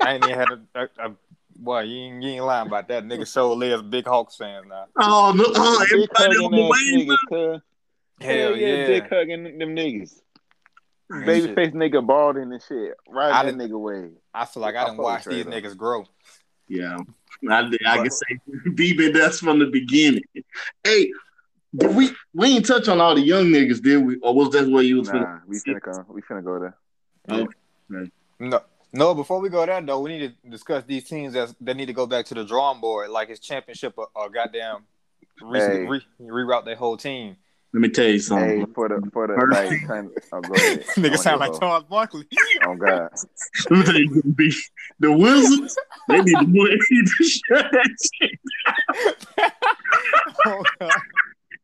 I 0.01 0.13
ain't 0.13 0.23
even 0.23 0.35
had 0.37 0.51
a, 0.51 0.61
a, 0.75 1.07
a 1.07 1.11
boy. 1.55 1.81
You 1.81 1.97
ain't, 2.05 2.23
you 2.23 2.29
ain't 2.31 2.43
lying 2.43 2.67
about 2.67 2.87
that. 2.89 3.03
Nigga 3.03 3.31
show 3.31 3.53
lives 3.53 3.81
big 3.83 4.05
Hawks 4.05 4.35
fan 4.35 4.67
now. 4.67 4.85
Oh 4.97 5.33
no, 5.35 5.45
oh, 5.47 5.85
everybody 5.91 6.37
on 6.37 6.51
hugging 6.51 6.51
the 6.51 7.13
ass 7.13 7.31
way. 7.31 7.61
Niggas. 8.19 8.25
Hell 8.25 8.55
yeah, 8.57 8.87
dick 8.87 9.03
hugging 9.09 9.43
them 9.57 9.75
niggas. 9.75 10.19
Man, 11.09 11.25
Baby 11.25 11.53
face 11.53 11.71
nigga 11.73 12.05
balding 12.05 12.51
and 12.51 12.61
shit. 12.61 12.95
Right 13.07 13.31
I 13.31 13.43
that 13.43 13.57
didn't- 13.57 13.71
nigga 13.71 13.79
way. 13.79 14.09
I 14.33 14.45
feel 14.45 14.61
like 14.61 14.75
I 14.75 14.83
I 14.83 14.85
didn't 14.85 14.97
watch 14.97 15.25
these 15.25 15.45
niggas 15.45 15.77
grow. 15.77 16.05
Yeah, 16.67 16.97
I, 17.47 17.69
I 17.85 17.97
can 17.97 18.09
say 18.09 18.39
BB 18.69 19.13
that's 19.13 19.39
from 19.39 19.59
the 19.59 19.67
beginning. 19.67 20.23
Hey, 20.83 21.11
did 21.75 21.95
we 21.95 22.09
we 22.33 22.47
ain't 22.55 22.65
touch 22.65 22.87
on 22.87 22.99
all 22.99 23.13
the 23.13 23.21
young 23.21 23.45
niggas, 23.45 23.83
did 23.83 24.03
we? 24.03 24.17
Or 24.17 24.33
was 24.33 24.49
that 24.51 24.67
where 24.67 24.81
you 24.81 24.97
was? 24.97 25.09
Nah, 25.13 25.39
we 25.45 25.57
finna 25.59 25.79
come. 25.81 26.05
We 26.09 26.21
finna 26.23 26.43
go 26.43 26.59
there. 26.59 26.75
Okay. 27.29 28.09
No, 28.39 28.61
no. 28.93 29.13
Before 29.13 29.39
we 29.39 29.49
go 29.49 29.63
there 29.63 29.79
though, 29.79 29.99
we 30.01 30.17
need 30.17 30.35
to 30.43 30.49
discuss 30.49 30.83
these 30.85 31.03
teams 31.03 31.33
that 31.33 31.53
that 31.61 31.77
need 31.77 31.85
to 31.85 31.93
go 31.93 32.07
back 32.07 32.25
to 32.27 32.33
the 32.33 32.43
drawing 32.43 32.81
board, 32.81 33.09
like 33.11 33.29
it's 33.29 33.39
championship 33.39 33.93
or, 33.97 34.07
or 34.15 34.29
goddamn 34.29 34.85
re- 35.43 35.59
Hey. 35.59 35.85
re- 35.85 36.05
reroute 36.19 36.65
their 36.65 36.75
whole 36.75 36.97
team. 36.97 37.37
Let 37.75 37.81
me 37.81 37.89
tell 37.89 38.07
you 38.07 38.19
something. 38.19 38.59
Hey, 38.61 38.65
for 38.73 38.87
the 38.87 39.09
for 39.11 39.27
the 39.27 39.33
First- 39.35 39.51
like, 39.69 39.85
kind 39.85 40.09
oh, 40.31 40.39
go 40.39 40.53
ahead. 40.53 40.79
Nigga 40.95 41.17
sound 41.17 41.41
like 41.41 41.51
go. 41.51 41.59
Charles 41.59 41.83
Barkley. 41.83 42.25
Oh 42.65 42.73
God, 42.73 43.09
Let 43.69 43.79
me 43.79 43.83
tell 43.83 43.95
you 43.99 44.07
something, 44.13 44.31
B. 44.31 44.53
The 45.01 45.11
Wizards, 45.11 45.77
they 46.07 46.21
need 46.21 46.37
to, 46.39 46.45
they 46.45 46.95
need 46.95 47.07
to 47.17 47.23
shut 47.25 47.65
that 47.73 47.95
shit. 48.13 48.39
oh, 50.45 50.63
God. 50.79 50.91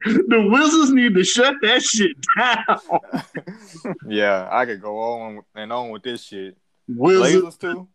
The 0.03 0.47
Wizards 0.51 0.91
need 0.91 1.15
to 1.15 1.23
shut 1.23 1.55
that 1.61 1.81
shit 1.81 2.11
down. 2.37 3.93
yeah, 4.05 4.49
I 4.51 4.65
could 4.65 4.81
go 4.81 4.99
on 4.99 5.39
and 5.55 5.71
on 5.71 5.91
with 5.91 6.03
this 6.03 6.23
shit. 6.25 6.57
Wizards, 6.89 7.31
Blazers 7.41 7.57
too. 7.57 7.87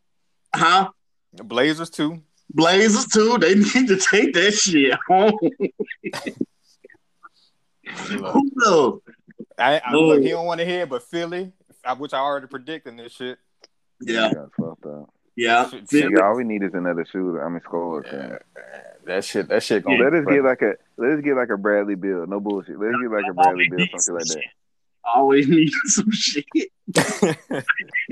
huh? 0.55 0.89
Blazers 1.35 1.91
too. 1.91 2.23
Blazers 2.49 3.09
too. 3.09 3.37
They 3.39 3.57
need 3.57 3.89
to 3.89 3.99
take 4.11 4.33
that 4.33 4.53
shit 4.55 4.95
home. 5.07 5.39
Look, 8.11 8.33
Who 8.35 8.51
knows? 8.57 9.01
I, 9.59 9.81
I, 9.85 9.93
No. 9.93 10.01
look, 10.01 10.23
he 10.23 10.31
don't 10.31 10.47
want 10.47 10.61
to 10.61 10.67
hear, 10.67 10.87
but 10.87 11.03
Philly, 11.03 11.53
I, 11.85 11.93
which 11.95 12.13
I 12.13 12.19
already 12.19 12.47
predicting 12.47 12.97
this 12.97 13.13
shit. 13.13 13.39
Yeah, 14.01 14.33
got 14.35 14.51
fucked 14.59 14.87
up. 14.87 15.11
yeah. 15.37 15.69
Shit, 15.71 15.89
Philly. 15.89 16.15
Nigga, 16.15 16.23
all 16.23 16.37
we 16.37 16.45
need 16.45 16.63
is 16.63 16.75
another 16.75 17.05
shooter. 17.11 17.45
I 17.45 17.49
mean, 17.49 17.61
scorer. 17.63 18.03
cuz. 18.03 18.39
That 19.07 19.25
shit, 19.25 19.49
that 19.49 19.63
shit 19.63 19.85
oh, 19.87 19.91
gonna. 19.91 20.05
Let 20.05 20.15
us 20.15 20.27
get 20.27 20.43
like 20.43 20.63
a 20.63 20.73
let's 20.97 21.23
get 21.23 21.37
like 21.37 21.49
a 21.51 21.57
Bradley 21.57 21.95
Beal. 21.95 22.27
No 22.27 22.41
bullshit. 22.41 22.79
Let's 22.79 22.97
get 23.01 23.11
like 23.11 23.25
a 23.31 23.35
Bradley 23.35 23.69
Beal, 23.69 23.87
something 23.97 24.15
like 24.17 24.25
that. 24.27 24.43
Always 25.15 25.49
need 25.49 25.71
some 25.85 26.11
shit. 26.11 26.45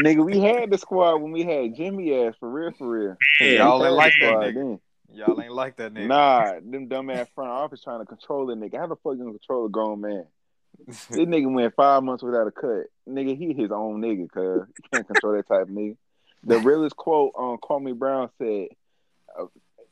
Nigga, 0.00 0.24
we 0.24 0.38
had 0.38 0.70
the 0.70 0.78
squad 0.78 1.16
when 1.16 1.32
we 1.32 1.42
had 1.42 1.74
Jimmy 1.74 2.14
ass 2.14 2.34
for 2.38 2.48
real, 2.48 2.70
for 2.78 2.88
real. 2.88 3.16
Y'all 3.40 3.80
We 3.80 3.87
ain't 3.88 3.96
like 3.96 4.12
that 4.20 4.34
nigga. 4.34 4.54
then. 4.54 4.80
Y'all 5.12 5.40
ain't 5.40 5.53
like 5.53 5.77
that 5.77 5.93
nigga. 5.95 6.09
Nah, 6.09 6.53
them 6.55 6.88
dumbass 6.88 7.29
front 7.35 7.51
office 7.51 7.83
trying 7.83 8.01
to 8.01 8.07
control 8.07 8.47
the 8.47 8.55
nigga. 8.55 8.79
How 8.79 8.87
the 8.87 8.97
fuck 8.97 9.12
you 9.12 9.19
gonna 9.19 9.33
control 9.33 9.67
a 9.67 9.71
grown 9.71 10.01
man? 10.01 10.27
This 10.87 10.99
nigga 11.11 11.53
went 11.53 11.75
five 11.77 12.03
months 12.03 12.23
without 12.23 12.49
a 12.49 12.51
cut. 12.51 12.87
Nigga, 13.09 13.37
he 13.37 13.53
his 13.55 13.71
own 13.71 14.01
nigga, 14.01 14.29
cuz. 14.29 14.69
You 14.69 14.85
can't 14.93 15.07
control 15.07 15.35
that 15.35 15.47
type 15.47 15.62
of 15.62 15.69
nigga. 15.69 15.97
The 16.43 16.59
realest 16.64 16.97
quote 16.97 17.33
on 17.37 17.59
Kwame 17.59 17.97
Brown 17.97 18.29
said, 18.38 18.69
uh, 19.38 19.47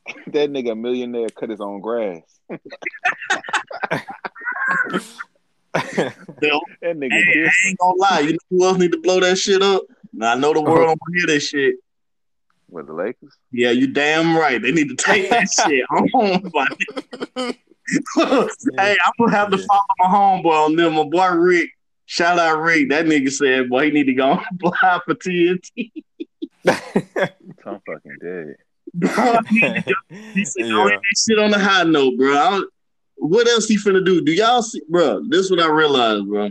that 0.26 0.50
nigga 0.50 0.78
millionaire 0.78 1.28
cut 1.28 1.50
his 1.50 1.60
own 1.60 1.80
grass. 1.80 2.22
Hell, 2.50 2.60
That 6.82 6.96
nigga 6.96 7.12
Hey, 7.12 7.44
I 7.46 7.68
ain't 7.68 7.78
gonna 7.78 7.96
lie. 7.96 8.20
You 8.20 8.32
know 8.32 8.38
who 8.50 8.64
else 8.64 8.78
need 8.78 8.92
to 8.92 8.98
blow 8.98 9.20
that 9.20 9.38
shit 9.38 9.62
up? 9.62 9.82
Now, 10.12 10.32
I 10.32 10.34
know 10.34 10.52
the 10.52 10.60
world 10.60 10.88
don't 10.88 11.16
hear 11.16 11.26
that 11.28 11.40
shit. 11.40 11.76
What, 12.72 12.86
the 12.86 12.94
Lakers? 12.94 13.36
Yeah, 13.50 13.70
you 13.70 13.86
damn 13.86 14.34
right. 14.34 14.60
They 14.60 14.72
need 14.72 14.88
to 14.88 14.94
take 14.96 15.28
that 15.28 15.46
shit 15.66 15.84
home. 15.90 16.50
buddy. 16.50 17.58
hey, 18.78 18.96
I'm 19.04 19.12
gonna 19.18 19.36
have 19.36 19.50
to 19.50 19.58
Yeah. 19.58 19.66
follow 19.66 19.82
my 19.98 20.06
homeboy 20.06 20.64
on 20.66 20.76
them. 20.76 20.94
My 20.94 21.04
boy 21.04 21.36
Rick. 21.36 21.68
Shout 22.06 22.38
out 22.38 22.60
Rick. 22.62 22.88
That 22.88 23.04
nigga 23.04 23.30
said, 23.30 23.68
boy, 23.68 23.84
he 23.86 23.90
need 23.90 24.04
to 24.04 24.14
go 24.14 24.32
and 24.32 24.40
apply 24.64 25.00
for 25.04 25.14
TNT. 25.14 25.92
I'm 26.66 27.80
fucking 27.86 28.16
dead. 28.22 28.56
Bro, 28.94 29.38
he 29.50 29.60
need 29.60 29.84
to 29.84 29.94
go- 30.10 30.16
he 30.32 30.44
said, 30.44 30.66
Yeah. 30.66 30.72
don't 30.72 30.88
that 30.88 31.00
shit 31.28 31.38
on 31.38 31.50
the 31.50 31.58
high 31.58 31.84
note, 31.84 32.16
bro. 32.16 32.34
I 32.34 32.62
what 33.16 33.46
else 33.48 33.68
he 33.68 33.76
finna 33.76 34.04
do? 34.04 34.20
Do 34.24 34.32
y'all 34.32 34.62
see, 34.62 34.80
bro? 34.88 35.22
This 35.28 35.40
is 35.44 35.50
what 35.50 35.60
I 35.60 35.68
realized, 35.68 36.26
bro. 36.26 36.50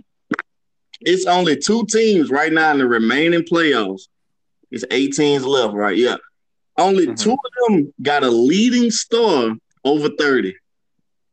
It's 1.01 1.25
only 1.25 1.57
two 1.57 1.85
teams 1.87 2.29
right 2.29 2.53
now 2.53 2.71
in 2.71 2.77
the 2.77 2.87
remaining 2.87 3.41
playoffs. 3.41 4.03
It's 4.71 4.85
eight 4.91 5.13
teams 5.13 5.45
left, 5.45 5.73
right? 5.73 5.97
Yeah. 5.97 6.17
Only 6.77 7.07
Mhm. 7.07 7.19
two 7.19 7.33
of 7.33 7.39
them 7.67 7.93
got 8.01 8.23
a 8.23 8.29
leading 8.29 8.89
star 8.91 9.55
over 9.83 10.09
30. 10.17 10.55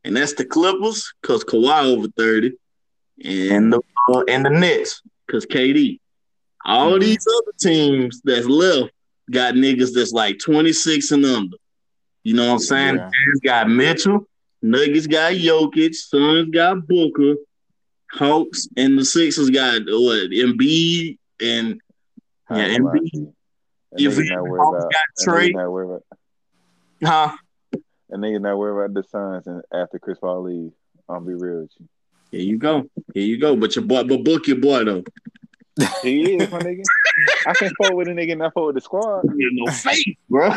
And 0.03 0.15
that's 0.15 0.33
the 0.33 0.45
Clippers, 0.45 1.13
because 1.21 1.43
Kawhi 1.43 1.85
over 1.85 2.07
30, 2.17 2.53
and 3.23 3.73
the 3.73 3.81
uh, 4.09 4.23
and 4.27 4.45
the 4.45 4.49
Nets, 4.49 5.01
because 5.27 5.45
KD. 5.45 5.99
All 6.65 6.93
Mhm. 6.93 7.01
these 7.01 7.25
other 7.27 7.51
teams 7.59 8.21
that's 8.23 8.47
left 8.47 8.91
got 9.31 9.53
niggas 9.55 9.93
that's 9.93 10.11
like 10.11 10.39
26 10.39 11.11
and 11.11 11.25
under. 11.25 11.57
You 12.23 12.33
know 12.33 12.47
what 12.47 12.53
I'm 12.53 12.59
saying? 12.59 12.95
Yeah. 12.95 13.09
Jazz 13.09 13.39
got 13.43 13.69
Mitchell, 13.69 14.27
Nuggets 14.61 15.07
got 15.07 15.33
Jokic, 15.33 15.95
Suns 15.95 16.49
got 16.51 16.85
Booker, 16.87 17.35
Hawks 18.11 18.67
and 18.75 18.97
the 18.97 19.05
Sixers 19.05 19.49
got 19.49 19.81
what 19.85 20.31
Embiid 20.31 21.17
and 21.41 21.79
Yeah, 22.51 22.65
ain't 22.65 22.83
gonna 22.83 22.85
lie 22.85 22.93
Embiid. 22.99 23.11
to 23.11 23.17
you. 23.17 23.33
That 23.91 24.01
You 24.01 24.09
nigga 24.09 24.15
feel 24.15 24.25
not 24.35 24.43
me? 24.43 24.49
worried 24.49 24.61
about. 24.61 24.81
got 24.81 24.91
That 25.17 25.23
Trey. 25.23 25.49
nigga 25.49 25.55
not 25.55 25.71
worried 25.71 26.01
about. 27.01 27.03
huh? 27.03 27.37
That 28.09 28.17
nigga 28.19 28.41
not 28.41 28.57
worried 28.57 28.85
about 28.85 28.93
the 28.95 29.03
Suns 29.07 29.47
and 29.47 29.61
after 29.73 29.99
Chris 29.99 30.19
Paul 30.19 30.43
leave. 30.43 30.71
I'll 31.07 31.21
be 31.21 31.33
real 31.33 31.61
with 31.61 31.71
you. 31.79 31.87
Here 32.31 32.41
you 32.41 32.57
go. 32.57 32.89
Here 33.13 33.23
you 33.23 33.39
go. 33.39 33.55
But 33.55 33.75
your 33.75 33.85
boy, 33.85 34.03
but 34.03 34.23
book 34.23 34.47
your 34.47 34.57
boy 34.57 34.83
though. 34.83 35.03
He 36.03 36.35
is 36.35 36.51
my 36.51 36.59
nigga. 36.59 36.83
I 37.47 37.53
can 37.53 37.69
fuck 37.75 37.93
with 37.93 38.07
a 38.07 38.11
nigga 38.11 38.33
and 38.33 38.43
I 38.43 38.49
fuck 38.49 38.65
with 38.67 38.75
the 38.75 38.81
squad. 38.81 39.23
You 39.35 39.49
no 39.53 39.71
faith, 39.71 40.05
bro. 40.29 40.51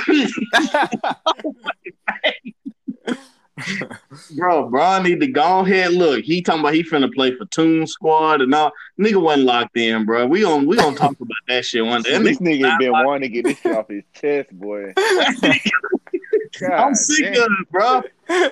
bro, 4.37 4.69
bro, 4.69 5.03
need 5.03 5.21
to 5.21 5.27
go 5.27 5.61
ahead. 5.61 5.93
Look, 5.93 6.25
he 6.25 6.43
talking 6.43 6.61
about 6.61 6.75
he 6.75 6.83
finna 6.83 7.13
play 7.13 7.35
for 7.37 7.45
Toon 7.47 7.87
Squad 7.87 8.41
and 8.41 8.55
all. 8.55 8.73
Nigga 8.99 9.21
wasn't 9.21 9.47
locked 9.47 9.77
in, 9.77 10.05
bro. 10.05 10.27
We 10.27 10.41
gon' 10.43 10.67
we 10.67 10.77
gonna 10.77 10.97
talk 10.97 11.13
about 11.13 11.29
that 11.49 11.65
shit 11.65 11.85
one 11.85 12.03
day. 12.03 12.19
This 12.23 12.39
nigga 12.39 12.61
not 12.61 12.81
been 12.81 12.93
wanting 12.93 13.23
to 13.23 13.29
get 13.29 13.45
this 13.45 13.59
shit 13.59 13.77
off 13.77 13.89
his 13.89 14.05
chest, 14.15 14.51
boy. 14.53 14.93
God 16.61 16.71
I'm 16.71 16.95
sick 16.95 17.35
damn. 17.35 17.43
of 17.43 17.51
it, 17.61 17.71
bro. 17.71 18.03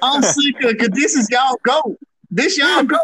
I'm 0.03 0.23
sick 0.23 0.57
of 0.63 0.71
it 0.71 0.79
because 0.79 0.99
this 0.99 1.15
is 1.15 1.29
y'all 1.31 1.57
go. 1.63 1.97
This 2.31 2.59
y'all 2.59 2.83
go. 2.83 2.99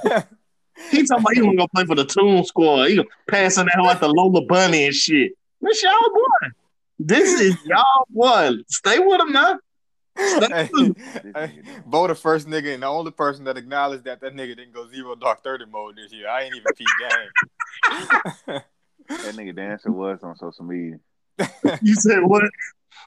He 0.91 1.07
talking 1.07 1.23
about 1.23 1.35
he 1.35 1.41
gonna 1.41 1.57
go 1.57 1.67
play 1.75 1.85
for 1.87 1.95
the 1.95 2.05
Toon 2.05 2.45
Squad. 2.45 2.89
He 2.89 2.97
gonna 2.97 3.09
passing 3.29 3.65
that 3.67 3.77
hoe 3.77 3.89
at 3.89 4.01
the 4.01 4.09
Lola 4.09 4.43
Bunny 4.43 4.87
and 4.87 4.95
shit. 4.95 5.33
This 5.63 5.83
y'all 5.83 5.93
boy. 6.13 6.49
This 6.99 7.41
is 7.41 7.57
y'all 7.65 8.07
boy. 8.11 8.59
Stay 8.69 8.99
with 8.99 9.21
him 9.21 9.33
now. 9.33 9.59
Stay 10.17 10.71
Hey, 10.73 10.93
hey, 11.35 11.63
Bo 11.85 12.07
the 12.07 12.15
first 12.15 12.49
nigga 12.49 12.75
and 12.75 12.83
the 12.83 12.87
only 12.87 13.11
person 13.11 13.45
that 13.45 13.57
acknowledged 13.57 14.05
that 14.05 14.21
that 14.21 14.35
nigga 14.35 14.57
didn't 14.57 14.73
go 14.73 14.89
zero 14.89 15.15
dark 15.15 15.43
thirty 15.43 15.67
mode 15.67 15.97
this 15.97 16.13
year. 16.13 16.29
I 16.29 16.43
ain't 16.43 16.55
even 16.55 16.73
peep 16.75 16.89
game. 16.99 18.61
That 19.09 19.37
nigga 19.37 19.55
dancer 19.55 19.93
was 19.93 20.19
on 20.23 20.37
social 20.37 20.65
media. 20.65 20.99
You 21.83 21.95
said 21.95 22.25
what? 22.25 22.51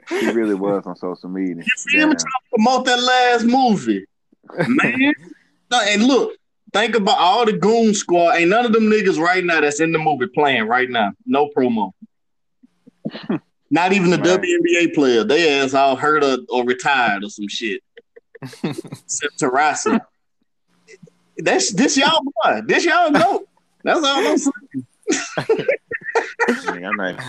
He 0.10 0.28
really 0.28 0.56
was 0.56 0.86
on 0.86 0.96
social 0.96 1.30
media. 1.30 1.58
You 1.58 1.72
see 1.76 1.98
him 1.98 2.10
trying 2.10 2.20
to 2.20 2.26
promote 2.54 2.86
that 2.86 3.02
last 3.02 3.44
movie, 3.44 4.06
man. 4.68 5.14
no, 5.70 5.82
and 5.82 6.06
look, 6.06 6.34
think 6.72 6.96
about 6.96 7.18
all 7.18 7.46
the 7.46 7.54
Goon 7.54 7.94
Squad. 7.94 8.38
Ain't 8.38 8.50
none 8.50 8.66
of 8.66 8.72
them 8.72 8.84
niggas 8.84 9.20
right 9.20 9.44
now 9.44 9.60
that's 9.60 9.82
in 9.82 9.92
the 9.92 10.00
movie 10.00 10.28
playing 10.28 10.68
right 10.68 10.90
now. 10.90 11.12
No 11.26 11.50
promo. 11.50 11.92
Not 13.72 13.94
even 13.94 14.10
the 14.10 14.18
Right. 14.18 14.42
WNBA 14.42 14.94
player. 14.96 15.24
They 15.24 15.60
ass 15.60 15.74
all 15.74 15.96
hurt 15.96 16.24
or, 16.24 16.38
or 16.50 16.66
retired 16.66 17.24
or 17.24 17.30
some 17.30 17.48
shit. 17.48 17.82
Except 18.64 19.40
Taurasi. 19.40 20.00
That's 21.38 21.72
this 21.72 21.96
y'all 21.98 22.22
boy. 22.44 22.62
This 22.66 22.86
y'all 22.86 23.12
know. 23.12 23.46
That's 23.84 24.04
all 24.04 24.28
I'm 24.28 24.38
saying. 24.38 25.66
I'm 26.86 26.96
not. 26.96 27.24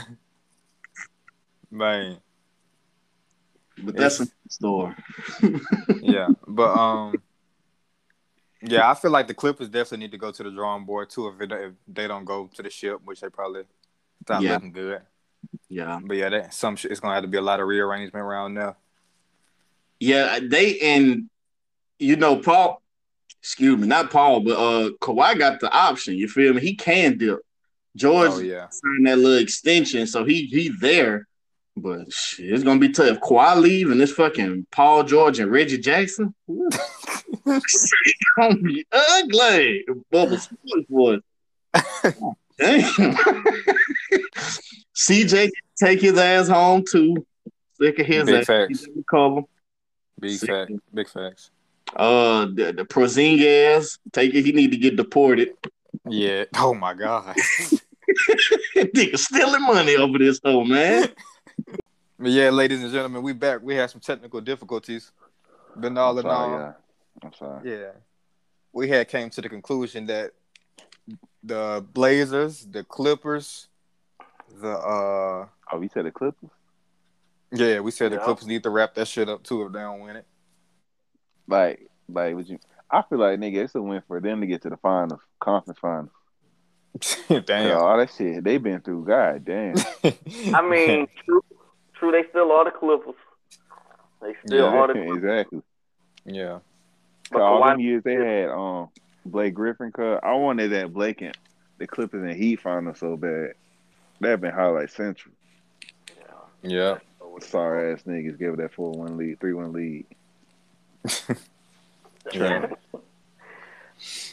Man, 1.71 2.19
But 3.79 3.97
that's 3.97 4.21
a 4.21 4.27
story. 4.49 4.95
yeah, 6.01 6.31
but 6.49 6.77
um, 6.77 7.23
yeah, 8.63 8.91
I 8.91 8.95
feel 8.95 9.13
like 9.13 9.29
the 9.29 9.35
Clippers 9.35 9.69
definitely 9.69 9.99
need 9.99 10.11
to 10.13 10.19
go 10.19 10.33
to 10.33 10.43
the 10.43 10.51
drawing 10.51 10.85
board 10.85 11.11
too 11.11 11.29
if, 11.29 11.41
it, 11.41 11.53
if 11.53 11.73
they 11.87 12.09
don't 12.09 12.25
go 12.25 12.49
to 12.55 12.63
the 12.63 12.71
ship, 12.71 13.01
which 13.05 13.21
they 13.21 13.29
probably 13.29 13.61
it's 13.61 14.29
not 14.29 14.43
Yeah. 14.43 14.55
looking 14.55 14.73
good. 14.73 15.03
Yeah. 15.69 16.01
But 16.03 16.17
yeah, 16.17 16.29
that 16.31 16.55
some 16.55 16.77
shit, 16.77 16.91
it's 16.91 17.01
gonna 17.01 17.15
have 17.15 17.25
to 17.25 17.29
be 17.29 17.39
a 17.39 17.43
lot 17.43 17.61
of 17.61 17.69
rearrangement 17.69 18.25
around 18.25 18.55
there. 18.55 18.77
Yeah, 19.99 20.41
they 20.43 20.79
and 20.81 21.29
you 21.99 22.17
know 22.17 22.37
Paul, 22.37 22.83
excuse 23.41 23.79
me, 23.79 23.87
not 23.87 24.11
Paul, 24.11 24.41
but 24.41 24.57
uh 24.57 24.91
Kawhi 25.01 25.39
got 25.39 25.61
the 25.61 25.71
option. 25.71 26.15
You 26.15 26.29
feel 26.29 26.55
me? 26.55 26.61
He 26.61 26.75
can 26.75 27.19
dip. 27.19 27.41
George 27.97 28.31
Oh 28.33 28.39
yeah, 28.39 28.69
signed 28.71 29.07
that 29.07 29.19
little 29.19 29.43
extension, 29.43 30.07
so 30.07 30.25
he 30.25 30.47
he 30.47 30.71
there. 30.81 31.27
But 31.77 32.13
shit, 32.13 32.53
it's 32.53 32.65
gonna 32.65 32.81
be 32.81 32.91
tough. 32.91 33.19
Kawhi 33.19 33.57
leave 33.57 33.91
and 33.91 34.01
this 34.01 34.13
fucking 34.13 34.67
Paul 34.71 35.05
George 35.05 35.39
and 35.39 35.51
Reggie 35.51 35.79
Jackson, 35.79 36.35
it's 37.47 37.93
gonna 38.37 38.57
be 38.57 38.85
ugly. 38.93 39.85
Bubble 40.11 40.39
sports 40.39 40.87
boys. 40.89 41.21
Damn. 42.61 43.15
CJ 44.95 45.51
take 45.79 46.01
his 46.01 46.19
ass 46.19 46.49
home 46.49 46.85
too. 46.89 47.27
Sick 47.81 47.99
of 47.99 48.07
his 48.07 48.25
Big 48.27 48.35
ass. 48.35 48.47
facts. 48.47 48.81
He 48.81 48.87
didn't 48.87 49.07
Cover. 49.09 49.41
big 50.19 50.31
See. 50.39 50.47
fact, 50.47 50.73
big 50.93 51.09
facts. 51.09 51.51
Uh, 51.97 52.45
the, 52.47 52.73
the 52.77 52.85
Porzingis, 52.85 53.99
take 54.13 54.35
it. 54.35 54.45
He 54.45 54.53
need 54.53 54.71
to 54.73 54.77
get 54.77 54.97
deported. 54.97 55.51
Yeah. 56.09 56.45
Oh 56.57 56.75
my 56.75 56.95
god. 56.95 57.35
Nigga 58.77 59.19
stealing 59.19 59.63
money 59.63 59.97
over 59.97 60.19
this 60.19 60.41
hoe, 60.45 60.65
man. 60.65 61.09
But 62.19 62.31
yeah, 62.31 62.51
ladies 62.51 62.83
and 62.83 62.93
gentlemen, 62.93 63.23
we 63.23 63.33
back. 63.33 63.61
We 63.63 63.75
had 63.75 63.91
some 63.91 64.01
technical 64.01 64.41
difficulties. 64.41 65.11
But 65.75 65.97
all 65.97 66.19
I'm 66.19 66.25
in 66.27 66.31
all, 66.31 66.51
yeah. 66.51 66.73
I'm 67.23 67.33
sorry. 67.33 67.71
yeah, 67.71 67.91
we 68.73 68.89
had 68.89 69.09
came 69.09 69.31
to 69.31 69.41
the 69.41 69.49
conclusion 69.49 70.07
that 70.07 70.33
the 71.43 71.85
Blazers, 71.93 72.67
the 72.67 72.85
Clippers, 72.85 73.69
the 74.61 74.71
uh, 74.73 75.47
Oh, 75.73 75.81
you 75.81 75.89
said 75.93 76.05
the 76.05 76.11
Clippers? 76.11 76.51
yeah, 77.53 77.81
we 77.81 77.91
said 77.91 78.13
the 78.13 78.19
Clippers 78.19 78.47
need 78.47 78.63
to 78.65 78.71
wrap 78.71 78.95
that 78.95 79.09
shit 79.09 79.29
up 79.29 79.43
too 79.43 79.63
if 79.67 79.73
they 79.73 79.81
don't 79.81 80.01
win 80.01 80.17
it. 80.17 80.27
Like, 81.49 81.89
like, 82.09 82.35
would 82.35 82.49
you? 82.49 82.59
I 82.91 83.03
feel 83.09 83.19
like 83.19 83.39
nigga, 83.39 83.65
it's 83.65 83.75
a 83.75 83.83
win 83.83 84.03
for 84.07 84.21
them 84.21 84.41
to 84.41 84.47
get 84.47 84.63
to 84.63 84.71
the 84.71 84.77
finals, 84.77 85.21
conference 85.41 85.79
finals. 85.79 86.11
Yeah, 87.29 87.41
damn. 87.47 87.79
all 87.79 87.97
that 87.99 88.11
shit 88.17 88.43
they've 88.45 88.63
been 88.63 88.81
through. 88.81 89.05
God 89.05 89.45
damn. 89.45 89.77
I 90.55 90.69
mean, 90.69 91.07
true, 91.25 91.43
true. 91.95 92.11
They 92.13 92.25
still 92.31 92.51
are 92.53 92.65
the 92.65 92.73
Clippers. 92.73 93.15
They 94.21 94.35
still 94.45 94.59
Yeah. 94.73 94.79
are 94.79 94.87
the 94.89 94.93
Clippers. 94.95 95.17
exactly. 95.17 95.63
yeah, 96.25 96.59
But 97.31 97.43
all 97.43 97.63
Kawhi- 97.63 97.71
them 97.73 97.81
years 97.81 98.03
they 98.05 98.15
had 98.15 98.51
um 98.51 98.89
Blake 99.25 99.55
Griffin. 99.55 99.93
cut. 99.93 100.23
I 100.25 100.33
wanted 100.35 100.69
that 100.73 100.93
Blake 100.93 101.21
and 101.23 101.37
the 101.79 101.87
Clippers 101.87 102.23
and 102.23 102.33
Heat 102.33 102.61
final 102.61 102.95
so 102.95 103.17
bad. 103.17 103.55
That 104.21 104.41
been 104.41 104.53
highlight 104.53 104.91
central. 104.91 105.35
yeah. 106.63 106.99
Sorry 107.41 107.93
ass 107.95 108.03
niggas 108.07 108.39
gave 108.39 108.51
it 108.53 108.57
that 108.59 108.75
four 108.75 108.91
one 108.93 109.17
lead, 109.17 109.41
three 109.41 109.55
one 109.55 109.73
lead. 109.73 110.05
Yeah. 112.35 112.67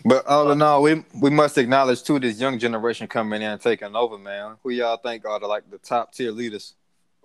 But 0.06 0.26
all 0.28 0.52
in 0.52 0.62
all, 0.62 0.82
we 0.82 1.04
we 1.22 1.30
must 1.30 1.58
acknowledge 1.58 2.04
too 2.04 2.20
this 2.20 2.40
young 2.40 2.60
generation 2.60 3.08
coming 3.08 3.42
in 3.42 3.52
and 3.52 3.62
taking 3.62 3.96
over, 3.96 4.18
man. 4.18 4.56
Who 4.64 4.70
y'all 4.72 4.98
think 4.98 5.26
are 5.26 5.40
the 5.40 5.48
like 5.48 5.70
the 5.72 5.78
top 5.78 6.14
tier 6.14 6.32
leaders 6.32 6.74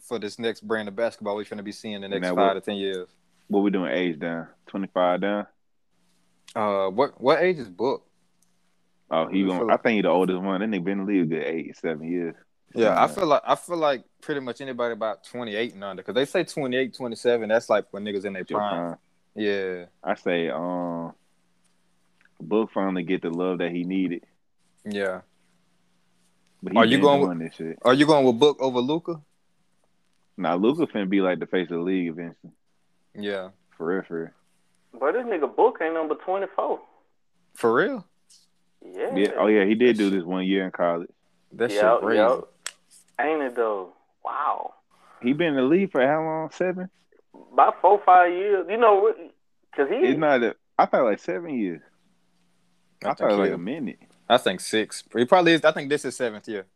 for 0.01 0.19
this 0.19 0.39
next 0.39 0.61
brand 0.67 0.89
of 0.89 0.97
basketball 0.97 1.37
we 1.37 1.45
finna 1.45 1.63
be 1.65 1.73
seeing 1.73 1.95
in 1.95 2.01
the 2.03 2.09
next 2.11 2.23
Now 2.23 2.35
five 2.37 2.55
what- 2.55 2.55
to 2.55 2.61
ten 2.61 2.77
years? 2.77 3.09
What 3.49 3.61
we 3.61 3.71
doing? 3.71 3.91
Age 3.93 4.19
down, 4.21 4.47
twenty 4.67 4.87
five 4.95 5.21
down. 5.21 5.47
Uh, 6.55 6.88
what 6.88 7.20
what 7.20 7.40
age 7.42 7.59
is 7.59 7.68
Book? 7.68 8.07
Oh, 9.11 9.26
he 9.28 9.42
I 9.44 9.46
going 9.46 9.70
I 9.70 9.76
think 9.76 9.96
he 9.96 10.03
the 10.03 10.09
oldest 10.09 10.40
one. 10.40 10.61
That 10.61 10.68
nigga 10.68 10.84
been 10.84 11.00
in 11.00 11.07
the 11.07 11.12
league 11.12 11.22
a 11.22 11.26
good 11.26 11.44
eight, 11.44 11.76
seven 11.76 12.11
years. 12.11 12.34
Yeah, 12.74 13.03
I 13.03 13.07
feel 13.07 13.26
like 13.26 13.42
I 13.46 13.55
feel 13.55 13.76
like 13.76 14.05
pretty 14.22 14.40
much 14.40 14.61
anybody 14.61 14.92
about 14.92 15.24
twenty 15.24 15.55
eight 15.55 15.74
and 15.74 15.84
under 15.84 16.03
because 16.03 16.14
they 16.14 16.24
say 16.24 16.42
28, 16.44 16.94
27, 16.94 17.48
That's 17.48 17.68
like 17.68 17.84
when 17.90 18.05
niggas 18.05 18.24
in 18.24 18.32
their 18.32 18.44
prime. 18.44 18.74
prime. 18.74 18.98
Yeah, 19.34 19.84
I 20.03 20.14
say, 20.14 20.48
um, 20.48 21.12
Book 22.40 22.70
finally 22.72 23.03
get 23.03 23.22
the 23.22 23.30
love 23.30 23.59
that 23.59 23.70
he 23.72 23.84
needed. 23.84 24.24
yeah. 24.84 25.20
But 26.62 26.76
Are 26.76 26.84
you 26.86 26.98
going 27.00 27.50
shit? 27.57 27.78
Are 27.82 27.92
you 27.92 28.07
going 28.07 28.24
with 28.24 28.38
Book 28.38 28.59
over 28.61 28.78
Luka? 28.78 29.20
Now 30.36 30.55
Luka 30.57 30.86
finna 30.86 31.09
be 31.09 31.20
like 31.20 31.40
the 31.40 31.46
face 31.46 31.64
of 31.70 31.76
the 31.78 31.82
league 31.82 32.09
eventually. 32.09 32.53
Yeah, 33.14 33.50
For 33.76 33.86
real, 33.86 34.03
for 34.07 34.20
real. 34.22 34.30
But 34.99 35.12
this 35.12 35.24
nigga 35.24 35.55
Book 35.55 35.78
ain't 35.82 35.95
number 35.95 36.14
twenty 36.16 36.47
four. 36.55 36.80
for 37.55 37.74
real. 37.74 38.07
Yeah. 38.84 39.14
Yeah. 39.14 39.28
Oh 39.38 39.47
yeah, 39.47 39.64
he 39.64 39.74
did 39.74 39.97
do 39.97 40.11
this 40.11 40.24
one 40.24 40.45
year 40.45 40.64
in 40.64 40.70
college. 40.70 41.11
That 41.53 41.70
yeah, 41.70 41.93
shit 41.95 42.01
crazy. 42.03 42.18
yeah. 42.18 42.40
Ain't 43.24 43.43
it 43.43 43.55
though? 43.57 43.93
Wow. 44.24 44.74
He 45.22 45.32
been 45.32 45.49
in 45.49 45.57
the 45.57 45.62
league 45.62 45.93
for 45.93 46.05
how 46.07 46.22
long? 46.22 46.51
Seven? 46.53 46.88
About 47.53 47.80
four 47.80 48.01
five 48.05 48.32
years. 48.32 48.66
You 48.68 48.76
know, 48.78 49.12
cause 49.76 49.88
he 49.88 49.97
It's 49.97 50.18
not. 50.18 50.43
A, 50.43 50.57
I 50.78 50.86
thought 50.86 51.05
like 51.05 51.20
seven 51.20 51.55
years. 51.59 51.82
I, 53.05 53.11
I 53.11 53.14
thought 53.14 53.20
it 53.20 53.24
was 53.26 53.32
think 53.36 53.40
like 53.51 53.53
a 53.55 53.59
minute. 53.59 53.99
I 54.28 54.38
think 54.38 54.61
six. 54.61 55.05
He 55.16 55.24
probably 55.24 55.53
is. 55.53 55.64
I 55.64 55.72
think 55.72 55.88
this 55.90 56.05
is 56.05 56.16
seventh 56.16 56.49
year. 56.49 56.66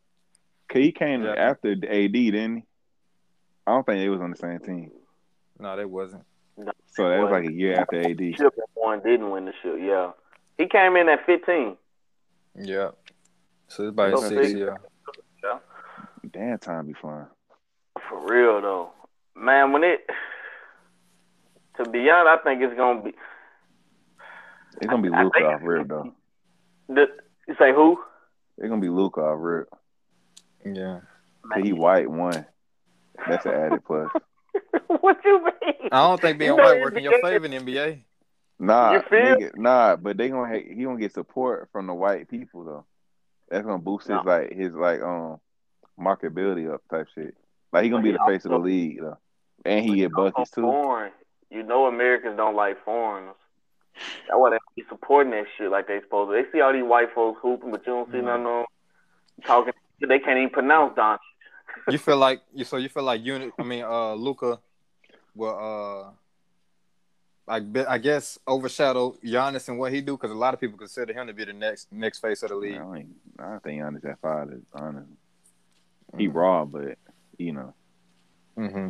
Cause 0.69 0.83
he 0.83 0.93
came 0.93 1.23
Yeah. 1.25 1.35
after 1.35 1.73
AD, 1.73 2.13
didn't 2.13 2.57
he? 2.59 2.63
I 3.67 3.73
don't 3.73 3.85
think 3.87 3.99
they 3.99 4.09
was 4.09 4.21
on 4.21 4.31
the 4.31 4.37
same 4.37 4.59
team. 4.61 4.91
No, 5.59 5.77
they 5.77 5.85
wasn't. 5.85 6.25
So 6.59 7.09
that 7.09 7.21
was 7.21 7.31
like 7.31 7.49
a 7.49 7.53
year 7.53 7.75
after 7.81 8.01
AD. 8.01 8.21
one 8.75 9.01
didn't 9.03 9.31
win 9.31 9.45
the 9.45 9.53
ship. 9.63 9.77
Yeah. 9.79 10.13
He 10.59 10.67
came 10.67 10.97
in 10.97 11.09
at 11.09 11.25
fifteen. 11.27 11.77
Yeah. 12.55 12.91
So 13.69 13.83
it's 13.85 13.91
about 13.91 14.13
So 14.19 14.21
his 14.23 14.29
six 14.31 14.47
big. 14.49 14.57
year. 14.59 14.77
Damn, 16.33 16.59
time 16.59 16.87
be 16.87 16.93
flying. 16.95 17.27
For 18.09 18.27
real 18.27 18.61
though, 18.61 18.91
man. 19.37 19.73
When 19.73 19.85
it, 19.85 20.01
to 21.77 21.89
be 21.91 22.11
honest, 22.11 22.41
I 22.41 22.45
think 22.45 22.63
it's 22.63 22.77
gonna 22.77 23.03
be. 23.03 23.11
It's 24.81 24.91
gonna 24.91 25.03
be 25.03 25.11
I- 25.15 25.21
I 25.21 25.23
Luka 25.25 25.39
think- 25.39 25.55
off 25.55 25.61
rip 25.63 25.89
though. 25.89 26.13
The, 26.89 27.07
you 27.49 27.55
say 27.59 27.73
who? 27.73 27.99
It's 28.59 28.69
gonna 28.69 28.81
be 28.81 28.89
Luka 28.89 29.21
off 29.21 29.39
rip. 29.41 29.69
Yeah. 30.65 31.01
He 31.63 31.73
white 31.73 32.11
one. 32.11 32.45
That's 33.29 33.47
an 33.47 33.53
added 33.53 33.85
plus. 33.85 34.11
what 35.01 35.19
you 35.25 35.45
mean? 35.45 35.89
I 35.93 36.07
don't 36.07 36.21
think 36.21 36.39
being 36.39 36.51
You 36.53 36.57
know 36.57 36.63
white 36.63 36.81
working 36.81 37.05
your 37.05 37.13
NBA 37.15 37.21
favor 37.23 37.45
in 37.47 37.51
the 37.67 37.73
NBA. 37.75 38.03
Nah, 38.59 38.93
You 38.95 39.01
feel? 39.11 39.19
nigga, 39.19 39.57
nah, 39.57 39.97
but 39.97 40.17
they 40.17 40.29
gonna 40.29 40.49
ha- 40.49 40.67
he 40.75 40.85
gonna 40.85 40.99
get 40.99 41.13
support 41.13 41.69
from 41.73 41.87
the 41.87 41.95
white 41.95 42.29
people 42.29 42.65
though. 42.65 42.85
That's 43.51 43.65
gonna 43.65 43.79
boost 43.79 44.09
No. 44.09 44.19
his 44.19 44.27
like 44.27 44.53
his 44.53 44.73
like 44.73 45.03
um 45.03 45.39
marketability 46.01 46.73
up 46.73 46.83
type 46.91 47.09
shit. 47.15 47.35
Like 47.73 47.85
he 47.85 47.91
gonna 47.91 48.01
But 48.01 48.05
be 48.05 48.11
he 48.13 48.17
the 48.19 48.25
face 48.27 48.45
of 48.45 48.51
the 48.53 48.59
league 48.59 48.99
though. 49.01 49.19
And 49.65 49.85
he 49.85 49.97
get 49.97 50.13
Also 50.15 50.31
buckets 50.33 50.51
too. 50.53 50.63
Foreign. 50.63 51.13
You 51.51 51.63
know 51.63 51.87
Americans 51.87 52.37
don't 52.37 52.57
like 52.57 52.83
foreigners. 52.85 53.35
That's 53.95 54.37
why 54.39 54.51
they 54.51 54.59
be 54.77 54.85
supporting 54.89 55.31
that 55.33 55.45
shit 55.57 55.71
like 55.71 55.87
they 55.89 56.01
supposed 56.01 56.31
to. 56.31 56.43
They 56.43 56.51
see 56.51 56.61
all 56.61 56.73
these 56.73 56.83
white 56.85 57.15
folks 57.15 57.41
hooping, 57.43 57.71
but 57.71 57.87
you 57.87 57.93
don't 57.93 58.11
see 58.11 58.19
Mhm. 58.19 58.25
none 58.25 58.41
of 58.41 58.45
them 58.45 58.65
talking. 59.45 59.73
They 60.01 60.19
can't 60.19 60.39
even 60.39 60.51
pronounce 60.51 60.95
Don. 60.97 61.19
You 61.91 61.99
feel 61.99 62.17
like 62.17 62.41
you 62.55 62.65
so 62.65 62.77
you 62.79 62.89
feel 62.89 63.03
like 63.05 63.25
unit. 63.25 63.53
I 63.59 63.63
mean, 63.63 63.85
uh, 63.85 64.15
Luka 64.15 64.59
will 65.35 65.57
uh, 66.09 66.11
like 67.47 67.73
be- 67.73 67.85
I 67.87 67.99
guess 67.99 68.39
overshadow 68.47 69.15
Giannis 69.25 69.69
and 69.69 69.79
what 69.79 69.93
he 69.93 70.01
do 70.01 70.17
because 70.17 70.31
a 70.31 70.35
lot 70.35 70.53
of 70.55 70.61
people 70.61 70.79
consider 70.79 71.13
him 71.13 71.27
to 71.29 71.33
be 71.33 71.45
the 71.45 71.53
next 71.53 71.93
next 71.93 72.19
face 72.21 72.43
of 72.43 72.49
the 72.51 72.57
league. 72.57 72.77
don't, 72.77 72.93
think- 72.93 73.09
I 73.39 73.59
think 73.59 73.83
Giannis 73.83 74.03
that 74.03 74.19
far. 74.21 74.47
to- 74.47 74.63
Honestly, 74.75 75.15
Mm. 76.15 76.21
he 76.21 76.29
raw, 76.29 76.65
but 76.65 76.99
you 77.39 77.53
know, 77.53 77.75
Mm-hmm. 78.57 78.89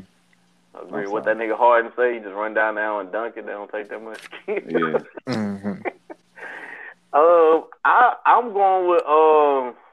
I 0.74 0.82
agree. 0.82 1.04
I'm 1.04 1.10
What 1.10 1.24
that 1.24 1.36
nigga 1.38 1.56
Harden 1.56 1.90
say, 1.96 2.14
he 2.14 2.20
just 2.20 2.34
run 2.34 2.52
down 2.54 2.74
there 2.76 3.00
and 3.00 3.10
dunk 3.10 3.36
it. 3.38 3.46
They 3.46 3.52
don't 3.52 3.70
take 3.72 3.88
that 3.88 4.02
much. 4.02 4.20
yeah. 4.46 4.98
Mm-hmm. 5.26 5.72
Um, 7.12 7.64
I 7.84 8.14
I'm 8.26 8.52
going 8.52 8.90
with 8.90 9.02
um, 9.06 9.74
shit. 9.74 9.85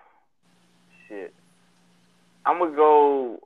I'm 2.45 2.59
gonna 2.59 2.75
go. 2.75 3.39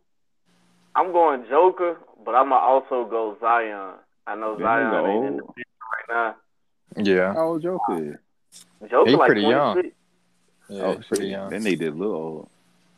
I'm 0.95 1.11
going 1.11 1.45
Joker, 1.49 1.97
but 2.25 2.33
I'm 2.35 2.49
gonna 2.49 2.55
also 2.55 3.05
go 3.09 3.37
Zion. 3.39 3.93
I 4.25 4.35
know 4.35 4.55
That 4.57 4.63
Zion 4.63 5.05
ain't 5.05 5.25
in 5.27 5.37
the 5.37 5.43
picture 5.43 5.63
right 6.09 6.35
now. 6.97 7.03
Yeah, 7.03 7.33
How 7.33 7.49
old 7.49 7.61
Joker 7.61 8.03
is? 8.13 8.89
Joker 8.89 9.09
He 9.09 9.15
like 9.15 9.27
pretty 9.27 9.41
young. 9.41 9.83
yeah, 10.69 10.81
oh 10.83 10.95
he's 10.95 11.05
pretty 11.05 11.27
young. 11.27 11.49
that 11.51 11.61
nigga 11.61 11.79
did 11.79 11.95
look 11.95 12.13
old. 12.13 12.49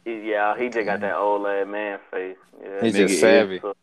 Yeah, 0.05 0.57
he 0.57 0.69
just 0.69 0.85
got 0.85 1.01
that 1.01 1.15
old 1.15 1.41
lad 1.43 1.67
man 1.67 1.99
face. 2.09 2.37
Yeah. 2.63 2.81
He's 2.81 2.93
Nigga, 2.93 2.97
just 2.97 3.13
if- 3.15 3.19
savvy. 3.19 3.59
So- 3.59 3.75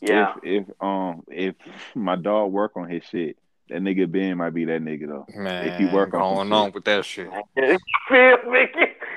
yeah. 0.00 0.34
If 0.42 0.66
if 0.68 0.82
um 0.82 1.22
if 1.28 1.54
my 1.94 2.16
dog 2.16 2.52
work 2.52 2.72
on 2.76 2.88
his 2.90 3.04
shit, 3.04 3.38
that 3.70 3.80
nigga 3.80 4.10
Ben 4.10 4.36
might 4.36 4.50
be 4.52 4.66
that 4.66 4.82
nigga 4.82 5.06
though. 5.08 5.26
Man, 5.34 5.66
if 5.68 5.80
you 5.80 5.88
work 5.90 6.12
on 6.12 6.20
some 6.20 6.34
going 6.48 6.52
on 6.52 6.66
shit. 6.66 6.74
with 6.74 6.84
that 6.84 7.04
shit. 7.06 7.30
You 7.56 7.78
feel 8.08 8.50
me? 8.52 8.66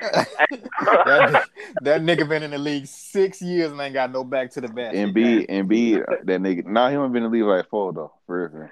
that, 0.00 1.48
that 1.82 2.00
nigga 2.02 2.28
been 2.28 2.42
in 2.42 2.50
the 2.52 2.58
league 2.58 2.86
six 2.86 3.40
years 3.42 3.70
and 3.72 3.80
ain't 3.80 3.94
got 3.94 4.10
no 4.12 4.24
back 4.24 4.50
to 4.52 4.60
the 4.60 4.68
back. 4.68 4.94
Embiid, 4.94 5.48
Embiid, 5.48 6.04
that 6.24 6.40
nigga. 6.40 6.64
Nah, 6.66 6.90
he 6.90 6.96
only 6.96 7.08
been 7.12 7.24
in 7.24 7.30
the 7.30 7.38
league 7.38 7.46
like 7.46 7.68
four 7.68 7.92
though. 7.92 8.12
For 8.26 8.40
real, 8.42 8.50
for 8.50 8.58
real. 8.60 8.70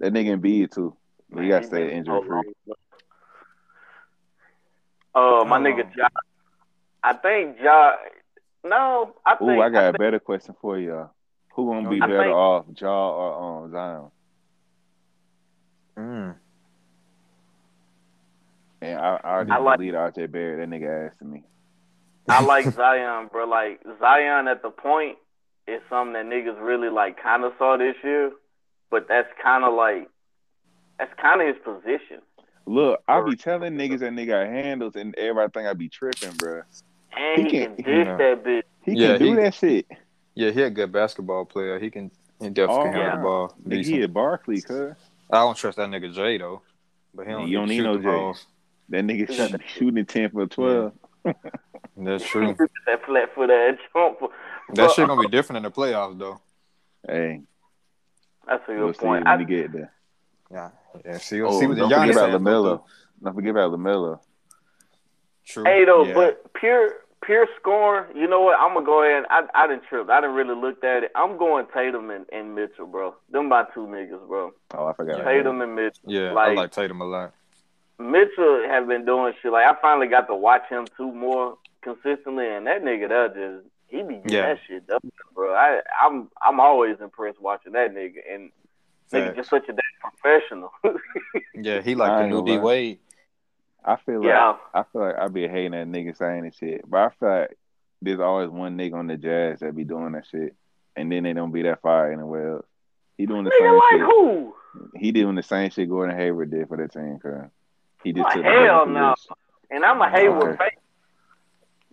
That 0.00 0.12
nigga 0.12 0.38
Embiid 0.38 0.74
too. 0.74 0.96
He 1.38 1.48
got 1.48 1.60
to 1.62 1.66
stay 1.66 1.92
injury 1.92 2.20
free. 2.26 2.52
Oh, 5.14 5.44
my 5.44 5.56
Hold 5.58 5.66
nigga 5.66 5.84
on. 5.84 5.92
Ja. 5.96 6.08
I 7.02 7.12
think 7.14 7.56
Ja. 7.62 7.92
No, 8.64 9.14
I 9.26 9.36
think. 9.36 9.50
Ooh, 9.50 9.60
I 9.60 9.68
got 9.68 9.82
a 9.88 9.92
think- 9.92 9.98
better 9.98 10.18
question 10.18 10.54
for 10.60 10.78
y'all. 10.78 11.10
Who 11.54 11.66
gonna 11.70 11.88
be 11.88 12.00
I 12.00 12.06
better 12.06 12.18
think- 12.24 12.34
off, 12.34 12.64
Ja 12.80 13.10
or 13.10 13.62
um 13.64 13.70
Zion? 13.70 14.10
Mm. 15.96 16.34
And 18.84 18.98
I, 19.00 19.20
I 19.22 19.30
already 19.30 19.50
I 19.52 19.58
like- 19.58 19.78
deleted 19.78 19.94
RJ 19.94 20.30
Barrett. 20.32 20.58
That 20.70 20.74
nigga 20.76 21.06
asked 21.08 21.22
me. 21.22 21.44
I 22.28 22.42
like 22.42 22.64
Zion, 22.74 23.28
bro. 23.30 23.46
Like 23.46 23.80
Zion 23.98 24.48
at 24.48 24.62
the 24.62 24.70
point 24.70 25.16
is 25.66 25.80
something 25.88 26.12
that 26.14 26.26
niggas 26.26 26.60
really 26.60 26.90
like 26.90 27.22
kind 27.22 27.44
of 27.44 27.52
saw 27.58 27.76
this 27.76 27.96
year, 28.02 28.30
but 28.90 29.06
that's 29.08 29.28
kind 29.42 29.64
of 29.64 29.74
like 29.74 30.08
that's 30.98 31.12
kind 31.20 31.40
of 31.40 31.48
his 31.48 31.56
position. 31.64 32.20
Look, 32.66 33.00
I 33.08 33.20
be 33.22 33.36
telling 33.36 33.74
niggas 33.74 33.98
that 34.00 34.12
nigga 34.12 34.46
handles, 34.50 34.96
and 34.96 35.14
everybody 35.18 35.50
think 35.52 35.66
I 35.68 35.74
be 35.74 35.88
tripping, 35.88 36.32
bro. 36.38 36.62
And 37.16 37.38
He 37.38 37.44
he, 37.44 37.50
can't- 37.50 37.76
can 37.76 37.84
dish 37.84 38.06
Yeah. 38.06 38.16
that 38.16 38.44
bitch. 38.44 38.62
He 38.84 38.92
Yeah, 38.92 39.08
can 39.08 39.18
do 39.18 39.24
he- 39.30 39.34
that 39.36 39.54
shit. 39.54 39.86
Yeah, 40.34 40.50
he 40.50 40.62
a 40.62 40.70
good 40.70 40.90
basketball 40.92 41.44
player. 41.44 41.78
He 41.78 41.90
can 41.90 42.10
he 42.40 42.48
definitely 42.50 42.76
Oh, 42.76 42.82
can 42.84 42.92
handle 42.92 43.02
yeah. 43.10 43.16
the 43.16 43.22
ball. 43.22 43.54
Nigga, 43.66 43.76
he 43.76 43.82
decent. 43.82 44.02
at 44.02 44.12
Barkley, 44.14 44.60
cuz. 44.62 44.94
I 45.30 45.36
don't 45.38 45.56
trust 45.56 45.76
that 45.76 45.88
nigga 45.90 46.12
Jay 46.14 46.38
though. 46.38 46.62
But 47.14 47.26
he 47.26 47.32
don't, 47.32 47.48
You 47.48 47.58
don't 47.58 47.68
need 47.68 47.78
need 47.78 47.84
no 47.84 47.94
shoot 47.94 48.02
the 48.02 48.32
Jay. 48.32 48.40
Balls. 48.88 49.06
That 49.06 49.06
nigga 49.06 49.28
Yeah. 49.28 49.46
shoot, 49.48 49.60
shooting 49.66 50.06
ten 50.06 50.30
for 50.30 50.46
twelve. 50.46 50.92
That's 51.96 52.24
true. 52.28 52.54
that 52.86 53.04
flat 53.06 53.34
foot 53.34 53.50
ass 53.50 53.78
jump. 53.94 54.18
that 54.74 54.90
shit 54.92 55.06
gonna 55.06 55.20
be 55.22 55.28
different 55.28 55.58
in 55.58 55.62
the 55.64 55.70
playoffs 55.70 56.18
though. 56.18 56.40
Hey, 57.06 57.42
That's 58.46 58.62
a 58.68 58.72
we'll 58.72 58.86
good 58.88 58.96
see 58.96 59.02
point. 59.02 59.24
when 59.26 59.40
I, 59.40 59.44
get 59.44 59.72
there. 59.72 59.92
Yeah, 60.50 60.70
yeah. 61.04 61.18
See, 61.18 61.42
Oh, 61.42 61.58
see 61.60 61.66
what 61.66 61.76
the 61.76 61.82
don't 61.88 61.90
Giannis 61.90 62.06
forget 62.08 62.16
about 62.16 62.28
ass 62.30 62.32
gonna 62.32 62.50
LaMelo. 62.50 62.76
do. 62.78 62.84
Don't 63.24 63.34
forget 63.34 63.50
about 63.50 63.70
LaMelo. 63.72 64.20
True. 65.46 65.64
hey 65.64 65.84
though, 65.84 66.04
yeah. 66.04 66.14
but 66.14 66.52
pure 66.54 66.90
pure 67.24 67.46
scoring. 67.60 68.16
You 68.16 68.26
know 68.26 68.40
what? 68.42 68.58
I'm 68.58 68.72
gonna 68.74 68.86
go 68.86 69.02
ahead. 69.04 69.24
I 69.30 69.42
I 69.54 69.66
didn't 69.66 69.84
trip. 69.84 70.08
I 70.10 70.20
didn't 70.20 70.36
really 70.36 70.54
look 70.58 70.82
at 70.84 71.04
it. 71.04 71.12
I'm 71.14 71.36
going 71.38 71.66
Tatum 71.74 72.10
and, 72.10 72.24
and 72.32 72.54
Mitchell, 72.54 72.86
bro. 72.86 73.14
Them 73.30 73.48
my 73.48 73.64
two 73.74 73.80
niggas, 73.86 74.26
bro. 74.26 74.52
Oh, 74.74 74.86
I 74.86 74.92
forgot. 74.94 75.20
about 75.20 75.30
Tatum 75.30 75.60
and 75.60 75.74
Mitchell. 75.74 76.02
yeah, 76.06 76.30
I 76.30 76.32
like- 76.32 76.56
like 76.56 76.70
Tatum 76.72 77.00
a 77.02 77.04
lot. 77.04 77.34
Mitchell 77.98 78.64
have 78.68 78.88
been 78.88 79.04
doing 79.04 79.32
shit. 79.40 79.52
Like 79.52 79.66
I 79.66 79.80
finally 79.80 80.08
got 80.08 80.26
to 80.28 80.34
watch 80.34 80.62
him 80.68 80.86
too 80.96 81.12
more 81.12 81.58
consistently, 81.82 82.48
and 82.48 82.66
that 82.66 82.82
nigga 82.82 83.08
that 83.08 83.34
just 83.34 83.66
he 83.88 84.02
be 84.02 84.14
getting 84.16 84.32
Yeah. 84.32 84.46
that 84.54 84.58
shit 84.66 84.86
done, 84.86 85.00
bro. 85.34 85.54
I 85.54 85.80
I'm 86.02 86.28
I'm 86.42 86.60
always 86.60 86.96
impressed 87.00 87.40
watching 87.40 87.72
that 87.72 87.94
nigga, 87.94 88.16
and 88.30 88.50
nigga 89.12 89.36
just 89.36 89.50
such 89.50 89.64
a 89.68 89.72
damn 89.72 90.10
professional. 90.12 90.72
Yeah, 91.54 91.80
he 91.82 91.92
I 91.92 91.96
like 91.96 92.10
the 92.18 92.20
ain't 92.22 92.30
new 92.30 92.44
D 92.44 92.56
lie. 92.58 92.62
Wade. 92.64 92.98
I 93.84 93.96
feel 93.96 94.22
like 94.24 94.56
I 94.74 94.82
feel 94.92 95.02
like 95.02 95.16
I 95.18 95.28
be 95.28 95.46
hating 95.46 95.70
that 95.72 95.86
nigga 95.86 96.16
saying 96.16 96.44
that 96.44 96.54
shit, 96.56 96.82
but 96.88 96.98
I 96.98 97.08
feel 97.20 97.28
like 97.28 97.58
there's 98.02 98.18
always 98.20 98.48
one 98.50 98.76
nigga 98.76 98.94
on 98.94 99.06
the 99.06 99.16
Jazz 99.16 99.60
that 99.60 99.76
be 99.76 99.84
doing 99.84 100.12
that 100.12 100.26
shit, 100.26 100.54
and 100.96 101.12
then 101.12 101.22
they 101.22 101.32
don't 101.32 101.52
be 101.52 101.62
that 101.62 101.80
fire 101.82 102.12
anywhere 102.12 102.54
else. 102.56 102.66
He 103.16 103.26
doing 103.26 103.44
the 103.44 103.50
nigga 103.50 103.58
same 103.60 103.74
like 103.76 103.84
shit. 103.92 104.00
who? 104.00 104.54
He 104.96 105.12
doing 105.12 105.36
the 105.36 105.42
same 105.44 105.70
shit 105.70 105.88
Gordon 105.88 106.16
Hayward 106.16 106.50
did 106.50 106.66
for 106.66 106.76
that 106.78 106.92
team, 106.92 107.18
cuz. 107.22 107.50
He 108.04 108.12
just 108.12 108.24
Like, 108.24 108.34
took 108.34 108.44
hell 108.44 108.84
better 108.86 108.90
no. 108.90 109.10
position. 109.14 109.34
And 109.70 109.84
I'm 109.84 110.00
a 110.00 110.10
Hayward 110.10 110.42
Okay. 110.54 110.56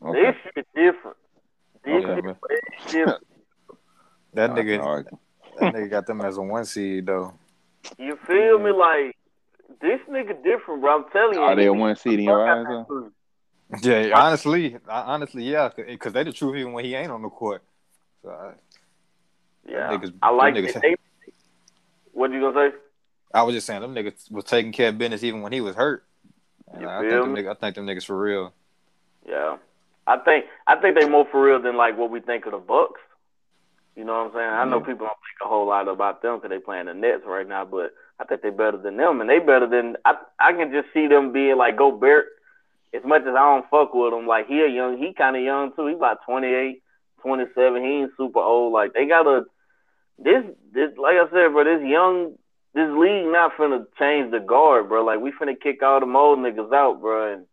fan. 0.02 0.10
Okay. 0.10 0.22
This 0.22 0.36
shit 0.54 0.68
different. 0.76 1.18
This 1.84 2.06
Okay, 2.06 2.16
shit 2.16 2.26
is 2.86 2.92
different. 2.92 3.28
That 4.34 4.52
I 4.52 4.54
nigga, 4.62 4.82
argue. 4.82 5.18
that 5.60 5.74
nigga 5.74 5.90
got 5.90 6.06
them 6.08 6.22
as 6.22 6.38
a 6.38 6.42
one 6.42 6.64
seed 6.64 7.06
though. 7.08 7.34
You 7.98 8.18
feel 8.26 8.60
me? 8.60 8.72
Like 8.72 9.18
this 9.82 10.00
nigga 10.10 10.42
different, 10.42 10.80
bro. 10.82 11.04
I'm 11.04 11.10
telling 11.12 11.34
you. 11.36 11.42
Are 11.42 11.54
they 11.56 11.64
he 11.64 11.68
a 11.68 11.74
one 11.74 11.96
seed 11.98 12.20
in 12.20 12.26
your 12.26 12.48
eyes 12.50 12.86
fuck 12.88 13.84
Yeah, 13.84 14.12
honestly, 14.18 14.78
honestly, 14.88 15.44
yeah, 15.44 15.70
because 15.76 16.14
they 16.14 16.24
the 16.24 16.32
truth 16.32 16.56
even 16.56 16.72
when 16.72 16.86
he 16.86 16.96
ain't 16.96 17.12
on 17.12 17.22
the 17.22 17.30
court. 17.30 17.62
So, 18.24 18.54
Yeah, 19.68 19.90
niggas- 19.92 20.14
I 20.22 20.30
like 20.30 20.56
them 20.56 20.64
it. 20.66 20.76
niggas- 20.76 20.82
They, 20.82 20.96
what 22.14 22.32
you 22.32 22.40
gonna 22.40 22.72
say? 22.72 22.78
I 23.34 23.44
was 23.44 23.56
just 23.56 23.68
saying 23.68 23.82
them 23.82 23.96
niggas 23.96 24.32
was 24.32 24.46
taking 24.46 24.72
care 24.72 24.90
of 24.90 24.98
business 24.98 25.24
even 25.24 25.42
when 25.42 25.54
he 25.54 25.62
was 25.62 25.76
hurt. 25.76 26.04
And 26.74 26.86
I 26.86 27.02
think 27.02 27.12
them 27.12 27.36
niggas, 27.36 27.52
I 27.52 27.54
think 27.56 27.76
them 27.76 27.86
niggas 27.86 28.06
for 28.06 28.20
real. 28.20 28.54
Yeah, 29.28 29.58
I 30.08 30.18
think 30.18 30.46
I 30.68 30.76
think 30.78 30.98
they 30.98 31.08
more 31.08 31.28
for 31.32 31.44
real 31.44 31.62
than 31.62 31.78
like 31.78 31.98
what 31.98 32.10
we 32.10 32.22
think 32.22 32.46
of 32.46 32.54
the 32.54 32.58
Bucks. 32.58 33.02
You 33.96 34.06
know 34.06 34.14
what 34.14 34.28
I'm 34.28 34.34
saying? 34.34 34.50
I 34.50 34.66
know 34.66 34.80
people 34.80 35.06
don't 35.06 35.20
think 35.20 35.44
a 35.44 35.48
whole 35.48 35.68
lot 35.68 35.88
about 35.88 36.22
them 36.22 36.38
because 36.38 36.50
they 36.50 36.60
playing 36.60 36.86
the 36.86 36.94
Nets 36.94 37.24
right 37.26 37.48
now, 37.48 37.66
but 37.66 37.94
I 38.20 38.24
think 38.24 38.42
they 38.42 38.50
better 38.50 38.78
than 38.78 38.98
them, 38.98 39.20
and 39.20 39.30
they 39.30 39.40
better 39.40 39.68
than 39.68 39.98
I. 40.06 40.16
I 40.40 40.54
can 40.54 40.72
just 40.72 40.88
see 40.94 41.08
them 41.08 41.34
being 41.34 41.58
like 41.58 41.78
Gobert. 41.78 42.26
As 42.94 43.04
much 43.06 43.22
as 43.22 43.36
I 43.36 43.40
don't 43.40 43.70
fuck 43.70 43.94
with 43.94 44.14
him, 44.14 44.28
like 44.28 44.48
he 44.48 44.62
a 44.62 44.68
young, 44.68 44.98
he 44.98 45.14
kind 45.14 45.36
of 45.36 45.44
young 45.44 45.74
too. 45.76 45.88
He 45.88 45.94
about 45.94 46.20
28, 46.26 46.82
27. 47.22 47.82
He 47.82 47.90
ain't 47.90 48.12
super 48.18 48.40
old. 48.40 48.74
Like 48.74 48.94
they 48.94 49.06
got 49.08 49.28
a 49.28 49.46
this 50.20 50.44
this 50.74 50.92
like 50.98 51.16
I 51.16 51.26
said, 51.32 51.52
bro. 51.52 51.64
This 51.64 51.88
young 51.88 52.36
this 52.74 52.90
league 52.92 53.26
not 53.32 53.54
finna 53.58 53.86
change 54.00 54.32
the 54.32 54.40
guard, 54.40 54.88
bro. 54.90 55.04
Like 55.04 55.20
we 55.20 55.32
finna 55.32 55.60
kick 55.60 55.84
all 55.84 56.00
the 56.00 56.06
old 56.06 56.40
niggas 56.40 56.74
out, 56.74 57.02
bro. 57.02 57.34
And 57.34 57.46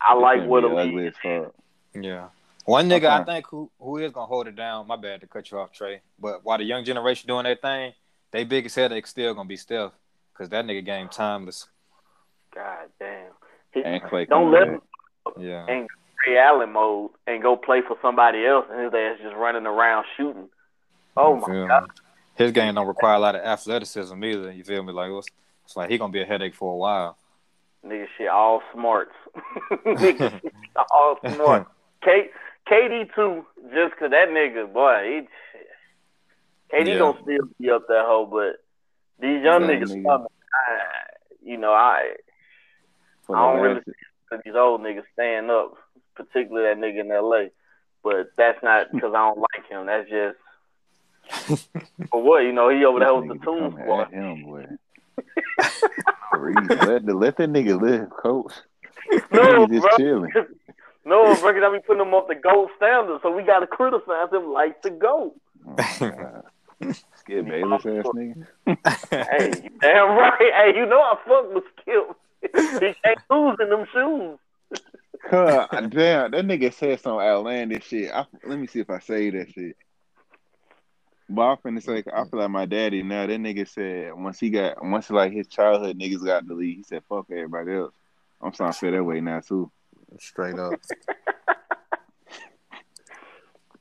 I 0.00 0.14
like 0.14 0.44
what 0.46 0.62
be 0.62 0.68
the 0.68 0.74
league 0.74 0.88
ugly 0.88 1.06
as. 1.08 1.52
Yeah. 1.94 2.28
One 2.64 2.88
nigga 2.88 3.04
I 3.10 3.24
think 3.24 3.46
who 3.46 3.70
who 3.78 3.98
is 3.98 4.12
gonna 4.12 4.26
hold 4.26 4.48
it 4.48 4.56
down. 4.56 4.86
My 4.86 4.96
bad 4.96 5.20
to 5.20 5.26
cut 5.26 5.50
you 5.50 5.58
off, 5.58 5.72
Trey. 5.72 6.00
But 6.18 6.44
while 6.44 6.58
the 6.58 6.64
young 6.64 6.84
generation 6.84 7.28
doing 7.28 7.44
their 7.44 7.56
thing, 7.56 7.92
they 8.30 8.44
biggest 8.44 8.74
headache 8.76 9.06
still 9.06 9.34
gonna 9.34 9.48
be 9.48 9.56
Steph, 9.56 9.92
cause 10.32 10.48
that 10.48 10.64
nigga 10.64 10.84
game 10.84 11.08
timeless. 11.08 11.68
God 12.54 12.88
damn. 12.98 13.32
He, 13.72 13.82
And 13.84 14.02
Clay 14.04 14.24
don't 14.24 14.50
coming 14.50 14.52
let 14.52 14.80
back. 14.80 15.36
him 15.36 15.42
Yeah. 15.42 15.66
and 15.66 15.88
Ray 16.26 16.38
Allen 16.38 16.72
mode 16.72 17.10
and 17.26 17.42
go 17.42 17.56
play 17.56 17.82
for 17.86 17.96
somebody 18.00 18.46
else, 18.46 18.64
and 18.70 18.84
his 18.84 18.94
ass 18.94 19.18
just 19.22 19.36
running 19.36 19.66
around 19.66 20.06
shooting. 20.16 20.48
Oh 21.16 21.36
my 21.36 21.46
feel 21.46 21.68
god. 21.68 21.90
Me? 22.38 22.44
His 22.44 22.52
game 22.52 22.74
don't 22.74 22.86
require 22.86 23.14
a 23.14 23.18
lot 23.18 23.34
of 23.34 23.42
athleticism 23.42 24.22
either. 24.24 24.52
You 24.52 24.64
feel 24.64 24.82
me? 24.82 24.92
Like 24.92 25.10
it's, 25.10 25.28
it's 25.64 25.76
like 25.76 25.90
he 25.90 25.98
gonna 25.98 26.12
be 26.12 26.22
a 26.22 26.26
headache 26.26 26.54
for 26.54 26.72
a 26.72 26.76
while. 26.76 27.16
Nigga 27.84 28.06
shit 28.16 28.28
all 28.28 28.62
smarts. 28.72 29.12
Nigga 29.86 30.30
shit 30.42 30.54
all 30.90 31.18
smart. 31.22 31.66
K 32.02 32.30
KD 32.70 33.14
too, 33.14 33.44
just 33.74 33.96
cause 33.98 34.10
that 34.10 34.28
nigga, 34.30 34.72
boy, 34.72 35.22
he 36.72 36.76
KD 36.76 36.86
Yeah. 36.88 36.98
gonna 36.98 37.18
still 37.22 37.48
be 37.60 37.70
up 37.70 37.86
that 37.88 38.04
hole, 38.06 38.26
but 38.26 38.56
these 39.20 39.42
young 39.44 39.62
Young 39.62 39.70
niggas 39.70 39.90
nigga. 39.90 40.04
coming, 40.04 40.28
I, 40.68 40.78
you 41.42 41.56
know, 41.58 41.72
I 41.72 42.14
For 43.22 43.36
I 43.36 43.46
don't 43.46 43.56
the 43.56 43.62
really 43.68 43.80
see 43.84 44.36
these 44.44 44.54
old 44.56 44.80
niggas 44.80 45.04
staying 45.12 45.50
up, 45.50 45.74
particularly 46.16 46.68
that 46.74 46.80
nigga 46.84 47.00
in 47.00 47.12
L.A. 47.12 47.50
But 48.02 48.32
that's 48.36 48.62
not 48.62 48.90
because 48.92 49.12
I 49.14 49.18
don't 49.28 49.38
like 49.38 49.68
him. 49.68 49.86
That's 49.86 50.08
just 50.08 50.36
for 52.10 52.22
what 52.22 52.42
you 52.42 52.52
know. 52.52 52.68
He 52.70 52.84
over 52.84 53.00
there 53.00 53.14
with 53.14 53.28
the 53.28 53.44
Toon 53.44 53.72
Squad. 53.72 54.10
him, 54.12 54.44
boy. 54.44 54.66
Let, 56.32 57.06
the, 57.06 57.14
let 57.14 57.36
that 57.38 57.50
nigga 57.50 57.80
live, 57.80 58.10
coach. 58.10 58.52
No, 59.30 59.66
Nigga 59.66 59.68
bro. 59.68 59.80
just 59.80 59.96
chilling. 59.98 60.32
No, 61.06 61.36
bro, 61.36 61.52
'cause 61.52 61.62
I 61.62 61.70
be 61.76 61.82
putting 61.86 62.00
him 62.00 62.14
off 62.14 62.28
the 62.28 62.34
gold 62.34 62.70
standard, 62.78 63.20
so 63.22 63.30
we 63.30 63.42
gotta 63.42 63.66
criticize 63.66 64.32
him 64.32 64.50
like 64.54 64.80
the 64.80 64.88
goat. 64.88 65.34
Oh, 65.68 65.74
God. 66.00 66.44
Skip 67.16 67.44
Bayless 67.46 67.84
ass 67.84 68.06
nigga. 68.14 68.46
Hey, 69.10 69.60
you 69.64 69.70
damn 69.82 70.16
right. 70.16 70.32
Hey, 70.40 70.72
you 70.74 70.86
know 70.86 71.00
I 71.02 71.16
fuck 71.28 71.54
with 71.54 71.64
Skip. 71.82 72.80
he 72.80 72.94
can't 73.04 73.18
lose 73.28 73.58
in 73.60 73.68
them 73.68 73.84
shoes. 73.92 74.38
Huh, 75.30 75.66
damn, 75.90 76.30
that 76.30 76.46
nigga 76.46 76.72
said 76.72 77.00
some 77.00 77.18
outlandish 77.18 77.84
shit. 77.86 78.10
I, 78.10 78.24
let 78.46 78.58
me 78.58 78.66
see 78.66 78.80
if 78.80 78.88
I 78.88 78.98
say 79.00 79.28
that 79.28 79.50
shit. 79.52 79.76
But 81.28 81.42
I'm 81.42 81.56
finna 81.58 81.82
say, 81.82 82.04
I 82.12 82.24
feel 82.24 82.40
like 82.40 82.50
my 82.50 82.66
daddy 82.66 83.02
now. 83.02 83.26
That 83.26 83.40
nigga 83.40 83.66
said 83.66 84.12
once 84.14 84.38
he 84.38 84.50
got, 84.50 84.84
once 84.84 85.08
like 85.10 85.32
his 85.32 85.48
childhood 85.48 85.98
niggas 85.98 86.24
got 86.24 86.46
the 86.46 86.54
league, 86.54 86.76
he 86.78 86.82
said 86.82 87.02
fuck 87.08 87.26
everybody 87.30 87.72
else. 87.72 87.94
I'm 88.42 88.52
starting 88.52 88.74
to 88.74 88.78
feel 88.78 88.92
that 88.92 89.04
way 89.04 89.20
now 89.20 89.40
too. 89.40 89.70
Straight 90.18 90.58
up. 90.58 90.74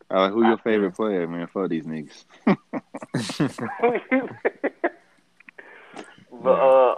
I 0.09 0.21
like, 0.21 0.31
who 0.31 0.45
your 0.45 0.57
favorite 0.59 0.91
player, 0.91 1.27
man? 1.27 1.47
Fuck 1.47 1.69
these 1.69 1.85
niggas. 1.85 2.23
but 6.31 6.51
uh, 6.51 6.95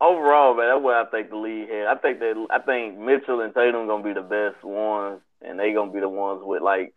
overall, 0.00 0.54
man, 0.54 0.68
that's 0.68 0.82
what 0.82 0.94
I 0.94 1.06
think 1.10 1.30
the 1.30 1.36
league 1.36 1.70
had. 1.70 1.86
I 1.86 1.94
think 1.96 2.18
that 2.20 2.46
I 2.50 2.58
think 2.58 2.98
Mitchell 2.98 3.40
and 3.40 3.54
Tatum 3.54 3.86
gonna 3.86 4.04
be 4.04 4.12
the 4.12 4.20
best 4.20 4.62
ones, 4.62 5.22
and 5.40 5.58
they 5.58 5.72
gonna 5.72 5.90
be 5.90 6.00
the 6.00 6.10
ones 6.10 6.42
with 6.44 6.60
like 6.62 6.94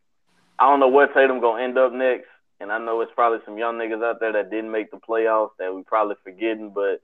I 0.60 0.70
don't 0.70 0.82
know 0.82 0.90
where 0.90 1.08
Tatum 1.08 1.40
gonna 1.40 1.64
end 1.64 1.78
up 1.78 1.94
next, 1.94 2.28
and 2.62 2.72
I 2.72 2.78
know 2.78 3.02
it's 3.02 3.12
probably 3.16 3.40
some 3.46 3.58
young 3.58 3.78
niggas 3.78 4.04
out 4.04 4.20
there 4.20 4.34
that 4.34 4.52
didn't 4.52 4.72
make 4.72 4.92
the 4.92 4.98
playoffs 4.98 5.52
that 5.60 5.74
we 5.74 5.84
probably 5.84 6.16
forgetting, 6.24 6.70
but 6.70 7.02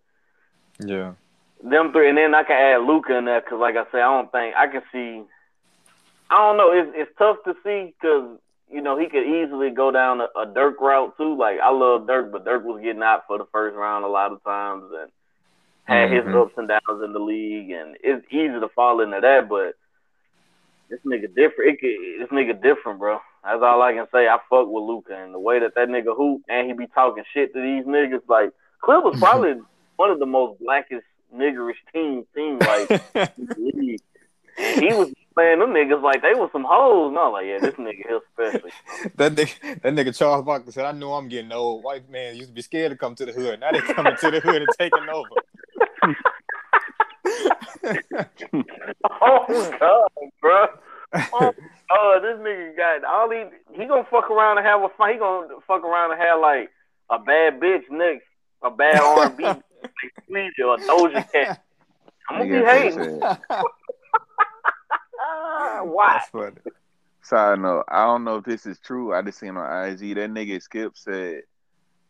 yeah. 0.79 1.13
them 1.63 1.91
three, 1.91 2.09
and 2.09 2.17
then 2.17 2.35
I 2.35 2.43
can 2.43 2.55
add 2.55 2.85
Luka 2.87 3.17
in 3.17 3.25
there 3.25 3.41
because, 3.41 3.59
like 3.59 3.75
I 3.75 3.85
said, 3.91 4.01
I 4.01 4.15
don't 4.15 4.31
think 4.31 4.55
I 4.55 4.67
can 4.67 4.81
see. 4.91 5.23
I 6.29 6.37
don't 6.37 6.57
know. 6.57 6.71
It's 6.71 6.91
it's 6.95 7.17
tough 7.17 7.37
to 7.45 7.55
see 7.63 7.93
because 7.99 8.37
you 8.69 8.81
know 8.81 8.97
he 8.99 9.07
could 9.07 9.25
easily 9.25 9.69
go 9.71 9.91
down 9.91 10.21
a, 10.21 10.27
a 10.39 10.45
Dirk 10.53 10.79
route 10.81 11.15
too. 11.17 11.35
Like 11.37 11.59
I 11.59 11.71
love 11.71 12.05
Dirk, 12.07 12.31
but 12.31 12.45
Dirk 12.45 12.63
was 12.63 12.81
getting 12.83 13.03
out 13.03 13.23
for 13.27 13.37
the 13.37 13.47
first 13.51 13.75
round 13.75 14.05
a 14.05 14.09
lot 14.09 14.31
of 14.31 14.43
times 14.43 14.83
and 14.99 15.11
had 15.85 16.11
his 16.11 16.25
Mhm. 16.25 16.41
ups 16.41 16.53
and 16.57 16.67
downs 16.67 17.01
in 17.03 17.13
the 17.13 17.19
league, 17.19 17.71
and 17.71 17.95
it's 18.03 18.25
easy 18.29 18.59
to 18.59 18.67
fall 18.75 18.99
into 18.99 19.19
that. 19.21 19.47
But 19.49 19.75
this 20.89 20.99
nigga 21.05 21.33
different. 21.33 21.71
It 21.71 21.79
could, 21.79 22.21
this 22.21 22.29
nigga 22.29 22.61
different, 22.61 22.99
bro. 22.99 23.19
That's 23.47 23.63
all 23.63 23.81
I 23.81 23.93
can 23.93 24.07
say. 24.11 24.27
I 24.27 24.37
fuck 24.49 24.67
with 24.67 24.83
Luka 24.83 25.15
and 25.15 25.33
the 25.33 25.39
way 25.39 25.59
that 25.59 25.73
that 25.75 25.87
nigga 25.87 26.13
hoop, 26.15 26.41
and 26.49 26.67
he 26.67 26.73
be 26.73 26.87
talking 26.87 27.23
shit 27.33 27.53
to 27.53 27.61
these 27.61 27.85
niggas. 27.85 28.27
Like 28.27 28.51
Clip 28.81 29.01
was 29.01 29.17
probably 29.19 29.53
one 29.95 30.11
of 30.11 30.19
the 30.19 30.25
most 30.25 30.59
blackest 30.59 31.05
niggerish 31.33 31.77
teams 31.93 32.25
team 32.35 32.59
like 32.59 32.91
in 33.37 33.45
the 33.45 33.55
league. 33.73 34.01
And 34.57 34.81
he 34.81 34.93
was 34.93 35.13
playing 35.33 35.59
them 35.59 35.69
niggas 35.69 36.03
like 36.03 36.21
they 36.21 36.33
was 36.33 36.49
some 36.51 36.65
hoes. 36.67 37.13
No, 37.13 37.31
like 37.31 37.45
yeah, 37.45 37.59
this 37.59 37.75
nigga 37.75 38.05
here 38.05 38.19
special. 38.33 38.69
that 39.15 39.35
nigga, 39.35 39.81
that 39.81 39.93
nigga 39.93 40.17
Charles 40.17 40.43
Barkley 40.43 40.73
said, 40.73 40.85
"I 40.85 40.91
knew 40.91 41.09
I'm 41.09 41.29
getting 41.29 41.53
old. 41.53 41.85
White 41.85 42.09
man 42.09 42.35
used 42.35 42.49
to 42.49 42.53
be 42.53 42.61
scared 42.61 42.91
to 42.91 42.97
come 42.97 43.15
to 43.15 43.25
the 43.25 43.31
hood. 43.31 43.61
Now 43.61 43.71
they 43.71 43.79
coming 43.79 44.17
to 44.19 44.31
the 44.31 44.41
hood 44.41 44.61
and 44.61 44.67
taking 44.77 45.07
over." 45.07 45.29
oh 49.21 49.77
god, 49.79 50.11
bro. 50.41 50.65
Oh, 51.33 51.53
oh, 51.91 52.19
this 52.21 52.39
nigga 52.39 52.75
got 52.75 53.03
all 53.03 53.29
he 53.29 53.43
he 53.79 53.87
gonna 53.87 54.07
fuck 54.09 54.29
around 54.29 54.57
and 54.57 54.67
have 54.67 54.81
a 54.81 54.89
fight. 54.97 55.13
He 55.13 55.19
gonna 55.19 55.47
fuck 55.67 55.83
around 55.83 56.11
and 56.11 56.21
have 56.21 56.39
like 56.39 56.69
a 57.09 57.19
bad 57.19 57.59
bitch 57.59 57.83
next, 57.89 58.25
a 58.61 58.71
bad 58.71 58.99
R 58.99 59.25
and 59.27 59.37
B, 59.37 59.43
or 60.63 60.77
Doja 60.77 61.31
Cat. 61.31 61.63
I'm 62.29 62.47
gonna 62.49 62.59
be 62.61 62.65
hating. 62.65 63.19
Why? 65.83 66.13
That's 66.13 66.29
funny. 66.29 66.55
Side 67.21 67.59
note, 67.59 67.85
I 67.89 68.05
don't 68.05 68.23
know 68.23 68.37
if 68.37 68.45
this 68.45 68.65
is 68.65 68.79
true. 68.79 69.13
I 69.13 69.21
just 69.21 69.39
seen 69.39 69.57
on 69.57 69.89
IG 69.89 70.15
that 70.15 70.29
nigga 70.29 70.61
Skip 70.61 70.93
said, 70.95 71.41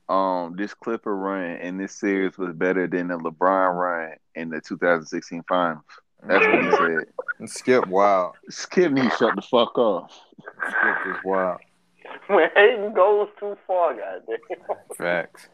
um, 0.10 0.56
this 0.56 0.74
Clipper 0.74 1.16
run 1.16 1.58
in 1.58 1.78
this 1.78 1.94
series 1.94 2.38
was 2.38 2.54
better 2.54 2.88
than 2.88 3.08
the 3.08 3.18
LeBron 3.18 3.76
run 3.76 4.14
in 4.36 4.50
the 4.50 4.62
2016 4.62 5.44
finals. 5.50 5.84
That's 6.24 6.46
what 6.46 6.64
he 6.64 6.72
said. 6.72 7.50
Skip 7.50 7.88
wild. 7.88 8.36
Skip 8.50 8.92
needs 8.92 9.10
to 9.12 9.18
shut 9.18 9.36
the 9.36 9.42
fuck 9.42 9.78
up. 9.78 10.12
Skip 10.70 11.16
is 11.16 11.18
wild. 11.24 11.60
When 12.28 12.50
hating 12.56 12.94
goes 12.94 13.28
too 13.40 13.58
far, 13.68 13.94
goddamn. 13.94 14.38
Facts. 14.98 15.50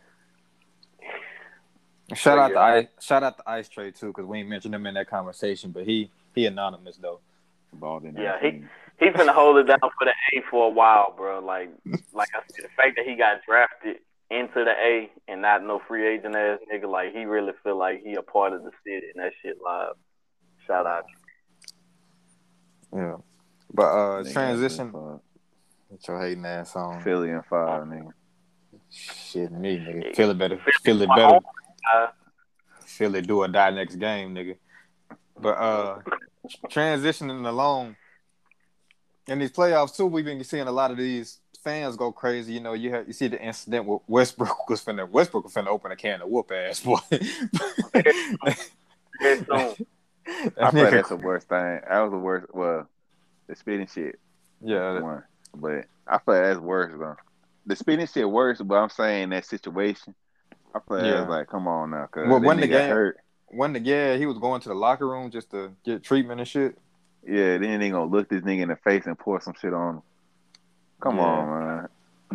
Shout 2.14 2.38
out 2.38 2.50
to. 2.50 2.60
Ice. 2.60 2.88
Shout 3.00 3.24
out 3.24 3.38
to 3.38 3.44
Ice 3.50 3.70
Trae 3.70 3.98
too, 3.98 4.08
because 4.08 4.26
we 4.26 4.40
ain't 4.40 4.50
mentioned 4.50 4.74
him 4.76 4.86
in 4.86 4.94
that 4.96 5.10
conversation, 5.10 5.72
but 5.72 5.86
he 5.86 6.12
he 6.36 6.46
anonymous 6.46 6.98
though. 6.98 7.20
Balled 7.74 8.04
in 8.06 8.16
Yeah, 8.16 8.34
that 8.34 8.44
he- 8.44 8.52
team. 8.52 8.70
He 9.00 9.08
finna 9.10 9.34
hold 9.34 9.58
it 9.58 9.64
down 9.64 9.80
for 9.80 10.06
the 10.06 10.12
A 10.34 10.42
for 10.52 10.68
a 10.68 10.70
while, 10.70 11.14
bro. 11.18 11.40
Like, 11.40 11.70
like 12.14 12.30
I 12.36 12.40
said, 12.48 12.66
the 12.66 12.70
fact 12.78 12.96
that 12.96 13.06
he 13.06 13.16
got 13.16 13.42
drafted 13.46 13.98
into 14.30 14.64
the 14.64 14.70
A 14.72 15.10
and 15.28 15.42
not 15.42 15.64
no 15.64 15.82
free 15.88 16.08
agent 16.08 16.36
ass 16.36 16.60
nigga, 16.72 16.88
like 16.90 17.12
he 17.12 17.26
really 17.26 17.54
feel 17.64 17.76
like 17.78 18.04
he 18.04 18.14
a 18.14 18.22
part 18.22 18.54
of 18.54 18.64
the 18.64 18.70
city 18.86 19.08
and 19.14 19.24
that 19.24 19.34
shit 19.42 19.58
live. 19.66 19.96
Shout 20.68 20.86
out. 20.86 21.06
Yeah. 22.96 23.16
But 23.74 23.84
uh, 23.84 24.24
Nigga, 24.24 24.34
transition. 24.34 24.92
fuck. 24.92 25.22
With 25.90 26.08
your 26.08 26.22
hating 26.22 26.46
ass 26.46 26.76
on. 26.76 27.02
Philly 27.02 27.32
and 27.32 27.46
five, 27.46 27.84
nigga. 27.84 28.12
Shit, 28.90 29.52
me 29.52 29.78
nigga. 29.80 30.16
Feel 30.16 30.32
it 30.32 30.38
better. 30.38 30.60
Feel 30.84 31.02
it 31.02 31.10
better. 31.16 31.40
Uh, 31.94 32.08
Feel 32.86 33.16
it 33.16 33.28
do 33.28 33.40
or 33.40 33.48
die 33.48 33.72
next 33.72 33.96
game, 33.96 34.36
nigga. 34.36 34.56
But 35.40 35.58
uh, 35.58 36.00
transitioning 36.70 37.48
along 37.48 37.96
in 39.28 39.40
these 39.40 39.52
playoffs 39.52 39.96
too, 39.96 40.06
we've 40.06 40.26
been 40.26 40.44
seeing 40.44 40.68
a 40.68 40.72
lot 40.72 40.92
of 40.92 40.98
these 40.98 41.40
fans 41.64 41.96
go 41.96 42.12
crazy. 42.12 42.54
You 42.54 42.60
know, 42.60 42.74
you 42.74 42.92
have 42.92 43.08
you 43.08 43.14
see 43.14 43.28
the 43.28 43.42
incident 43.42 43.86
with 43.88 44.02
Westbrook 44.08 44.70
was 44.70 44.84
finna 44.84 45.10
Westbrook 45.10 45.46
was 45.46 45.54
finna 45.54 45.68
open 45.68 45.92
a 45.92 45.96
can 45.96 46.22
of 46.22 46.30
whoop 46.30 46.52
ass 46.52 46.82
boy. 46.82 46.98
very 50.26 50.38
soon. 50.44 50.54
I 50.58 50.62
That 50.64 50.74
feel 50.74 50.84
like 50.84 50.92
that's 50.94 51.10
the 51.10 51.16
worst 51.18 51.50
thing. 51.50 51.80
That 51.88 52.00
was 52.00 52.12
the 52.12 52.18
worst. 52.18 52.48
Well, 52.54 52.88
the 53.48 53.56
spitting 53.56 53.88
shit 53.88 54.20
yeah, 54.62 55.00
one, 55.02 55.24
but 55.56 55.86
I 56.08 56.18
feel 56.20 56.36
like 56.36 56.44
that's 56.44 56.60
worse 56.60 56.94
though. 56.98 57.16
The 57.66 57.76
spitting 57.76 58.08
shit 58.08 58.30
worse, 58.30 58.62
but 58.62 58.76
I'm 58.76 58.90
saying 58.90 59.30
that 59.30 59.46
situation. 59.46 60.16
I 60.76 60.80
feel 60.88 60.98
like 60.98 61.06
Yeah. 61.06 61.12
that's 61.20 61.30
like, 61.30 61.48
come 61.48 61.68
on 61.68 61.92
now, 61.92 62.08
cause 62.12 62.28
Well, 62.28 62.40
when 62.42 62.60
the 62.60 62.68
game- 62.68 62.90
hurt. 62.90 63.18
when 63.48 63.74
the 63.74 63.80
yeah 63.80 64.16
he 64.16 64.26
was 64.26 64.38
going 64.40 64.62
to 64.62 64.70
the 64.70 64.76
locker 64.76 65.08
room 65.08 65.30
just 65.32 65.52
to 65.52 65.72
get 65.86 66.04
treatment 66.04 66.40
and 66.40 66.48
shit. 66.48 66.78
Yeah, 67.26 67.58
then 67.58 67.80
they 67.80 67.90
gonna 67.90 68.06
look 68.12 68.28
this 68.30 68.42
nigga 68.42 68.64
in 68.64 68.70
the 68.70 68.76
face 68.78 69.06
and 69.06 69.18
pour 69.18 69.40
some 69.40 69.54
shit 69.62 69.74
on 69.74 69.96
him. 69.96 70.02
Come 71.02 71.18
Yeah. 71.18 71.24
on, 71.24 71.66
man. 71.68 71.88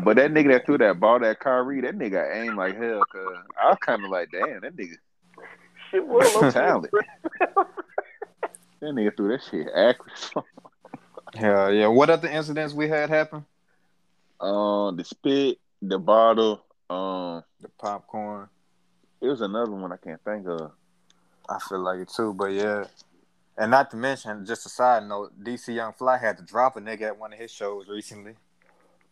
But 0.05 0.17
that 0.17 0.31
nigga 0.33 0.49
that 0.53 0.65
threw 0.67 0.79
that 0.79 1.01
ball 1.01 1.19
that 1.21 1.41
Kyrie, 1.41 1.81
that 1.81 1.97
nigga 1.99 2.35
aimed 2.37 2.57
like 2.57 2.77
hell. 2.77 3.03
Cause 3.13 3.37
I 3.61 3.69
was 3.71 3.79
kind 3.81 4.05
of 4.05 4.11
like, 4.11 4.29
damn, 4.31 4.61
that 4.61 4.77
nigga, 4.77 4.95
Shit, 5.91 6.07
well, 6.07 6.53
Talent. 6.53 6.91
that 8.81 8.87
nigga 8.95 9.17
threw 9.17 9.29
that 9.29 9.43
shit 9.43 9.67
accurate. 9.75 10.47
Yeah, 11.35 11.69
yeah. 11.69 11.87
What 11.89 12.11
other 12.11 12.29
incidents 12.29 12.73
we 12.75 12.89
had 12.89 13.11
happen? 13.11 13.45
um, 14.41 14.97
the 14.97 15.05
spit, 15.05 15.59
the 15.83 15.99
bottle. 15.99 16.65
Um, 16.89 17.43
The 17.61 17.69
popcorn. 17.79 18.49
it 19.21 19.27
was 19.27 19.41
another 19.43 19.73
one 19.73 19.93
I 19.93 19.97
can't 19.99 20.23
think 20.25 20.47
of. 20.49 20.73
I 21.49 21.59
feel 21.69 21.81
like 21.81 22.01
it 22.01 22.09
too, 22.09 22.33
but 22.33 22.53
yeah. 22.53 22.85
And 23.59 23.71
not 23.73 23.91
to 23.91 23.97
mention, 23.97 24.47
just 24.47 24.65
a 24.67 24.69
side 24.69 25.07
note, 25.07 25.33
DC 25.43 25.75
Young 25.75 25.93
Fly 25.93 26.17
had 26.17 26.39
to 26.39 26.45
drop 26.45 26.77
a 26.77 26.81
nigga 26.81 27.03
at 27.03 27.19
one 27.19 27.33
of 27.33 27.39
his 27.39 27.51
shows 27.51 27.89
recently. 27.89 28.35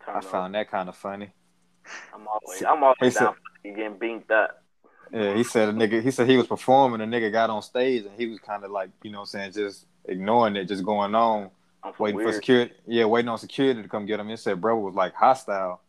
I 0.06 0.20
found 0.20 0.54
that 0.54 0.70
kind 0.70 0.88
of 0.88 0.96
funny. 0.96 1.32
I'm 2.14 2.26
always, 2.28 2.62
I'm 2.62 2.82
always 2.84 2.96
He 3.00 3.10
down 3.24 3.34
for 3.34 3.68
you 3.68 3.74
getting 3.74 3.98
beamed 3.98 4.30
up. 4.30 4.62
Yeah, 5.12 5.34
he 5.34 5.44
said 5.44 5.68
a 5.68 5.72
nigga. 5.72 6.02
He 6.02 6.10
said 6.10 6.28
he 6.28 6.36
was 6.36 6.46
performing. 6.46 7.00
A 7.00 7.04
nigga 7.04 7.30
got 7.30 7.50
on 7.50 7.62
stage 7.62 8.04
and 8.04 8.14
he 8.18 8.26
was 8.26 8.38
kind 8.40 8.64
of 8.64 8.70
like, 8.70 8.90
you 9.02 9.10
know, 9.10 9.18
what 9.20 9.34
I'm 9.34 9.52
saying 9.52 9.52
just 9.52 9.86
ignoring 10.04 10.56
it, 10.56 10.64
just 10.66 10.84
going 10.84 11.14
on, 11.14 11.50
oh, 11.84 11.90
some 11.90 11.94
waiting 11.98 12.20
for 12.20 12.32
security. 12.32 12.74
Yeah, 12.86 13.04
waiting 13.04 13.28
on 13.28 13.38
security 13.38 13.82
to 13.82 13.88
come 13.88 14.06
get 14.06 14.18
him. 14.20 14.28
He 14.28 14.36
said, 14.36 14.60
bro 14.60 14.76
was 14.78 14.94
like 14.94 15.14
hostile. 15.14 15.80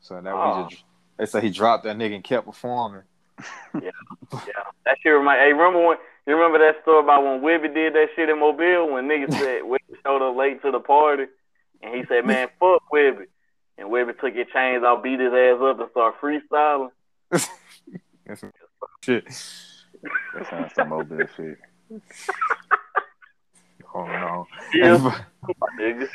So 0.00 0.20
that 0.20 0.32
Oh. 0.32 0.62
was 0.62 0.70
just. 0.70 0.84
They 1.18 1.26
said 1.26 1.42
he 1.42 1.50
dropped 1.50 1.82
that 1.84 1.96
nigga 1.96 2.14
and 2.14 2.24
kept 2.24 2.46
performing. 2.46 3.02
Yeah, 3.82 3.90
that 4.84 4.96
shit 5.02 5.12
remind. 5.12 5.40
Hey, 5.40 5.52
remember 5.52 5.86
when 5.86 5.96
you 6.26 6.34
remember 6.34 6.58
that 6.58 6.82
story 6.82 7.00
about 7.00 7.22
when 7.24 7.40
Webbie 7.40 7.72
did 7.72 7.94
that 7.94 8.08
shit 8.16 8.28
in 8.28 8.38
Mobile 8.40 8.90
when 8.92 9.06
niggas 9.08 9.32
said 9.38 9.62
Webbie 9.62 9.96
showed 10.04 10.22
up 10.28 10.36
late 10.36 10.60
to 10.62 10.70
the 10.72 10.80
party, 10.80 11.24
and 11.82 11.94
he 11.94 12.04
said, 12.08 12.24
"Man, 12.26 12.48
fuck 12.58 12.82
Webbie," 12.92 13.26
and 13.78 13.88
Webbie 13.88 14.18
took 14.20 14.34
his 14.34 14.46
chains 14.52 14.82
off, 14.84 15.02
beat 15.02 15.20
his 15.20 15.32
ass 15.32 15.58
up, 15.62 15.78
and 15.80 15.90
started 15.90 16.18
freestyling. 16.20 16.90
That's 18.28 18.40
some 18.42 18.52
shit. 19.04 19.24
That 20.34 20.48
sounds 20.50 20.74
some 20.74 20.90
mobile 20.90 21.18
shit. 21.36 21.58
Oh 23.94 24.04
no. 24.04 24.46
Yeah, 24.74 24.94
And- 24.96 25.02
nigga. 25.80 26.08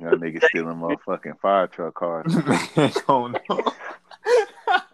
Y'all 0.00 0.12
niggas 0.12 0.44
stealing 0.44 0.76
motherfucking 0.76 1.40
fire 1.40 1.66
truck 1.66 1.94
cars. 1.94 2.34
oh 3.08 3.26
no. 3.26 3.72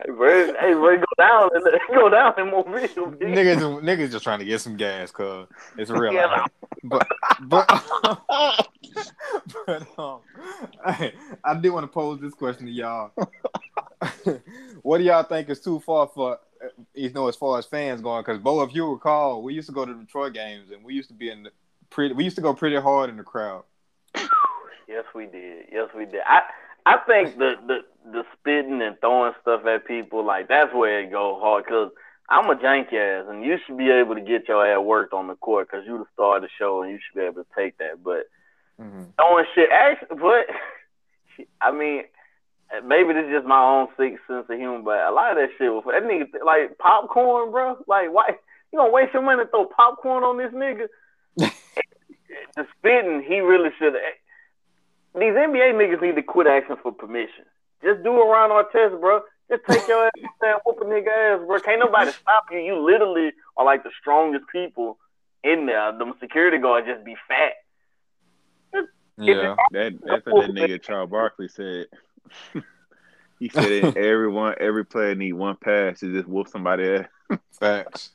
Hey, 0.04 0.10
bro, 0.10 0.52
hey, 0.60 0.72
bro, 0.74 0.96
go 0.98 1.04
down 1.18 1.50
and 1.54 1.64
go 1.94 2.08
down 2.08 2.34
in 2.38 2.50
Mobile. 2.50 2.72
nigga. 2.72 3.18
niggas, 3.18 3.82
niggas 3.82 4.10
just 4.10 4.24
trying 4.24 4.40
to 4.40 4.44
get 4.44 4.60
some 4.60 4.76
gas, 4.76 5.10
cause 5.10 5.46
it's 5.78 5.90
real. 5.90 6.12
Yeah. 6.12 6.26
out. 6.26 6.50
But, 6.84 7.06
but, 7.42 7.68
but 9.66 9.86
um, 9.98 10.20
I, 10.84 11.12
I 11.44 11.54
do 11.54 11.72
want 11.72 11.84
to 11.84 11.88
pose 11.88 12.20
this 12.20 12.34
question 12.34 12.66
to 12.66 12.72
y'all. 12.72 13.12
what 14.82 14.98
do 14.98 15.04
y'all 15.04 15.22
think 15.22 15.48
is 15.48 15.60
too 15.60 15.80
far 15.80 16.08
for, 16.14 16.38
you 16.94 17.10
know, 17.12 17.28
as 17.28 17.36
far 17.36 17.58
as 17.58 17.66
fans 17.66 18.00
going? 18.00 18.22
Because 18.22 18.38
Bo, 18.38 18.62
if 18.62 18.74
you 18.74 18.90
recall, 18.90 19.42
we 19.42 19.54
used 19.54 19.68
to 19.68 19.74
go 19.74 19.84
to 19.84 19.94
Detroit 19.94 20.32
games, 20.34 20.70
and 20.70 20.84
we 20.84 20.94
used 20.94 21.08
to 21.08 21.14
be 21.14 21.30
in 21.30 21.44
the 21.44 21.50
pretty. 21.90 22.14
We 22.14 22.24
used 22.24 22.36
to 22.36 22.42
go 22.42 22.54
pretty 22.54 22.76
hard 22.76 23.10
in 23.10 23.16
the 23.16 23.22
crowd. 23.22 23.64
Yes, 24.88 25.04
we 25.14 25.26
did. 25.26 25.66
Yes, 25.72 25.88
we 25.96 26.04
did. 26.04 26.22
I 26.26 26.42
I 26.84 26.98
think 27.06 27.38
the 27.38 27.54
the 27.66 27.78
the 28.10 28.24
spitting 28.38 28.82
and 28.82 28.98
throwing 29.00 29.32
stuff 29.40 29.64
at 29.66 29.86
people 29.86 30.24
like 30.24 30.48
that's 30.48 30.74
where 30.74 31.00
it 31.00 31.10
go 31.10 31.38
hard. 31.40 31.66
Cause 31.66 31.90
I'm 32.28 32.50
a 32.50 32.56
janky 32.56 32.94
ass, 32.94 33.26
and 33.28 33.44
you 33.44 33.58
should 33.64 33.76
be 33.76 33.90
able 33.90 34.14
to 34.14 34.20
get 34.20 34.48
your 34.48 34.66
ass 34.66 34.82
worked 34.82 35.12
on 35.12 35.28
the 35.28 35.34
court 35.36 35.68
because 35.70 35.86
you 35.86 35.98
the 35.98 36.06
star 36.12 36.36
of 36.36 36.42
the 36.42 36.48
show, 36.58 36.82
and 36.82 36.90
you 36.90 36.98
should 36.98 37.18
be 37.18 37.24
able 37.24 37.42
to 37.44 37.48
take 37.56 37.78
that. 37.78 38.02
But 38.02 38.26
Mm-hmm. 38.80 39.02
throwing 39.16 39.44
shit, 39.54 39.70
actually, 39.70 40.18
but 40.18 41.46
I 41.60 41.70
mean, 41.72 42.04
maybe 42.84 43.12
this 43.12 43.26
is 43.26 43.32
just 43.32 43.46
my 43.46 43.60
own 43.60 43.88
sick 43.96 44.18
sense 44.26 44.46
of 44.48 44.56
humor, 44.58 44.80
but 44.82 45.00
a 45.00 45.12
lot 45.12 45.32
of 45.32 45.36
that 45.38 45.50
shit 45.58 45.72
was 45.72 45.84
that 45.86 46.04
nigga 46.04 46.44
like 46.44 46.78
popcorn, 46.78 47.50
bro. 47.50 47.76
Like, 47.86 48.12
why 48.12 48.36
you 48.72 48.78
gonna 48.78 48.90
waste 48.90 49.12
your 49.12 49.22
money 49.22 49.44
to 49.44 49.50
throw 49.50 49.66
popcorn 49.66 50.24
on 50.24 50.38
this 50.38 50.52
nigga? 50.52 50.88
the 51.36 52.66
spitting, 52.78 53.24
he 53.26 53.40
really 53.40 53.70
should. 53.78 53.94
Eh, 53.94 54.16
these 55.14 55.34
NBA 55.34 55.74
niggas 55.74 56.00
need 56.00 56.16
to 56.16 56.22
quit 56.22 56.46
asking 56.46 56.76
for 56.82 56.92
permission. 56.92 57.44
Just 57.82 58.02
do 58.02 58.10
a 58.10 58.26
Ron 58.26 58.50
Artest, 58.50 59.00
bro. 59.00 59.20
Just 59.50 59.64
take 59.68 59.86
your 59.88 60.06
ass 60.06 60.12
and 60.40 60.60
whoop 60.64 60.78
a 60.80 60.84
nigga 60.84 61.08
ass, 61.08 61.46
bro. 61.46 61.60
Can't 61.60 61.80
nobody 61.80 62.10
stop 62.22 62.44
you. 62.50 62.58
You 62.58 62.78
literally 62.78 63.32
are 63.56 63.64
like 63.64 63.82
the 63.82 63.90
strongest 64.00 64.44
people 64.50 64.98
in 65.44 65.66
there. 65.66 65.92
The 65.92 66.12
security 66.20 66.58
guard 66.58 66.86
just 66.86 67.04
be 67.04 67.16
fat. 67.28 67.52
Yeah, 69.18 69.56
That 69.72 69.98
that's 70.04 70.26
what 70.26 70.46
that 70.46 70.54
nigga 70.54 70.82
Charles 70.82 71.10
Barkley 71.10 71.48
said. 71.48 71.86
he 73.38 73.48
said 73.48 73.96
everyone, 73.96 74.54
every 74.60 74.84
player 74.84 75.14
need 75.14 75.32
one 75.32 75.56
pass 75.56 76.00
to 76.00 76.12
just 76.12 76.28
whoop 76.28 76.48
somebody 76.48 76.84
ass. 76.88 77.38
facts. 77.52 78.10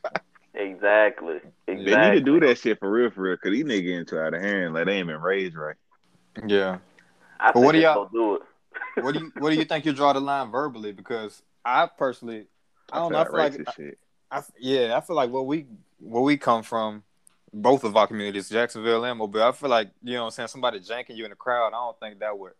Exactly. 0.53 1.35
Exactly. 1.35 1.51
They 1.67 1.75
need 1.75 1.87
Exactly. 1.87 2.19
to 2.19 2.25
do 2.25 2.39
that 2.47 2.57
shit 2.57 2.79
for 2.79 2.89
real, 2.89 3.11
for 3.11 3.21
real, 3.21 3.37
cause 3.37 3.51
these 3.51 3.63
niggas 3.63 3.83
getting 3.83 4.05
too 4.05 4.19
out 4.19 4.33
of 4.33 4.41
hand. 4.41 4.73
Like 4.73 4.85
they 4.85 4.93
ain't 4.93 5.07
been 5.07 5.21
raised 5.21 5.55
right. 5.55 5.75
Yeah. 6.47 6.79
I 7.39 7.51
But 7.51 7.61
what 7.61 7.71
do 7.73 7.79
y'all- 7.79 8.09
do 8.11 8.35
it. 8.35 8.41
What 9.03 9.13
do 9.13 9.19
you 9.19 9.31
What 9.37 9.51
do 9.51 9.55
you 9.55 9.65
think 9.65 9.85
you 9.85 9.93
draw 9.93 10.13
the 10.13 10.19
line 10.19 10.49
verbally? 10.49 10.91
Because 10.91 11.43
I 11.63 11.87
personally, 11.97 12.47
I 12.91 12.97
don't 12.97 13.11
know. 13.11 13.19
I 13.19 13.23
feel 13.25 13.33
like 13.33 13.53
racist 13.53 13.75
shit. 13.75 13.99
I, 14.31 14.41
yeah, 14.59 14.97
I 14.97 15.01
feel 15.01 15.15
like 15.15 15.29
where 15.29 15.43
we 15.43 15.67
where 15.99 16.23
we 16.23 16.35
come 16.37 16.63
from, 16.63 17.03
both 17.53 17.83
of 17.83 17.95
our 17.95 18.07
communities, 18.07 18.49
Jacksonville 18.49 19.03
and 19.05 19.19
Mobile. 19.19 19.43
I 19.43 19.51
feel 19.51 19.69
like 19.69 19.91
you 20.03 20.13
know, 20.13 20.21
what 20.21 20.25
I'm 20.27 20.31
saying 20.31 20.47
somebody 20.47 20.79
janking 20.79 21.15
you 21.15 21.25
in 21.25 21.29
the 21.29 21.35
crowd. 21.35 21.67
I 21.67 21.71
don't 21.71 21.99
think 21.99 22.19
that 22.19 22.37
would, 22.37 22.53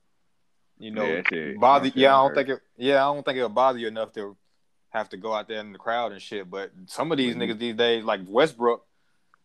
you 0.80 0.92
know, 0.92 1.06
Yeah, 1.06 1.22
that 1.22 1.58
bother. 1.60 1.92
Yeah, 1.96 2.16
I 2.16 2.22
don't 2.22 2.30
hurt. 2.30 2.36
think 2.36 2.50
it. 2.50 2.60
Yeah, 2.78 2.96
I 3.08 3.14
don't 3.14 3.24
think 3.24 3.38
it'll 3.38 3.50
bother 3.50 3.80
you 3.80 3.88
enough 3.88 4.12
to 4.14 4.36
have 4.90 5.10
to 5.10 5.18
go 5.18 5.34
out 5.34 5.48
there 5.48 5.60
in 5.60 5.72
the 5.74 5.78
crowd 5.80 6.12
and 6.12 6.22
shit. 6.22 6.50
But 6.50 6.72
some 6.86 7.12
of 7.12 7.18
these 7.18 7.36
Mhm. 7.36 7.40
niggas 7.52 7.60
these 7.60 7.76
days, 7.76 8.04
like 8.04 8.22
Westbrook, 8.28 8.86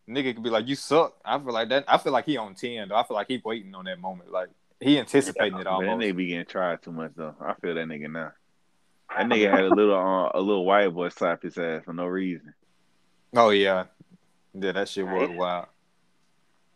nigga 0.08 0.34
could 0.34 0.42
be 0.42 0.50
like, 0.50 0.68
"You 0.68 0.74
suck." 0.76 1.16
I 1.24 1.38
feel 1.38 1.52
like 1.52 1.68
that. 1.70 1.84
I 1.88 1.98
feel 1.98 2.12
like 2.12 2.26
he 2.26 2.36
on 2.36 2.54
ten. 2.54 2.88
Though 2.88 2.96
I 2.96 3.02
feel 3.04 3.14
like 3.16 3.28
he 3.28 3.40
waiting 3.44 3.74
on 3.74 3.84
that 3.86 3.98
moment. 3.98 4.30
Like 4.30 4.48
he 4.80 4.98
anticipating 4.98 5.54
it 5.58 5.64
But 5.64 5.64
that 5.64 5.88
almost. 5.88 6.04
nigga 6.06 6.16
be 6.16 6.26
getting 6.26 6.44
tried 6.46 6.82
too 6.82 6.92
much 6.92 7.12
though. 7.16 7.34
I 7.40 7.54
feel 7.54 7.74
that 7.74 7.86
nigga 7.86 8.10
now. 8.10 8.32
That 9.16 9.26
nigga 9.26 9.50
had 9.50 9.64
a 9.64 9.68
little 9.74 9.94
uh, 9.94 10.30
a 10.34 10.40
little 10.40 10.64
white 10.64 10.88
boy 10.92 11.08
slap 11.10 11.42
his 11.42 11.56
ass 11.58 11.82
for 11.84 11.92
no 11.92 12.06
reason. 12.06 12.54
Oh 13.34 13.50
yeah, 13.50 13.84
yeah, 14.54 14.72
that 14.72 14.88
shit 14.88 15.06
was 15.06 15.30
wild. 15.30 15.66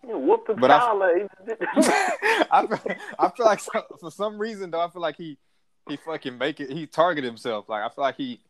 You 0.06 0.18
whoop 0.18 0.46
the 0.46 0.54
But 0.54 0.70
I- 0.70 0.76
I 2.50 2.66
feel, 2.66 2.96
I 3.18 3.28
feel 3.30 3.46
like 3.46 3.60
so- 3.60 3.84
for 4.00 4.10
some 4.10 4.38
reason 4.38 4.70
though, 4.70 4.80
I 4.80 4.88
feel 4.90 5.02
like 5.02 5.16
he 5.16 5.38
he 5.88 5.96
fucking 5.96 6.36
make 6.38 6.60
it. 6.60 6.70
He 6.70 6.86
target 6.86 7.24
himself. 7.24 7.68
Like 7.68 7.82
I 7.82 7.88
feel 7.94 8.02
like 8.04 8.16
he 8.16 8.40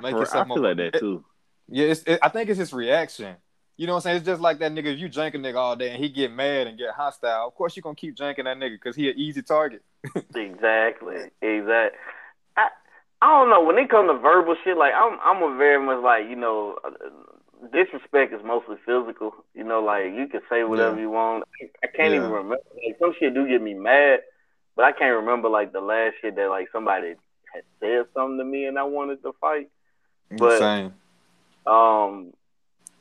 make 0.00 0.10
For- 0.12 0.16
I 0.16 0.20
himself. 0.20 0.46
feel 0.48 0.56
more- 0.56 0.68
like 0.74 0.76
that 0.92 0.98
too. 1.00 1.24
Yeah, 1.68 1.86
it's, 1.86 2.02
it, 2.04 2.20
I 2.22 2.28
think 2.28 2.48
it's 2.48 2.58
his 2.60 2.72
reaction. 2.72 3.36
You 3.76 3.86
know 3.86 3.94
what 3.94 3.98
I'm 3.98 4.02
saying? 4.02 4.16
It's 4.18 4.26
just 4.26 4.40
like 4.40 4.58
that 4.60 4.72
nigga. 4.72 4.94
If 4.94 5.00
you 5.00 5.08
jank 5.08 5.34
a 5.34 5.38
nigga 5.38 5.56
all 5.56 5.74
day 5.76 5.90
and 5.90 6.02
he 6.02 6.08
get 6.08 6.32
mad 6.32 6.66
and 6.68 6.78
get 6.78 6.90
hostile, 6.94 7.46
of 7.48 7.54
course 7.54 7.76
you're 7.76 7.82
gonna 7.82 7.94
keep 7.96 8.16
janking 8.16 8.44
that 8.44 8.56
nigga 8.56 8.74
because 8.76 8.94
he 8.96 9.10
an 9.10 9.18
easy 9.18 9.42
target. 9.42 9.82
Exactly. 10.34 11.16
Exactly. 11.42 11.98
I 12.56 12.68
I 13.20 13.26
don't 13.26 13.50
know 13.50 13.62
when 13.64 13.76
it 13.78 13.90
comes 13.90 14.08
to 14.08 14.18
verbal 14.18 14.54
shit. 14.64 14.76
Like 14.78 14.92
I'm 14.94 15.18
I'm 15.22 15.42
a 15.42 15.56
very 15.58 15.84
much 15.84 16.02
like 16.02 16.26
you 16.28 16.36
know 16.36 16.78
uh, 16.84 16.90
disrespect 17.72 18.32
is 18.32 18.40
mostly 18.44 18.76
physical. 18.84 19.34
You 19.54 19.64
know, 19.64 19.80
like 19.82 20.06
you 20.14 20.26
can 20.28 20.40
say 20.50 20.64
whatever 20.64 20.96
Yeah. 20.96 21.02
you 21.02 21.10
want. 21.10 21.44
I 21.82 21.86
can't 21.86 22.10
Yeah. 22.12 22.18
even 22.18 22.30
remember. 22.30 22.58
Like 22.74 22.96
some 22.98 23.14
shit 23.18 23.34
do 23.34 23.46
get 23.48 23.62
me 23.62 23.74
mad, 23.74 24.20
but 24.76 24.84
I 24.84 24.92
can't 24.92 25.16
remember 25.16 25.48
like 25.48 25.72
the 25.72 25.80
last 25.80 26.14
shit 26.20 26.36
that 26.36 26.48
like 26.48 26.68
somebody 26.72 27.14
had 27.52 27.62
said 27.80 28.06
something 28.14 28.38
to 28.38 28.44
me 28.44 28.66
and 28.66 28.78
I 28.78 28.82
wanted 28.84 29.22
to 29.22 29.32
fight. 29.40 29.68
But- 30.30 30.52
Insane. 30.54 30.92
Um, 31.66 32.32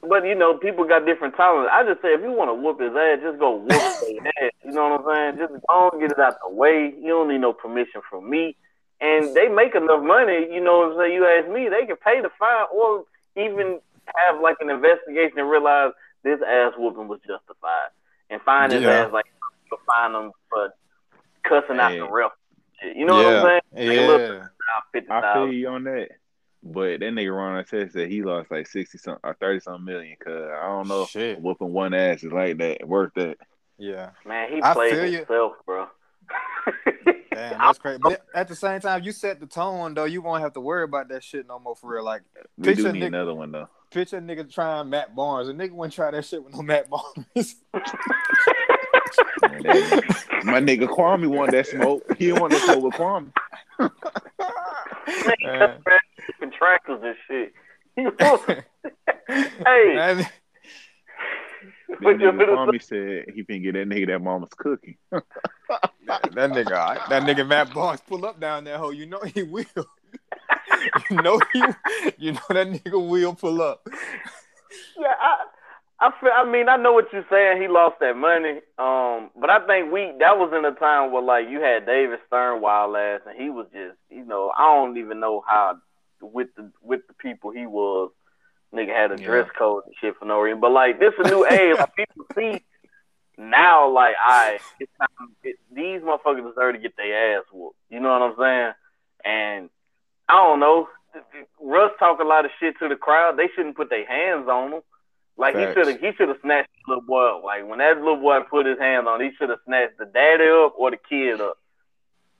but 0.02 0.24
you 0.26 0.36
know, 0.36 0.58
people 0.58 0.86
got 0.86 1.06
different 1.06 1.36
tolerance. 1.36 1.70
I 1.72 1.84
just 1.84 2.02
say 2.02 2.10
if 2.14 2.22
you 2.22 2.32
want 2.32 2.50
to 2.50 2.54
whoop 2.54 2.80
his 2.80 2.96
ass, 2.96 3.20
just 3.22 3.40
go 3.40 3.56
whoop 3.58 3.70
his 4.08 4.20
ass. 4.42 4.52
You 4.64 4.72
know 4.72 4.90
what 4.90 5.02
I'm 5.16 5.38
saying? 5.38 5.38
Just 5.38 5.66
go 5.68 5.90
and 5.92 6.02
get 6.02 6.12
it 6.12 6.20
out 6.20 6.38
the 6.48 6.54
way. 6.54 6.94
You 7.00 7.10
don't 7.10 7.28
need 7.30 7.42
no 7.42 7.54
permission 7.54 8.02
from 8.10 8.30
me. 8.30 8.56
And 9.02 9.36
they 9.36 9.48
make 9.50 9.76
enough 9.76 10.02
money. 10.04 10.48
You 10.52 10.62
know 10.62 10.80
what 10.80 10.92
I'm 10.94 10.98
saying? 11.00 11.14
You 11.14 11.26
ask 11.28 11.50
me, 11.50 11.68
they 11.70 11.86
can 11.86 11.98
pay 11.98 12.22
the 12.22 12.30
fine 12.40 12.66
or 12.74 13.04
even 13.36 13.80
have 14.16 14.42
like 14.42 14.58
an 14.62 14.70
investigation 14.70 15.40
and 15.40 15.50
realize 15.50 15.92
this 16.24 16.40
ass 16.48 16.74
whooping 16.78 17.08
was 17.08 17.20
justified 17.28 17.90
and 18.30 18.42
find 18.42 18.72
his 18.72 18.82
Yeah. 18.84 19.06
ass 19.06 19.12
like 19.14 19.26
to 19.70 19.78
find 19.86 20.16
him 20.16 20.32
for 20.50 20.74
cussing 21.44 21.80
out 21.80 21.92
the 21.92 22.10
ref. 22.10 22.32
You 22.96 23.06
know 23.06 23.16
what 23.16 23.26
I'm 23.26 23.62
saying? 23.74 23.88
Like 23.90 23.98
a 23.98 24.08
little- 24.08 24.36
Yeah. 24.38 24.48
Fifty 24.92 25.10
I 25.12 25.22
feel 25.22 25.32
thousand. 25.34 25.54
you 25.56 25.68
on 25.70 25.84
that. 25.86 26.10
But 26.64 27.00
that 27.00 27.14
nigga 27.14 27.36
Ron 27.36 27.64
Artest 27.64 27.70
said 27.70 27.92
that 27.94 28.10
he 28.10 28.24
lost 28.24 28.50
like 28.50 28.66
sixty 28.68 28.98
something 28.98 29.22
or 29.24 29.36
thirty 29.36 29.60
something 29.60 29.86
million. 29.86 30.16
Cause 30.24 30.50
I 30.52 30.66
don't 30.66 30.88
know 30.88 31.04
if 31.04 31.10
Shit. 31.10 31.40
whooping 31.40 31.72
one 31.72 31.94
ass 31.94 32.24
is 32.24 32.32
like 32.32 32.58
that 32.58 32.88
worth 32.88 33.14
that. 33.16 33.38
Yeah. 33.78 34.10
Man, 34.26 34.52
he 34.52 34.64
I 34.64 34.74
played 34.74 34.92
feel 34.94 35.06
you. 35.06 35.18
himself, 35.20 35.54
bro. 35.66 35.88
Damn, 37.32 37.60
that's 37.60 37.78
crazy. 37.80 38.00
But 38.02 38.22
at 38.34 38.48
the 38.48 38.56
same 38.56 38.80
time, 38.82 39.04
you 39.04 39.12
set 39.12 39.40
the 39.40 39.46
tone 39.46 39.94
though. 39.94 40.06
You 40.06 40.22
won't 40.22 40.42
have 40.42 40.54
to 40.54 40.60
worry 40.62 40.84
about 40.84 41.10
that 41.10 41.24
shit 41.24 41.48
no 41.48 41.60
more 41.60 41.76
for 41.76 41.94
real. 41.94 42.04
Like 42.04 42.24
We 42.58 42.74
do 42.74 42.92
need 42.92 43.04
nigga- 43.04 43.08
another 43.08 43.36
one 43.36 43.52
though. 43.52 43.70
Picture 43.92 44.18
a 44.18 44.22
nigga 44.22 44.52
trying 44.52 44.90
Matt 44.90 45.16
Barnes. 45.16 45.50
A 45.50 45.54
nigga 45.54 45.72
wouldn't 45.72 45.94
try 45.94 46.12
that 46.12 46.26
shit 46.26 46.44
with 46.44 46.54
no 46.54 46.62
Matt 46.62 46.90
Barnes. 46.90 47.56
Man, 47.74 47.84
that- 49.64 50.42
my 50.44 50.60
nigga 50.62 50.88
Kwame 50.88 51.28
want 51.28 51.52
that 51.52 51.68
smoke. 51.68 52.04
He 52.18 52.28
didn't 52.28 52.42
want 52.42 52.54
that 52.54 52.62
smoke 52.62 52.84
with 52.84 52.94
Kwame. 52.94 53.32
Man. 55.44 55.80
contractors 56.40 57.00
and 57.04 57.16
shit. 57.28 57.54
You 57.98 58.12
know? 58.20 58.38
hey, 59.28 59.96
Man, 59.96 60.18
That 60.18 60.32
Put 62.02 62.20
your 62.20 62.34
nigga 62.34 62.50
Kwame 62.50 62.84
said 62.84 63.34
he 63.34 63.44
finna 63.44 63.64
get 63.64 63.74
that 63.76 63.88
nigga 63.88 64.08
that 64.08 64.20
mama's 64.20 64.50
cookie. 64.58 64.98
that 65.12 65.22
nigga, 66.34 67.08
that 67.08 67.24
nigga 67.24 67.48
Matt 67.48 67.74
Barnes 67.74 68.02
pull 68.06 68.26
up 68.26 68.38
down 68.38 68.66
that 68.66 68.78
hole. 68.80 68.92
You 68.92 69.06
know 69.06 69.22
he 69.34 69.44
will. 69.44 69.66
you 71.10 71.22
know 71.22 71.40
he, 71.54 71.60
you 72.18 72.32
know 72.34 72.42
that 72.50 72.68
nigga 72.68 72.94
will 73.10 73.36
pull 73.36 73.62
up. 73.62 73.88
yeah, 74.98 75.14
I, 75.20 75.46
I 76.00 76.12
feel. 76.20 76.32
I 76.36 76.50
mean, 76.50 76.68
I 76.70 76.78
know 76.78 76.94
what 76.94 77.06
you're 77.14 77.26
saying. 77.30 77.62
He 77.62 77.68
lost 77.68 77.96
that 78.02 78.16
money. 78.16 78.60
Um, 78.78 79.30
but 79.40 79.50
I 79.50 79.66
think 79.66 79.92
we 79.92 80.14
that 80.20 80.38
was 80.38 80.52
in 80.58 80.66
a 80.66 80.74
time 80.78 81.12
where 81.12 81.24
like 81.24 81.48
you 81.50 81.62
had 81.62 81.86
David 81.86 82.20
Stern 82.28 82.62
wild 82.62 82.96
ass, 82.96 83.22
and 83.28 83.40
he 83.42 83.50
was 83.50 83.68
just, 83.74 83.98
you 84.10 84.26
know, 84.26 84.52
I 84.58 84.74
don't 84.76 84.98
even 84.98 85.20
know 85.20 85.44
how 85.48 85.78
with 86.22 86.48
the 86.58 86.72
with 86.82 87.02
the 87.08 87.14
people 87.14 87.52
he 87.52 87.66
was. 87.66 88.12
Nigga 88.74 88.94
had 88.94 89.12
a 89.12 89.18
Yeah. 89.18 89.26
dress 89.28 89.48
code 89.58 89.84
and 89.86 89.96
shit 90.02 90.16
for 90.20 90.26
no 90.26 90.42
reason. 90.42 90.60
But 90.60 90.72
like 90.72 91.00
this 91.00 91.14
a 91.18 91.24
new 91.30 91.46
age. 91.46 91.78
Like 91.80 91.96
people 91.96 92.26
see 92.38 92.62
now, 93.38 93.90
like 93.90 94.16
I, 94.22 94.60
it's 94.80 94.92
time, 95.00 95.30
it, 95.44 95.56
these 95.74 96.02
motherfuckers 96.02 96.48
deserve 96.50 96.76
to 96.76 96.80
get 96.82 96.96
their 96.98 97.38
ass 97.38 97.46
whooped. 97.54 97.78
You 97.90 98.00
know 98.02 98.10
what 98.10 98.22
I'm 98.22 98.36
saying? 98.38 98.74
And 99.24 99.70
I 100.28 100.34
don't 100.34 100.60
know. 100.60 100.88
Russ 101.62 101.92
talk 102.00 102.20
a 102.20 102.24
lot 102.24 102.46
of 102.46 102.52
shit 102.60 102.78
to 102.80 102.90
the 102.90 102.96
crowd. 102.96 103.38
They 103.38 103.48
shouldn't 103.56 103.78
put 103.78 103.90
their 103.90 104.06
hands 104.06 104.48
on 104.50 104.74
him. 104.74 104.82
Like 105.38 105.56
he 105.56 105.66
should 105.74 105.88
have, 105.88 106.00
he 106.00 106.12
should 106.14 106.30
have 106.30 106.38
snatched 106.42 106.70
the 106.86 106.94
little 106.94 107.04
boy 107.06 107.38
up. 107.38 107.44
Like 107.44 107.68
when 107.68 107.80
that 107.80 107.98
little 107.98 108.18
boy 108.18 108.40
put 108.50 108.66
his 108.66 108.80
hand 108.80 109.08
on, 109.08 109.22
he 109.22 109.32
should 109.38 109.50
have 109.50 109.60
snatched 109.66 109.98
the 109.98 110.06
daddy 110.06 110.46
up 110.48 110.76
or 110.78 110.92
the 110.92 110.98
kid 110.98 111.42
up. 111.42 111.58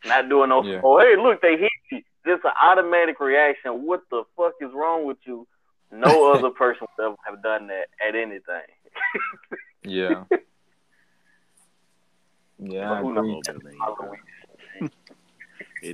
Not 0.06 0.30
doing 0.30 0.50
no. 0.50 0.64
Yeah. 0.64 0.82
Oh, 0.84 1.00
hey, 1.00 1.16
look, 1.18 1.42
they 1.42 1.58
hit 1.58 1.72
you. 1.92 2.02
Just 2.26 2.46
an 2.46 2.52
automatic 2.62 3.20
reaction. 3.20 3.86
What 3.86 4.04
the 4.10 4.24
fuck 4.38 4.54
is 4.62 4.72
wrong 4.74 5.06
with 5.06 5.18
you? 5.26 5.48
No 5.92 6.34
other 6.36 6.50
person 6.50 6.88
would 6.98 7.06
ever 7.06 7.16
have 7.26 7.44
done 7.44 7.68
that 7.68 7.88
at 8.06 8.16
anything. 8.16 8.64
Yeah. 9.84 10.24
Yeah, 12.58 12.90
I 12.90 13.00
agree. 13.02 13.42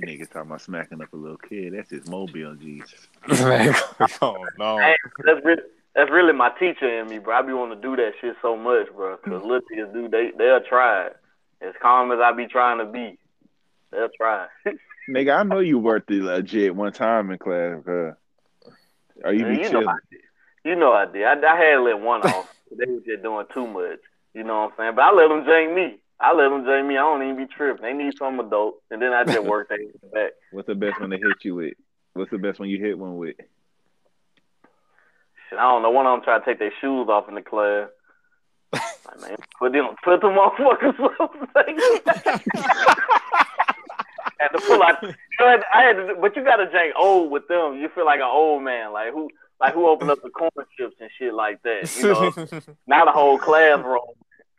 Mobile 0.00 0.18
That 0.18 0.20
nigga 0.20 0.32
talking 0.32 0.50
about 0.50 0.60
smacking 0.60 1.02
up 1.02 1.12
a 1.12 1.16
little 1.16 1.36
kid. 1.38 1.74
That's 1.74 1.90
his 1.90 2.08
mobile, 2.08 2.54
Jesus. 2.54 3.08
Oh 4.20 4.46
no. 4.58 4.78
Hey, 4.78 4.94
that's 5.24 5.44
really 5.44 5.62
that's 5.94 6.10
really 6.10 6.32
my 6.32 6.50
teacher 6.58 7.00
in 7.00 7.08
me, 7.08 7.18
bro. 7.18 7.36
I 7.36 7.42
be 7.42 7.52
wanting 7.52 7.80
to 7.80 7.82
do 7.82 7.96
that 7.96 8.12
shit 8.20 8.36
so 8.40 8.56
much, 8.56 8.88
bro. 8.94 9.16
Cause 9.18 9.42
little 9.42 9.60
kids 9.60 9.92
do 9.92 10.08
they 10.08 10.32
they'll 10.36 10.62
try 10.62 11.06
it. 11.06 11.16
As 11.60 11.74
calm 11.80 12.10
as 12.10 12.18
I 12.18 12.32
be 12.32 12.46
trying 12.46 12.78
to 12.78 12.86
be, 12.86 13.18
they'll 13.90 14.08
try. 14.16 14.46
Nigga, 15.10 15.38
I 15.38 15.42
know 15.42 15.58
you 15.58 15.78
worked 15.78 16.10
it 16.10 16.22
legit 16.22 16.74
one 16.74 16.92
time 16.92 17.30
in 17.30 17.38
class, 17.38 17.86
uh, 17.86 18.12
or 19.24 19.32
you 19.32 19.44
be 19.44 19.54
you 19.54 19.62
know 19.62 19.70
chilling. 19.70 19.88
I 19.88 19.96
did. 20.10 20.20
You 20.64 20.76
know 20.76 20.92
I 20.92 21.06
did. 21.06 21.24
I, 21.24 21.32
I 21.32 21.56
had 21.56 21.80
let 21.80 22.00
one 22.00 22.22
off. 22.22 22.54
they 22.70 22.90
was 22.90 23.02
just 23.04 23.22
doing 23.22 23.46
too 23.52 23.66
much. 23.66 23.98
You 24.34 24.44
know 24.44 24.62
what 24.62 24.72
I'm 24.72 24.76
saying? 24.78 24.94
But 24.94 25.02
I 25.02 25.12
let 25.12 25.28
them 25.28 25.44
jank 25.44 25.74
me. 25.74 25.98
I 26.22 26.32
let 26.34 26.50
them 26.50 26.62
jank 26.64 26.86
me. 26.86 26.96
I 26.96 27.00
don't 27.00 27.22
even 27.24 27.36
be 27.36 27.52
tripping. 27.52 27.82
They 27.82 27.92
need 27.92 28.16
some 28.16 28.38
adult, 28.38 28.76
and 28.90 29.02
then 29.02 29.12
I 29.12 29.24
just 29.24 29.42
work 29.42 29.68
their 29.68 29.78
back. 30.12 30.30
What's 30.52 30.68
the 30.68 30.76
best 30.76 31.00
one 31.00 31.10
they 31.10 31.16
hit 31.16 31.42
you 31.42 31.56
with? 31.56 31.74
What's 32.14 32.30
the 32.30 32.38
best 32.38 32.60
one 32.60 32.68
you 32.68 32.78
hit 32.78 32.96
one 32.96 33.16
with? 33.16 33.34
Shit, 35.50 35.58
I 35.58 35.62
don't 35.62 35.82
know. 35.82 35.90
One 35.90 36.06
of 36.06 36.16
them 36.16 36.24
try 36.24 36.38
to 36.38 36.44
take 36.44 36.60
their 36.60 36.72
shoes 36.80 37.08
off 37.08 37.28
in 37.28 37.34
the 37.34 37.42
class. 37.42 37.88
Like, 38.72 39.20
man, 39.20 39.36
put 39.58 39.72
them, 39.72 39.88
put 40.04 40.20
them 40.20 40.36
motherfuckers 40.36 40.94
up. 41.20 41.34
had 44.38 44.48
to 44.48 44.60
pull 44.66 44.82
out. 44.82 45.02
You 45.02 45.08
know, 45.40 45.58
I 45.74 45.82
had 45.82 45.94
to, 45.94 46.14
but 46.20 46.36
you 46.36 46.44
got 46.44 46.56
to 46.56 46.66
jank 46.66 46.90
old 46.96 47.30
with 47.32 47.48
them. 47.48 47.78
You 47.78 47.88
feel 47.94 48.06
like 48.06 48.20
an 48.20 48.30
old 48.30 48.62
man, 48.62 48.92
like 48.92 49.12
who, 49.12 49.28
like 49.60 49.74
who 49.74 49.88
opened 49.88 50.10
up 50.10 50.22
the 50.22 50.30
corn 50.30 50.50
chips 50.78 50.96
and 51.00 51.10
shit 51.18 51.34
like 51.34 51.62
that. 51.62 51.90
You 51.96 52.08
know, 52.08 52.32
not 52.86 53.08
a 53.08 53.12
whole 53.12 53.38
classroom. 53.38 54.00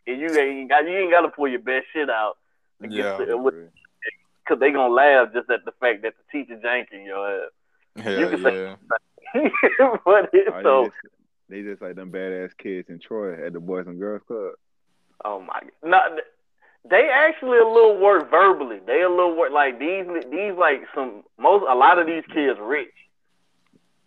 And 0.06 0.20
you 0.20 0.28
ain't 0.38 0.68
got, 0.68 0.84
you 0.84 0.96
ain't 0.98 1.10
got 1.10 1.22
to 1.22 1.28
pull 1.28 1.48
your 1.48 1.60
best 1.60 1.86
shit 1.92 2.10
out. 2.10 2.34
Yeah. 2.80 3.16
to- 3.18 3.36
with- 3.38 3.54
Cause 4.46 4.58
they 4.60 4.70
gonna 4.72 4.92
laugh 4.92 5.32
just 5.32 5.48
at 5.48 5.64
the 5.64 5.72
fact 5.80 6.02
that 6.02 6.12
the 6.18 6.24
teacher 6.30 6.60
janking 6.62 7.06
your 7.06 7.48
Hell 7.96 8.20
You 8.20 8.28
can 8.28 8.42
yeah. 8.42 8.76
ass. 9.34 9.50
but 10.04 10.28
it, 10.34 10.52
Oh, 10.52 10.62
so, 10.62 10.82
they, 10.82 10.84
just, 10.88 10.96
they 11.48 11.62
just 11.62 11.80
like 11.80 11.94
them 11.96 12.12
badass 12.12 12.50
kids 12.58 12.90
in 12.90 12.98
Troy 12.98 13.46
at 13.46 13.54
the 13.54 13.60
Boys 13.60 13.86
and 13.86 13.98
Girls 13.98 14.20
Club. 14.26 14.52
oh 15.24 15.40
my, 15.40 15.60
no, 15.82 15.98
they 16.90 17.08
actually 17.10 17.56
a 17.58 17.66
little 17.66 17.96
work 17.98 18.30
verbally. 18.30 18.80
They 18.86 19.00
a 19.00 19.08
little 19.08 19.34
work 19.34 19.50
like 19.50 19.78
these, 19.78 20.04
these 20.30 20.52
like 20.58 20.82
some 20.94 21.22
most 21.38 21.64
a 21.66 21.74
lot 21.74 21.98
of 21.98 22.06
these 22.06 22.24
kids 22.34 22.58
rich. 22.60 22.92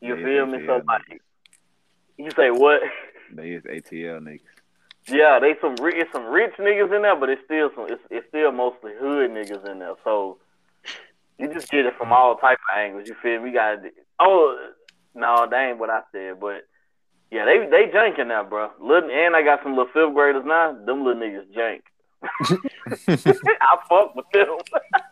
You 0.02 0.18
They 0.18 0.24
feel 0.24 0.46
me? 0.46 0.60
ATL 0.60 0.84
So 0.86 1.16
you 2.20 2.30
say 2.36 2.52
what? 2.52 2.82
They 3.34 3.50
is 3.54 3.64
ATL 3.64 4.22
niggas. 4.22 4.42
Yeah, 5.10 5.40
they 5.40 5.56
some 5.62 5.76
rich, 5.76 5.96
it's 5.98 6.12
some 6.12 6.26
rich 6.26 6.54
niggas 6.60 6.94
in 6.96 7.02
there, 7.02 7.16
but 7.16 7.30
it's 7.30 7.42
still 7.46 7.70
some, 7.76 7.86
it's, 7.88 8.02
it's 8.10 8.28
still 8.28 8.52
mostly 8.52 8.92
hood 9.00 9.32
niggas 9.32 9.70
in 9.70 9.80
there. 9.80 9.96
So 10.04 10.38
you 11.38 11.52
just 11.54 11.70
get 11.70 11.86
it 11.86 11.94
from 11.98 12.12
all 12.12 12.36
type 12.36 12.60
of 12.72 12.78
angles. 12.78 13.08
You 13.08 13.16
feel 13.22 13.42
me? 13.42 13.52
Got 13.52 13.80
oh 14.20 14.58
no, 15.16 15.48
that 15.50 15.70
ain't 15.70 15.78
what 15.80 15.90
I 15.90 16.02
said, 16.12 16.40
but 16.40 16.68
yeah, 17.32 17.46
they 17.46 17.68
they 17.70 17.92
janking 17.92 18.28
now, 18.28 18.44
bro. 18.44 18.72
Little, 18.80 19.10
and 19.10 19.36
I 19.36 19.44
got 19.44 19.64
some 19.64 19.76
little 19.76 19.92
fifth 19.94 20.14
graders 20.14 20.44
now. 20.46 20.74
Them 20.86 21.04
little 21.06 21.22
niggas 21.22 21.54
jank. 21.56 21.82
I 22.24 23.78
fuck 23.88 24.16
with 24.16 24.26
them. 24.34 24.58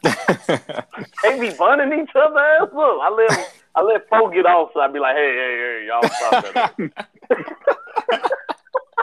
they 1.23 1.39
be 1.39 1.55
bunning 1.55 1.99
each 2.01 2.15
other 2.15 2.39
ass 2.39 2.63
up. 2.63 2.73
I 2.73 3.09
let 3.15 3.53
I 3.75 3.81
let 3.81 4.09
folk 4.09 4.33
get 4.33 4.45
off, 4.45 4.71
so 4.73 4.79
I 4.79 4.87
be 4.87 4.99
like, 4.99 5.15
hey, 5.15 5.33
hey, 5.35 5.57
hey, 5.57 5.87
y'all 5.87 6.09
stop 6.09 6.53
that. 6.53 8.31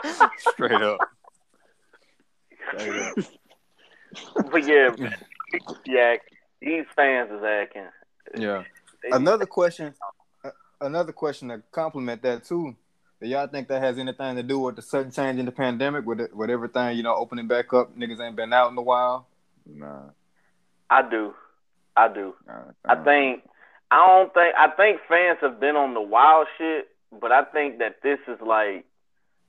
Straight 0.37 0.71
up. 0.71 0.99
Straight 2.69 3.01
up. 3.01 3.15
But 4.51 4.67
yeah, 4.67 4.89
yeah, 5.85 6.15
these 6.61 6.85
fans 6.95 7.31
is 7.31 7.43
acting. 7.43 7.87
Yeah. 8.37 8.63
Another 9.11 9.45
question. 9.45 9.93
Another 10.79 11.11
question 11.11 11.49
to 11.49 11.61
complement 11.71 12.21
that 12.23 12.43
too. 12.43 12.75
Do 13.21 13.27
y'all 13.29 13.47
think 13.47 13.69
that 13.69 13.81
has 13.81 13.97
anything 13.97 14.35
to 14.35 14.43
do 14.43 14.59
with 14.59 14.75
the 14.75 14.81
sudden 14.81 15.11
change 15.11 15.39
in 15.39 15.45
the 15.45 15.51
pandemic, 15.51 16.05
with 16.05 16.19
it, 16.19 16.35
with 16.35 16.49
everything 16.49 16.97
you 16.97 17.03
know 17.03 17.15
opening 17.15 17.47
back 17.47 17.73
up? 17.73 17.97
Niggas 17.97 18.19
ain't 18.19 18.35
been 18.35 18.51
out 18.51 18.71
in 18.71 18.77
a 18.77 18.81
while. 18.81 19.27
Nah. 19.65 20.09
I 20.89 21.09
do, 21.09 21.33
I 21.95 22.07
do. 22.09 22.35
nah 22.45 22.63
I 22.85 22.95
think 22.95 23.43
I 23.89 24.05
don't 24.07 24.33
think 24.33 24.55
I 24.57 24.67
think 24.75 25.01
fans 25.07 25.37
have 25.41 25.59
been 25.59 25.75
on 25.75 25.93
the 25.93 26.01
wild 26.01 26.47
shit, 26.57 26.89
but 27.19 27.31
I 27.31 27.45
think 27.45 27.79
that 27.79 28.01
this 28.03 28.19
is 28.27 28.39
like 28.45 28.85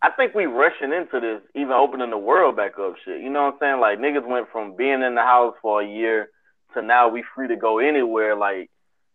I 0.04 0.10
think 0.10 0.34
we 0.34 0.44
rushing 0.44 0.92
into 0.92 1.18
this, 1.18 1.40
even 1.54 1.72
opening 1.72 2.10
the 2.10 2.18
world 2.18 2.56
back 2.56 2.78
up 2.78 2.94
shit. 3.02 3.22
You 3.22 3.30
know 3.30 3.44
what 3.44 3.54
I'm 3.54 3.58
saying? 3.58 3.80
Like 3.80 3.98
niggas 3.98 4.28
went 4.28 4.50
from 4.52 4.76
being 4.76 5.02
in 5.02 5.14
the 5.14 5.22
house 5.22 5.54
for 5.62 5.80
a 5.80 5.86
year 5.86 6.28
to 6.74 6.82
now 6.82 7.08
we 7.08 7.24
free 7.34 7.48
to 7.48 7.56
go 7.56 7.78
anywhere. 7.78 8.36
Like 8.36 8.70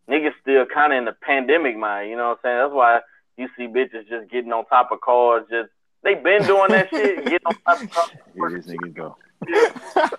niggas 0.09 0.33
still 0.41 0.65
kinda 0.65 0.95
in 0.95 1.05
the 1.05 1.13
pandemic 1.21 1.77
mind, 1.77 2.09
you 2.09 2.17
know 2.17 2.29
what 2.29 2.39
I'm 2.43 2.43
saying? 2.43 2.57
That's 2.57 2.73
why 2.73 2.99
you 3.37 3.49
see 3.55 3.67
bitches 3.67 4.09
just 4.09 4.31
getting 4.31 4.51
on 4.51 4.65
top 4.65 4.91
of 4.91 4.99
cars, 5.01 5.45
just 5.51 5.69
they 6.01 6.15
been 6.15 6.41
doing 6.47 6.71
that 6.71 6.89
shit, 6.89 7.23
getting 7.23 7.45
on 7.45 7.55
top 7.67 7.83
of 7.83 7.91
cars. 7.91 8.09
Here 8.33 8.49
this 8.49 8.65
nigga 8.65 8.91
go. 8.91 9.15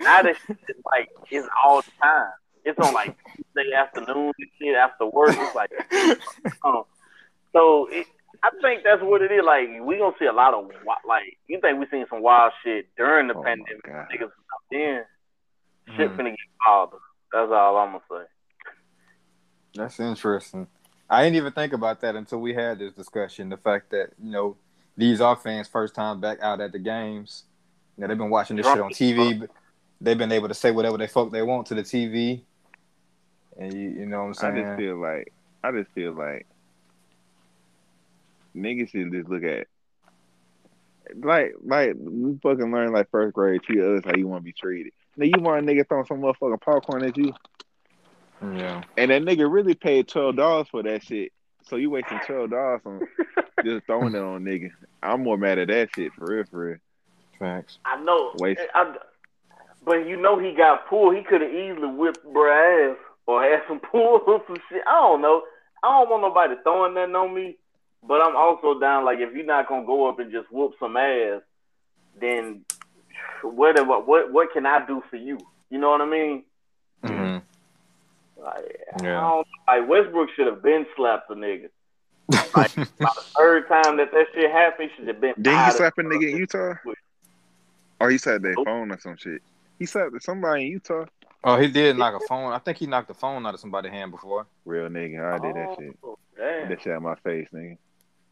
Now 0.00 0.22
this 0.22 0.36
shit 0.46 0.58
is 0.68 0.76
like 0.84 1.10
it's 1.30 1.46
all 1.62 1.82
the 1.82 1.90
time. 2.00 2.32
It's 2.64 2.78
on 2.78 2.94
like 2.94 3.16
Tuesday 3.36 3.72
afternoon 3.76 4.32
and 4.38 4.48
shit 4.58 4.74
after 4.74 5.06
work. 5.06 5.30
It's 5.30 5.54
like, 5.54 5.70
um, 6.64 6.84
so 7.52 7.86
it, 7.90 8.06
I 8.44 8.50
think 8.60 8.82
that's 8.82 9.02
what 9.02 9.22
it 9.22 9.30
is. 9.30 9.42
Like 9.44 9.68
we 9.82 9.98
gonna 9.98 10.14
see 10.18 10.26
a 10.26 10.32
lot 10.32 10.54
of 10.54 10.66
like 11.06 11.38
you 11.46 11.60
think 11.60 11.78
we 11.78 11.86
seen 11.90 12.06
some 12.10 12.22
wild 12.22 12.52
shit 12.64 12.86
during 12.96 13.28
the 13.28 13.34
Oh 13.34 13.42
pandemic. 13.42 13.84
Niggas 13.84 14.30
then 14.70 15.04
shit 15.96 16.10
Mhm. 16.10 16.16
finna 16.16 16.30
get 16.30 16.38
wilder. 16.66 16.96
That's 17.32 17.50
all 17.52 17.76
I'm 17.78 17.92
gonna 17.92 18.02
say. 18.10 18.26
That's 19.74 20.00
interesting. 20.00 20.66
I 21.08 21.22
didn't 21.22 21.36
even 21.36 21.52
think 21.52 21.72
about 21.72 22.00
that 22.00 22.16
until 22.16 22.40
we 22.40 22.54
had 22.54 22.78
this 22.78 22.92
discussion. 22.94 23.48
The 23.48 23.56
fact 23.56 23.90
that 23.90 24.10
you 24.22 24.30
know 24.32 24.56
these 24.96 25.20
are 25.20 25.36
fans' 25.36 25.68
first 25.68 25.94
time 25.94 26.20
back 26.20 26.38
out 26.42 26.60
at 26.60 26.72
the 26.72 26.78
games. 26.78 27.44
You 27.96 28.02
know, 28.02 28.08
they've 28.08 28.18
been 28.18 28.30
watching 28.30 28.56
this 28.56 28.66
shit 28.66 28.80
on 28.80 28.90
TV. 28.90 29.48
They've 30.00 30.18
been 30.18 30.32
able 30.32 30.48
to 30.48 30.54
say 30.54 30.72
whatever 30.72 30.98
they 30.98 31.06
fuck 31.06 31.30
they 31.30 31.42
want 31.42 31.66
to 31.68 31.74
the 31.74 31.82
TV. 31.82 32.42
And 33.58 33.72
you, 33.72 33.90
you 33.90 34.06
know 34.06 34.20
what 34.20 34.26
I'm 34.28 34.34
saying? 34.34 34.58
I 34.58 34.62
just 34.62 34.76
feel 34.78 34.96
like 34.96 35.32
I 35.62 35.70
just 35.70 35.90
feel 35.92 36.12
like 36.12 36.46
niggas 38.56 38.90
should 38.90 39.12
just 39.12 39.28
look 39.28 39.44
at 39.44 39.66
like 41.22 41.54
like 41.64 41.94
we 41.98 42.38
fucking 42.42 42.72
learn 42.72 42.92
like 42.92 43.10
first 43.10 43.34
grade 43.34 43.62
treat 43.62 43.80
others 43.80 44.02
how 44.04 44.14
you 44.16 44.26
want 44.26 44.42
to 44.42 44.44
be 44.44 44.52
treated. 44.52 44.92
Now 45.16 45.26
you 45.26 45.42
want 45.42 45.68
a 45.68 45.72
nigga 45.72 45.86
throwing 45.86 46.06
some 46.06 46.20
motherfucking 46.20 46.60
popcorn 46.60 47.04
at 47.04 47.16
you, 47.16 47.34
yeah. 48.40 48.82
and 48.96 49.10
that 49.10 49.22
nigga 49.22 49.50
really 49.50 49.74
paid 49.74 50.08
twelve 50.08 50.36
dollars 50.36 50.68
for 50.70 50.82
that 50.82 51.04
shit. 51.04 51.32
So 51.68 51.76
you 51.76 51.90
wasting 51.90 52.20
twelve 52.26 52.50
dollars 52.50 52.80
on 52.84 53.00
just 53.64 53.86
throwing 53.86 54.14
it 54.14 54.22
on 54.22 54.44
nigga. 54.44 54.70
I'm 55.02 55.22
more 55.22 55.36
mad 55.36 55.58
at 55.58 55.68
that 55.68 55.90
shit 55.94 56.12
for 56.14 56.26
real, 56.26 56.44
for 56.50 56.66
real. 56.66 56.78
Facts. 57.38 57.78
I 57.84 58.00
know, 58.02 58.32
Waste. 58.38 58.60
I, 58.74 58.94
but 59.84 60.06
you 60.06 60.16
know 60.16 60.38
he 60.38 60.54
got 60.54 60.88
pulled. 60.88 61.16
He 61.16 61.22
could 61.22 61.40
have 61.40 61.50
easily 61.52 61.88
whipped 61.88 62.24
bruh 62.24 62.92
ass 62.92 62.96
or 63.26 63.42
had 63.42 63.62
some 63.68 63.80
pull 63.90 64.20
or 64.26 64.42
some 64.46 64.56
shit. 64.68 64.82
I 64.86 64.92
don't 64.92 65.20
know. 65.20 65.42
I 65.82 65.90
don't 65.90 66.10
want 66.10 66.22
nobody 66.22 66.54
throwing 66.62 66.94
nothing 66.94 67.16
on 67.16 67.34
me. 67.34 67.56
But 68.06 68.20
I'm 68.20 68.36
also 68.36 68.78
down 68.80 69.04
like 69.04 69.18
if 69.20 69.34
you're 69.34 69.44
not 69.44 69.68
gonna 69.68 69.86
go 69.86 70.08
up 70.08 70.18
and 70.18 70.32
just 70.32 70.50
whoop 70.50 70.72
some 70.80 70.96
ass, 70.96 71.40
then 72.20 72.64
what 73.42 73.86
what 73.86 74.06
what 74.06 74.32
what 74.32 74.52
can 74.52 74.66
I 74.66 74.84
do 74.86 75.02
for 75.10 75.16
you? 75.16 75.38
You 75.70 75.78
know 75.78 75.90
what 75.90 76.00
I 76.00 76.06
mean? 76.06 76.44
hmm 77.04 77.38
Like, 78.36 78.76
I 78.94 79.02
Yeah. 79.02 79.20
don't, 79.20 79.46
like 79.68 79.88
Westbrook 79.88 80.30
should 80.34 80.46
have 80.46 80.62
been 80.62 80.86
slapped 80.96 81.30
a 81.30 81.34
nigga. 81.34 81.68
Like 82.28 82.74
by 82.76 83.10
the 83.14 83.22
third 83.38 83.68
time 83.68 83.96
that 83.98 84.10
that 84.12 84.26
shit 84.34 84.50
happened, 84.50 84.90
he 84.90 84.96
should 84.96 85.08
have 85.08 85.20
been. 85.20 85.34
Did 85.40 85.52
he 85.52 85.56
out 85.56 85.72
slap 85.74 85.94
a 85.98 86.02
nigga 86.02 86.30
in 86.30 86.36
Utah? 86.38 86.74
Or 88.00 88.10
he 88.10 88.18
slapped 88.18 88.42
their 88.42 88.54
phone 88.64 88.90
or 88.90 88.98
some 88.98 89.16
shit? 89.16 89.42
He 89.78 89.86
slapped 89.86 90.22
somebody 90.22 90.66
in 90.66 90.72
Utah. 90.72 91.04
oh, 91.44 91.56
he 91.56 91.68
did 91.68 91.96
knock 91.96 92.20
a 92.20 92.26
phone. 92.26 92.52
I 92.52 92.58
think 92.58 92.78
he 92.78 92.86
knocked 92.86 93.08
the 93.08 93.14
phone 93.14 93.46
out 93.46 93.54
of 93.54 93.60
somebody's 93.60 93.92
hand 93.92 94.10
before. 94.10 94.46
Real 94.64 94.88
nigga, 94.88 95.24
I 95.24 95.38
did 95.38 95.54
that 95.56 95.76
shit. 95.78 95.98
Oh, 96.04 96.16
damn. 96.36 96.68
That 96.68 96.82
shit 96.82 96.92
out 96.92 97.02
my 97.02 97.14
face, 97.16 97.48
nigga. 97.54 97.78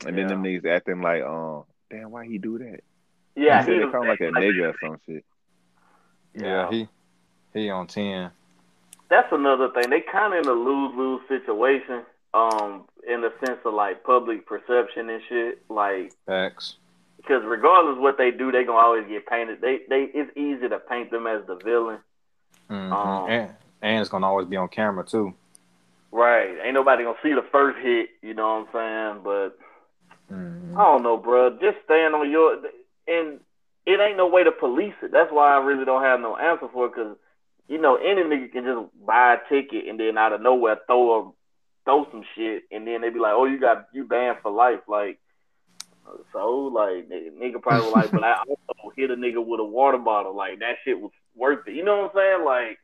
And 0.07 0.17
then 0.17 0.29
them 0.29 0.43
niggas 0.43 0.67
acting 0.67 1.03
like, 1.03 1.23
um, 1.23 1.65
damn, 1.91 2.11
why 2.11 2.27
he 2.27 2.39
do 2.39 2.59
that? 2.59 2.81
Yeah, 3.37 3.61
he 3.61 3.65
said 3.65 3.73
he 3.73 3.79
they 3.79 3.85
was 3.85 3.93
call 3.93 4.03
him 4.03 4.09
like 4.09 4.21
a 4.21 4.25
nigga 4.25 4.73
or 4.73 4.75
some 4.83 5.01
shit. 5.07 5.25
Yeah, 6.35 6.71
he 6.71 6.89
he 7.53 7.71
on 7.71 7.87
ten. 7.87 8.31
That's 9.09 9.31
another 9.33 9.71
thing. 9.71 9.91
They 9.91 10.01
kind 10.01 10.35
of 10.35 10.41
in 10.45 10.49
a 10.49 10.53
lose 10.53 10.95
lose 10.97 11.21
situation, 11.29 12.03
um, 12.33 12.85
in 13.09 13.21
the 13.23 13.33
sense 13.45 13.59
of 13.65 13.75
like 13.75 14.05
public 14.05 14.47
perception 14.47 15.11
and 15.11 15.23
shit. 15.29 15.63
Like, 15.69 16.13
Facts. 16.27 16.77
because 17.17 17.43
regardless 17.45 17.99
what 17.99 18.17
they 18.19 18.31
do, 18.31 18.53
they 18.53 18.65
gonna 18.65 18.79
always 18.79 19.07
get 19.09 19.27
painted. 19.27 19.61
They 19.61 19.81
they 19.89 20.09
it's 20.15 20.35
easy 20.37 20.69
to 20.69 20.79
paint 20.79 21.11
them 21.11 21.27
as 21.27 21.45
the 21.47 21.57
villain. 21.57 21.99
Mhm. 22.71 22.93
Um, 22.93 23.31
and, 23.31 23.51
and 23.83 24.01
it's 24.01 24.09
gonna 24.11 24.27
always 24.27 24.47
be 24.47 24.57
on 24.57 24.69
camera 24.69 25.05
too. 25.05 25.35
Right. 26.13 26.57
Ain't 26.65 26.75
nobody 26.75 27.05
gonna 27.05 27.17
see 27.23 27.33
the 27.35 27.45
first 27.53 27.79
hit. 27.79 28.11
You 28.23 28.35
know 28.35 28.65
what 28.73 28.81
I'm 28.81 29.13
saying? 29.15 29.23
But 29.25 29.59
Mhm. 30.31 30.77
I 30.77 30.83
don't 30.83 31.03
know, 31.03 31.17
bro. 31.17 31.51
Just 31.59 31.79
stand 31.85 32.15
on 32.15 32.31
your 32.31 32.55
and 33.07 33.41
it 33.87 33.99
ain't 34.01 34.17
no 34.17 34.29
way 34.29 34.45
to 34.45 34.53
police 34.53 34.95
it. 35.03 35.11
That's 35.11 35.33
why 35.33 35.53
I 35.55 35.59
really 35.65 35.85
don't 35.85 36.03
have 36.03 36.21
no 36.21 36.37
answer 36.37 36.69
for 36.73 36.87
it. 36.87 36.95
Cause 36.95 37.17
you 37.69 37.79
know 37.79 37.97
any 37.97 38.23
nigga 38.23 38.53
can 38.53 38.65
just 38.65 39.07
buy 39.07 39.35
a 39.35 39.49
ticket 39.49 39.87
and 39.89 39.99
then 39.99 40.19
out 40.19 40.33
of 40.33 40.41
nowhere 40.41 40.79
throw 40.87 41.21
a 41.21 41.33
throw 41.85 42.07
some 42.11 42.25
shit, 42.35 42.65
and 42.71 42.87
then 42.87 43.01
they 43.01 43.11
be 43.11 43.19
like, 43.19 43.33
"Oh, 43.35 43.47
you 43.47 43.59
got 43.59 43.87
you 43.93 44.05
banned 44.05 44.39
for 44.43 44.51
life." 44.51 44.81
Like, 44.87 45.19
so 46.33 46.71
like 46.73 47.09
nigga 47.09 47.61
probably 47.63 47.91
was 47.91 47.93
like, 47.93 48.13
but 48.13 48.25
I 48.25 48.37
also 48.49 48.93
hit 48.97 49.11
a 49.11 49.17
nigga 49.17 49.45
with 49.45 49.61
a 49.61 49.65
water 49.65 49.99
bottle. 49.99 50.35
Like 50.37 50.59
that 50.61 50.77
shit 50.85 51.01
was 51.01 51.13
worth 51.35 51.67
it. 51.67 51.75
You 51.75 51.85
know 51.85 52.03
what 52.03 52.11
I'm 52.11 52.17
saying? 52.17 52.45
Like, 52.45 52.79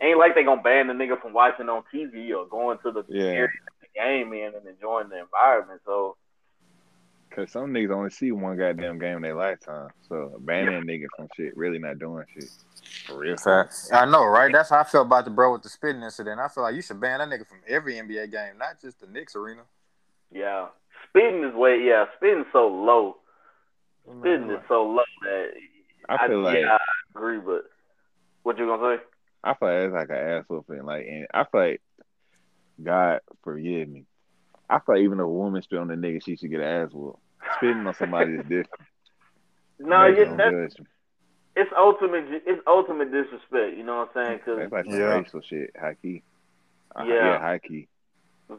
ain't 0.00 0.18
like 0.18 0.34
they 0.34 0.44
gonna 0.44 0.62
ban 0.62 0.88
the 0.88 0.92
nigga 0.92 1.20
from 1.20 1.32
watching 1.32 1.68
on 1.68 1.82
TV 1.92 2.36
or 2.36 2.46
going 2.46 2.78
to 2.84 2.92
the 2.92 3.04
Yeah. 3.08 3.46
the 3.80 3.88
game 3.94 4.32
in 4.32 4.54
and 4.54 4.66
enjoying 4.66 5.08
the 5.08 5.20
environment. 5.20 5.80
So 5.86 6.16
Cause 7.30 7.50
some 7.52 7.72
niggas 7.72 7.94
only 7.94 8.10
see 8.10 8.32
one 8.32 8.56
goddamn 8.56 8.98
game 8.98 9.16
in 9.16 9.22
their 9.22 9.34
lifetime. 9.34 9.90
So 10.08 10.36
banning 10.40 10.74
a 10.74 10.80
nigga 10.80 11.04
from 11.16 11.28
shit 11.36 11.56
really 11.56 11.78
not 11.78 11.98
doing 11.98 12.24
shit. 12.32 12.48
For 13.06 13.18
real. 13.18 13.36
Facts. 13.36 13.90
I 13.92 14.06
know, 14.06 14.24
right? 14.24 14.50
That's 14.50 14.70
how 14.70 14.80
I 14.80 14.84
feel 14.84 15.02
about 15.02 15.24
the 15.26 15.30
bro 15.30 15.52
with 15.52 15.62
the 15.62 15.68
spitting 15.68 16.02
incident. 16.02 16.40
I 16.40 16.48
feel 16.48 16.62
like 16.62 16.74
you 16.74 16.82
should 16.82 17.00
ban 17.00 17.18
that 17.18 17.28
nigga 17.28 17.46
from 17.46 17.58
every 17.68 17.94
NBA 17.94 18.32
game, 18.32 18.58
not 18.58 18.80
just 18.80 19.00
the 19.00 19.06
Knicks 19.06 19.36
arena. 19.36 19.62
yeah, 20.30 20.68
spitting 21.08 21.44
is 21.44 21.54
way 21.54 21.78
yeah, 21.84 22.06
spitting 22.16 22.44
so 22.52 22.68
low. 22.68 23.16
Spitting 24.20 24.50
is 24.50 24.62
so 24.68 24.84
low 24.86 25.02
that 25.22 25.50
I 26.08 26.28
feel 26.28 26.40
like 26.40 26.58
yeah, 26.58 26.74
I 26.74 26.78
agree. 27.18 27.38
But 27.38 27.64
what 28.42 28.58
you 28.58 28.66
gonna 28.66 28.96
say? 28.96 29.02
I 29.44 29.54
feel 29.54 29.68
like 29.68 29.84
it's 29.84 29.94
like 29.94 30.08
an 30.10 30.16
ass 30.16 30.44
whooping. 30.48 30.84
Like, 30.84 31.06
and 31.06 31.26
I 31.34 31.44
feel 31.44 31.60
like 31.60 31.82
God 32.82 33.20
forgive 33.42 33.88
me. 33.88 34.04
I 34.68 34.78
feel 34.80 34.94
like 34.96 35.02
even 35.04 35.18
if 35.20 35.24
a 35.24 35.28
woman 35.28 35.62
spit 35.62 35.78
on 35.78 35.90
a 35.90 35.94
nigga, 35.96 36.24
she 36.24 36.36
should 36.36 36.50
get 36.50 36.60
an 36.60 36.66
ass 36.86 36.92
whoop. 36.92 37.18
Spitting 37.56 37.86
on 37.86 37.94
somebody 37.94 38.32
is 38.34 38.42
different. 38.42 38.68
No, 39.78 40.06
yeah, 40.06 40.34
that's 40.36 40.74
it's 41.54 41.70
ultimate. 41.76 42.24
it's 42.46 42.62
ultimate 42.66 43.12
disrespect. 43.12 43.76
You 43.76 43.82
know 43.84 43.98
what 43.98 44.16
I'm 44.16 44.24
saying? 44.26 44.38
Because 44.38 44.58
That's 44.58 44.72
like 44.72 44.84
some 44.86 44.94
Yeah. 44.94 45.04
racial 45.18 45.40
shit, 45.42 45.70
high 45.78 45.96
key. 46.00 46.22
Uh, 46.98 47.04
Yeah. 47.04 47.14
yeah, 47.14 47.38
high 47.38 47.58
key. 47.58 47.86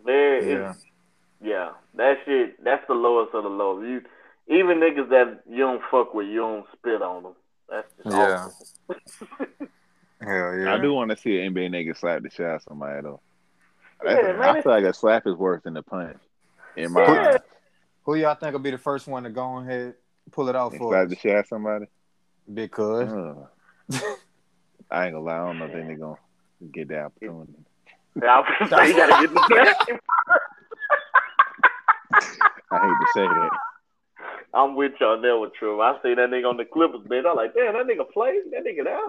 there, 0.05 0.43
Yeah. 0.43 0.69
it's, 0.69 0.85
yeah, 1.41 1.69
that 1.95 2.17
shit. 2.25 2.63
That's 2.63 2.85
the 2.87 2.93
lowest 2.93 3.33
of 3.33 3.43
the 3.45 3.49
low. 3.49 3.81
You 3.81 4.03
even 4.47 4.77
niggas 4.77 5.09
that 5.09 5.41
you 5.49 5.57
don't 5.57 5.81
fuck 5.89 6.13
with, 6.13 6.27
you 6.27 6.37
don't 6.37 6.65
spit 6.73 7.01
on 7.01 7.23
them. 7.23 7.33
That's 7.67 7.91
just 7.95 8.15
Yeah. 8.15 8.45
awful. 8.45 8.67
Hell 10.21 10.57
yeah. 10.59 10.73
I 10.73 10.77
do 10.79 10.93
want 10.93 11.09
to 11.11 11.17
see 11.17 11.39
an 11.39 11.53
NBA 11.53 11.69
nigga 11.69 11.97
slap 11.97 12.21
the 12.21 12.29
shit 12.29 12.45
out 12.45 12.55
of 12.57 12.61
somebody 12.63 13.01
though. 13.01 13.21
Yeah, 14.05 14.37
I 14.41 14.61
feel 14.61 14.71
like 14.71 14.83
a 14.83 14.93
slap 14.93 15.25
is 15.27 15.35
worse 15.35 15.63
than 15.63 15.75
a 15.77 15.83
punch. 15.83 16.17
In 16.75 16.91
my 16.91 17.01
Yeah. 17.03 17.11
eyes. 17.33 17.39
Who 18.03 18.15
y'all 18.15 18.35
think 18.35 18.53
will 18.53 18.59
be 18.59 18.71
the 18.71 18.77
first 18.77 19.07
one 19.07 19.23
to 19.23 19.29
go 19.29 19.57
ahead 19.59 19.95
pull 20.31 20.49
it 20.49 20.55
out 20.55 20.71
And 20.73 20.79
for 20.79 20.93
slap 20.93 21.05
us? 21.05 21.09
the 21.09 21.15
shit 21.15 21.33
out 21.35 21.39
of 21.39 21.47
somebody. 21.47 21.85
Because 22.53 23.11
Uh, 23.11 23.47
I 24.91 25.05
ain't 25.05 25.13
gonna 25.13 25.19
lie, 25.19 25.35
I 25.35 25.45
don't 25.45 25.59
know 25.59 25.65
if 25.65 25.71
they 25.73 25.79
nigga 25.79 25.99
gonna 25.99 26.17
get 26.71 26.87
the 26.87 27.01
opportunity. 27.03 27.53
I 28.21 28.39
was 28.39 28.47
gonna 28.69 28.83
say, 28.83 28.89
you 28.89 28.97
gotta 28.97 29.21
get 29.21 29.33
the 29.33 29.41
game. 29.87 29.99
I 32.71 32.79
hate 32.79 32.87
to 32.99 33.07
say 33.13 33.27
that. 33.27 33.51
I'm 34.53 34.75
with 34.75 34.93
y'all 34.99 35.21
there 35.21 35.37
with 35.37 35.53
True. 35.53 35.81
I 35.81 35.97
see 36.01 36.13
that 36.15 36.29
nigga 36.29 36.49
on 36.49 36.57
the 36.57 36.65
Clippers 36.65 37.05
bench. 37.07 37.25
I'm 37.29 37.35
like, 37.35 37.53
damn, 37.53 37.73
that 37.73 37.85
nigga 37.85 38.09
played. 38.11 38.41
That 38.51 38.63
nigga 38.65 38.83
there. 38.83 38.99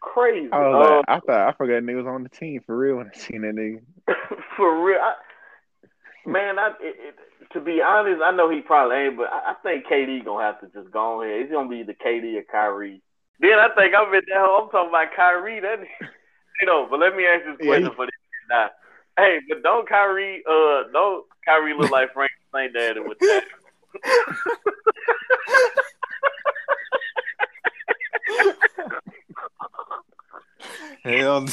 Crazy. 0.00 0.48
I 0.52 0.58
was 0.58 1.04
Uh, 1.08 1.12
I 1.12 1.20
thought 1.20 1.48
I 1.48 1.52
forgot 1.52 1.82
nigga 1.82 1.96
was 2.04 2.06
on 2.06 2.22
the 2.22 2.28
team 2.28 2.60
for 2.66 2.76
real 2.76 2.96
when 2.96 3.10
I 3.12 3.16
seen 3.18 3.42
that 3.42 3.54
nigga. 3.54 3.80
for 4.56 4.84
real. 4.84 4.98
I, 5.00 5.14
man, 6.26 6.58
I, 6.58 6.68
it, 6.80 6.96
it, 6.98 7.14
to 7.52 7.60
be 7.60 7.80
honest, 7.82 8.22
I 8.24 8.30
know 8.30 8.48
he 8.50 8.60
probably 8.60 8.96
ain't, 8.96 9.16
but 9.16 9.28
I, 9.32 9.52
I 9.52 9.54
think 9.62 9.86
KD 9.86 10.24
gonna 10.24 10.44
have 10.44 10.60
to 10.60 10.66
just 10.68 10.90
go 10.92 11.22
ahead. 11.22 11.42
It's 11.42 11.52
gonna 11.52 11.68
be 11.68 11.82
the 11.82 11.94
KD 11.94 12.36
or 12.38 12.44
Kyrie. 12.50 13.02
Then 13.40 13.58
I 13.58 13.68
think 13.74 13.94
I'm 13.94 14.12
at 14.14 14.24
that. 14.28 14.36
hoe, 14.36 14.64
I'm 14.64 14.70
talking 14.70 14.88
about 14.90 15.14
Kyrie. 15.16 15.60
That 15.60 15.80
you 16.60 16.66
know. 16.66 16.86
But 16.90 17.00
let 17.00 17.14
me 17.16 17.24
ask 17.26 17.44
this 17.44 17.56
Yeah, 17.60 17.66
question 17.66 17.90
he- 17.90 17.96
for 17.96 18.06
this 18.06 18.14
now. 18.50 18.70
Hey, 19.16 19.38
but 19.48 19.62
don't 19.64 19.88
Kyrie, 19.88 20.44
uh, 20.48 20.84
don't 20.92 21.24
Kyrie 21.44 21.74
look 21.76 21.90
like 21.90 22.12
Frank 22.14 22.30
Saint 22.54 22.72
Daddy 22.72 23.00
with 23.00 23.18
that? 23.18 23.42
hell, 31.08 31.46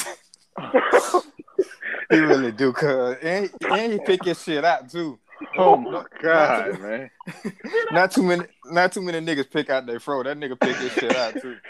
he 2.09 2.17
really 2.17 2.51
do. 2.51 2.73
Cause 2.73 3.17
and, 3.21 3.49
and 3.69 3.93
he 3.93 3.99
pick 3.99 4.23
his 4.23 4.41
shit 4.41 4.63
out 4.65 4.89
too. 4.89 5.19
Oh 5.57 5.75
my 5.77 6.05
god, 6.21 6.79
man. 6.79 7.09
Not 7.91 8.11
too 8.11 8.23
many, 8.23 8.43
not 8.65 8.91
too 8.91 9.01
many 9.01 9.19
niggas 9.19 9.49
pick 9.51 9.69
out 9.69 9.85
their 9.85 9.99
fro. 9.99 10.23
That 10.23 10.37
nigga 10.37 10.59
pick 10.59 10.75
his 10.77 10.91
shit 10.93 11.15
out 11.15 11.39
too. 11.41 11.57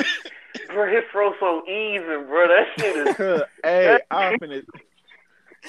Bro, 0.67 0.93
his 0.93 1.03
throw 1.11 1.33
so 1.39 1.63
even, 1.67 2.25
bro. 2.27 2.47
That 2.47 2.67
shit 2.77 3.07
is. 3.07 3.15
Cause, 3.17 3.41
hey, 3.63 3.99
I'm 4.09 4.39
finna, 4.39 4.63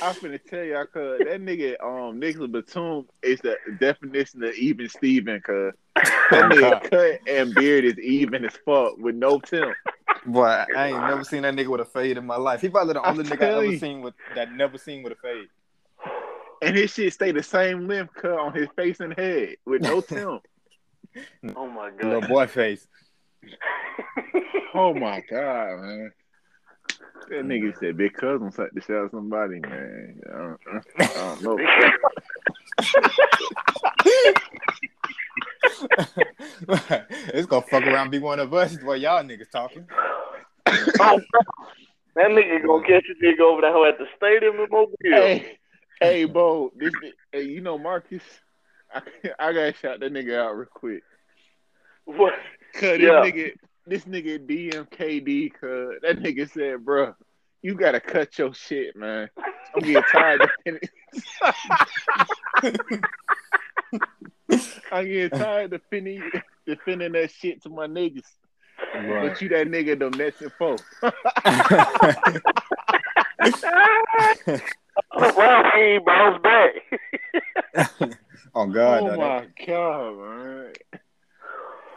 I'm 0.03 0.15
finna 0.15 0.41
tell 0.45 0.63
y'all, 0.65 0.87
cause 0.87 1.19
that 1.19 1.41
nigga, 1.41 1.75
um, 1.83 2.19
Nicolas 2.19 2.51
Batum 2.51 3.07
is 3.23 3.41
the 3.41 3.57
definition 3.79 4.43
of 4.45 4.55
even 4.55 4.89
Steven, 4.89 5.41
cause 5.41 5.73
that 5.95 6.51
nigga 6.51 6.91
cut 6.91 7.21
and 7.29 7.55
beard 7.55 7.85
is 7.85 7.99
even 7.99 8.45
as 8.45 8.57
fuck 8.65 8.97
with 8.99 9.15
no 9.17 9.39
temp. 9.41 9.75
Boy, 10.27 10.65
I 10.77 10.89
ain't 10.89 11.01
never 11.01 11.25
seen 11.25 11.43
that 11.43 11.55
nigga 11.55 11.69
with 11.69 11.81
a 11.81 11.85
fade 11.85 12.19
in 12.19 12.27
my 12.27 12.37
life. 12.37 12.61
He 12.61 12.69
probably 12.69 12.95
the 12.95 13.01
I 13.01 13.11
only 13.11 13.25
nigga 13.25 13.33
I 13.33 13.37
tell 13.37 13.61
ever 13.61 13.73
you. 13.73 13.79
seen 13.79 14.03
with 14.03 14.15
that 14.35 14.53
never 14.53 14.79
seen 14.79 15.03
with 15.03 15.13
a 15.13 15.17
fade. 15.17 15.49
And 16.63 16.77
his 16.77 16.93
shit 16.93 17.13
stay 17.13 17.33
the 17.33 17.43
same 17.43 17.87
length 17.87 18.15
cut 18.15 18.39
on 18.39 18.55
his 18.55 18.69
face 18.77 19.01
and 19.01 19.13
head 19.17 19.57
with 19.65 19.83
no 19.83 20.01
temp. 20.13 20.47
Oh 21.55 21.67
my 21.69 21.91
god. 21.91 22.05
Little 22.05 22.21
god. 22.23 22.29
boy 22.29 22.47
face. 22.47 22.87
Oh 24.75 24.93
my 24.95 25.23
god, 25.31 25.81
man. 25.81 26.13
That 27.29 27.45
nigga 27.45 27.77
said 27.79 27.97
big 27.97 28.15
cousin 28.15 28.51
slapped 28.53 28.75
the 28.75 28.81
shit 28.81 28.97
out 28.97 29.05
of 29.07 29.11
somebody, 29.11 29.59
man. 29.61 30.21
I 30.29 30.33
don't, 30.39 30.61
I 30.99 31.07
don't 31.15 31.43
know. 31.43 31.59
it's 37.35 37.47
gonna 37.47 37.63
fuck 37.63 37.83
around 37.85 38.03
and 38.03 38.11
be 38.11 38.19
one 38.19 38.41
of 38.41 38.53
us 38.55 38.77
while 38.83 38.97
y'all 38.97 39.23
niggas 39.23 39.51
talking. 39.51 39.87
Oh, 41.01 41.21
that 42.17 42.31
nigga 42.31 42.67
gonna 42.67 42.87
catch 42.87 43.05
a 43.11 43.25
nigga 43.25 43.41
over 43.41 43.61
the 43.61 43.73
hoe 43.73 43.85
at 43.89 43.99
the 43.99 44.07
stadium 44.17 44.57
in 44.57 44.67
Mobile. 44.71 44.95
hey, 45.03 45.59
hey, 46.01 46.25
Bo, 46.25 46.73
this, 46.77 46.95
hey, 47.33 47.43
you 47.43 47.61
know 47.61 47.79
Marcus? 47.79 48.23
I, 48.93 49.03
I 49.39 49.53
gotta 49.53 49.75
shout 49.75 50.01
that 50.01 50.13
nigga 50.13 50.39
out 50.39 50.57
real 50.57 50.69
quick. 50.73 51.03
What? 52.05 52.35
Cause 52.75 52.99
Yeah. 52.99 53.21
this 53.23 53.33
nigga, 53.33 53.53
this 53.87 54.05
nigga 54.05 54.47
DMKD, 54.47 55.53
cause 55.53 55.95
that 56.03 56.21
nigga 56.21 56.51
said, 56.51 56.85
bro, 56.85 57.15
you 57.63 57.75
gotta 57.75 58.01
cut 58.01 58.39
your 58.39 58.55
shit, 58.55 58.97
man. 58.97 59.29
I'm 59.75 59.83
getting 59.83 60.03
tired 60.11 60.43
of 60.43 60.51
defending. 60.65 60.89
I'm 64.93 65.05
getting 65.07 65.39
tired 65.39 65.73
of 65.73 65.81
defending, 65.83 66.31
defending 66.67 67.13
that 67.13 67.31
shit 67.31 67.63
to 67.63 67.69
my 67.69 67.87
niggas. 67.87 68.25
But 68.93 69.41
you 69.41 69.49
that 69.51 69.69
nigga 69.69 69.99
them 69.99 70.13
Nets 70.13 70.41
and 70.41 70.53
four. 70.53 70.77
Well, 75.15 75.65
he 75.75 75.81
ain't 75.81 76.05
bounced 76.05 76.43
back. 76.43 76.73
oh 78.55 78.67
God, 78.67 79.03
oh 79.03 79.07
no, 79.07 79.17
my 79.17 79.47
god, 79.67 80.19
man. 80.19 80.73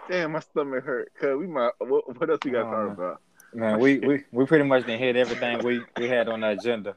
Damn, 0.09 0.31
my 0.31 0.39
stomach 0.39 0.83
hurt. 0.83 1.11
Cause 1.19 1.37
we 1.37 1.47
might. 1.47 1.71
What, 1.79 2.17
what 2.19 2.29
else 2.29 2.39
we 2.43 2.51
got 2.51 2.63
to 2.63 2.69
Oh, 2.69 2.87
talk 2.87 2.97
about? 2.97 3.21
man, 3.53 3.79
we, 3.79 3.99
we 3.99 4.23
we 4.31 4.45
pretty 4.45 4.63
much 4.63 4.85
didn't 4.85 4.99
hit 4.99 5.15
everything 5.15 5.63
we, 5.63 5.81
we 5.97 6.07
had 6.07 6.27
on 6.29 6.41
the 6.41 6.49
agenda. 6.49 6.95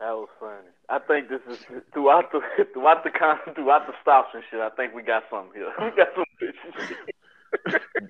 That 0.00 0.12
was 0.12 0.28
funny. 0.38 0.68
I 0.90 0.98
think 1.00 1.28
this 1.28 1.40
is 1.50 1.58
throughout 1.92 2.32
the 2.32 2.40
throughout 2.72 3.04
the 3.04 3.10
con 3.10 3.38
throughout 3.54 3.86
the 3.86 3.92
stops 4.02 4.30
and 4.34 4.42
shit. 4.50 4.60
I 4.60 4.70
think 4.70 4.94
we 4.94 5.02
got 5.02 5.24
something 5.30 5.52
here. 5.54 5.72
We 5.80 5.90
got 5.96 6.08
some 6.14 6.24
good 6.40 6.54
shit. 6.88 6.96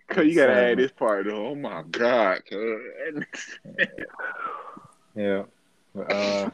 Cause 0.08 0.26
you 0.26 0.34
gotta 0.34 0.52
Son. 0.54 0.62
add 0.64 0.78
this 0.78 0.90
part 0.92 1.26
though. 1.26 1.48
Oh 1.48 1.54
my 1.54 1.82
god. 1.90 2.40
Yeah. 5.14 5.42
Uh, 5.98 6.50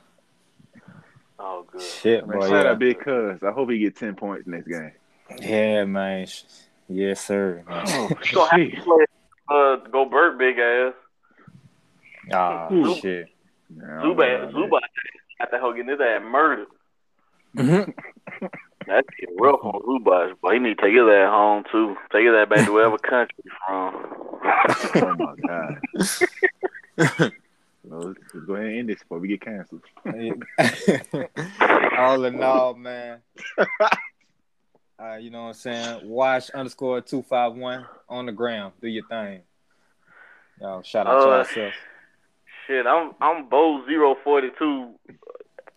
Oh, 1.39 1.67
good. 1.71 1.81
shit, 1.81 2.27
Man, 2.27 2.39
boy. 2.39 2.49
shout 2.49 2.65
Yeah. 2.65 2.71
out 2.73 2.79
Big 2.79 3.01
Cuz. 3.01 3.43
I 3.43 3.51
hope 3.51 3.69
he 3.71 3.79
get 3.79 3.97
ten 3.97 4.15
points 4.15 4.47
next 4.47 4.69
game. 4.69 4.93
yeah, 5.41 5.85
man. 5.85 6.27
Sh- 6.27 6.43
Yes, 6.89 7.25
sir. 7.25 7.65
man. 7.67 7.85
Oh 7.87 8.09
You 8.09 8.35
gonna 8.35 8.51
have 8.51 8.71
to 8.71 8.83
play 8.83 9.05
uh 9.51 9.77
Gobert 9.91 10.39
big 10.39 10.59
ass. 10.59 10.93
Ah, 12.33 12.73
Ooh. 12.73 12.95
shit. 12.97 13.29
Zubac 13.75 14.53
Zubac 14.53 14.81
got 15.45 15.51
that 15.53 15.61
hoe 15.61 15.73
getting 15.73 15.91
his 15.91 16.01
ass 16.01 16.23
murdered. 16.25 16.69
Mhm. 17.57 17.95
That's 18.87 19.09
getting 19.19 19.37
rough 19.41 19.61
on 19.63 19.81
Zubac, 19.83 20.35
but 20.43 20.53
he 20.53 20.59
need 20.59 20.77
to 20.77 20.83
take 20.83 20.93
his 20.95 21.09
ass 21.09 21.31
home 21.31 21.65
too. 21.73 21.97
Take 22.13 22.27
his 22.27 22.35
ass 22.35 22.49
back 22.49 22.67
to 22.67 22.73
wherever 22.73 22.99
country 23.11 23.35
he's 23.43 23.53
from. 23.67 23.95
Oh 24.97 25.15
my 25.19 25.35
god. 25.47 25.81
well, 27.85 28.01
let's 28.09 28.21
let's 28.35 28.47
go 28.47 28.55
ahead 28.55 28.67
and 28.69 28.79
end 28.81 28.89
this 28.91 28.99
before 29.01 29.19
we 29.21 29.29
get 29.29 29.41
canceled. 29.41 29.83
all 31.99 32.25
in 32.25 32.43
all, 32.43 32.75
man. 32.75 33.21
Uh, 34.99 35.17
you 35.17 35.31
know 35.31 35.43
what 35.45 35.49
I'm 35.49 35.55
saying? 35.55 36.09
Watch 36.09 36.51
underscore 36.51 37.01
two 37.01 37.23
five 37.23 37.55
one 37.55 37.87
on 38.09 38.27
the 38.27 38.33
gram. 38.33 38.73
Do 38.81 38.89
your 38.89 39.07
thing. 39.07 39.41
Yo, 40.61 40.83
shout 40.85 41.07
out 41.07 41.21
to 41.25 41.31
Uh, 41.31 41.39
ourselves. 41.39 41.77
Shit, 42.67 42.87
I'm 42.87 43.13
I'm 43.21 43.49
Bo 43.49 43.85
zero 43.87 44.17
forty 44.25 44.49
two. 44.59 44.95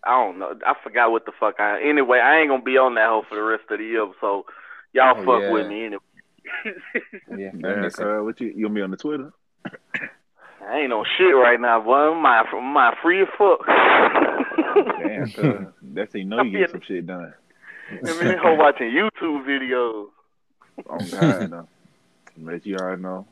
I 0.05 0.11
don't 0.11 0.39
know. 0.39 0.53
I 0.65 0.73
forgot 0.83 1.11
what 1.11 1.25
the 1.25 1.33
fuck 1.39 1.55
I. 1.59 1.81
Anyway, 1.83 2.19
I 2.19 2.39
ain't 2.39 2.49
gonna 2.49 2.61
be 2.63 2.77
on 2.77 2.95
that 2.95 3.09
hoe 3.09 3.23
for 3.27 3.35
the 3.35 3.41
rest 3.43 3.63
of 3.69 3.79
the 3.79 3.83
year. 3.85 4.07
So 4.21 4.45
y'all 4.93 5.15
Oh, 5.17 5.25
fuck 5.25 5.41
yeah. 5.43 5.51
with 5.51 5.67
me 5.67 5.85
anyway. 5.85 6.01
Yeah, 7.37 7.51
Man, 7.51 7.61
that 7.61 7.77
makes 7.81 7.95
sense. 7.97 8.07
cuz, 8.07 8.23
what 8.23 8.39
you 8.39 8.47
you 8.55 8.63
gonna 8.63 8.75
be 8.75 8.81
on 8.81 8.91
the 8.91 8.97
Twitter? 8.97 9.33
I 10.65 10.79
ain't 10.79 10.89
no 10.89 11.03
shit 11.17 11.35
right 11.35 11.59
now, 11.59 11.81
boy. 11.81 11.93
I'm 11.93 12.21
my 12.21 12.43
my 12.53 12.93
free 13.01 13.21
as 13.21 13.27
fuck. 13.37 13.59
Damn, 14.97 15.31
cuz, 15.35 15.73
that's 15.93 16.13
how 16.13 16.19
you 16.19 16.25
know 16.25 16.41
you 16.41 16.57
get 16.59 16.71
some 16.71 16.81
shit 16.87 17.05
done. 17.05 17.33
I 17.91 18.13
mean, 18.13 18.37
hoe 18.37 18.55
watching 18.55 18.87
YouTube 18.91 19.45
videos. 19.45 20.07
Oh 20.89 21.05
God, 21.11 21.49
no. 21.49 21.67
But 22.37 22.65
you 22.65 22.75
already 22.77 23.01
know. 23.01 23.27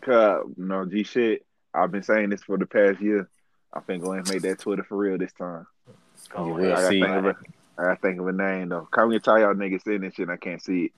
Cause 0.00 0.46
no 0.56 0.84
G 0.84 1.02
shit. 1.02 1.44
I've 1.74 1.92
been 1.92 2.02
saying 2.02 2.30
this 2.30 2.42
for 2.42 2.58
the 2.58 2.66
past 2.66 3.00
year. 3.00 3.28
I 3.72 3.80
think 3.80 4.04
and 4.04 4.28
make 4.28 4.42
that 4.42 4.58
Twitter 4.58 4.82
for 4.82 4.96
real 4.96 5.16
this 5.16 5.32
time. 5.32 5.66
You 5.86 5.94
I 6.36 6.40
will 6.40 6.68
gotta 6.68 6.88
see. 6.88 7.00
think 7.00 7.12
of 7.12 7.26
a, 7.26 7.36
I 7.78 7.82
gotta 7.82 8.00
think 8.00 8.20
of 8.20 8.26
a 8.26 8.32
name 8.32 8.68
though. 8.70 8.88
Come 8.90 9.12
and 9.12 9.22
tell 9.22 9.38
y'all 9.38 9.54
niggas 9.54 9.84
saying 9.84 10.00
this 10.00 10.14
shit 10.14 10.28
and 10.28 10.32
I 10.32 10.36
can't 10.36 10.62
see 10.62 10.86
it. 10.86 10.92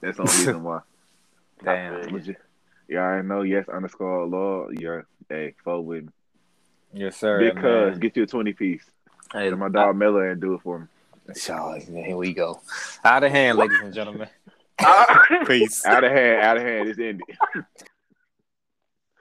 That's 0.00 0.16
the 0.16 0.22
only 0.22 0.36
reason 0.36 0.62
why. 0.62 0.80
Damn. 1.64 2.08
You, 2.08 2.34
you 2.88 3.22
know, 3.22 3.42
yes 3.42 3.68
underscore 3.68 4.26
law. 4.26 4.68
Yeah, 4.70 5.02
hey, 5.28 5.54
fuck 5.64 5.84
with 5.84 6.04
me. 6.04 6.10
Yes, 6.94 7.16
sir. 7.16 7.38
Big 7.40 7.56
man. 7.56 7.98
get 7.98 8.16
you 8.16 8.22
a 8.22 8.26
20 8.26 8.52
piece. 8.52 8.84
Hey, 9.32 9.50
my 9.50 9.68
dog 9.68 9.96
Miller 9.96 10.30
and 10.30 10.40
do 10.40 10.54
it 10.54 10.60
for 10.62 10.78
me. 10.78 10.86
So, 11.34 11.80
here 11.88 12.16
we 12.16 12.32
go. 12.34 12.60
Out 13.04 13.24
of 13.24 13.32
hand, 13.32 13.58
ladies 13.58 13.80
and 13.82 13.92
gentlemen. 13.92 14.28
Ah. 14.80 15.22
Peace. 15.46 15.86
Out 15.86 16.02
of 16.02 16.10
hand, 16.10 16.42
out 16.42 16.56
of 16.56 16.64
hand, 16.64 16.88
it's 16.88 16.98
ended. 16.98 17.22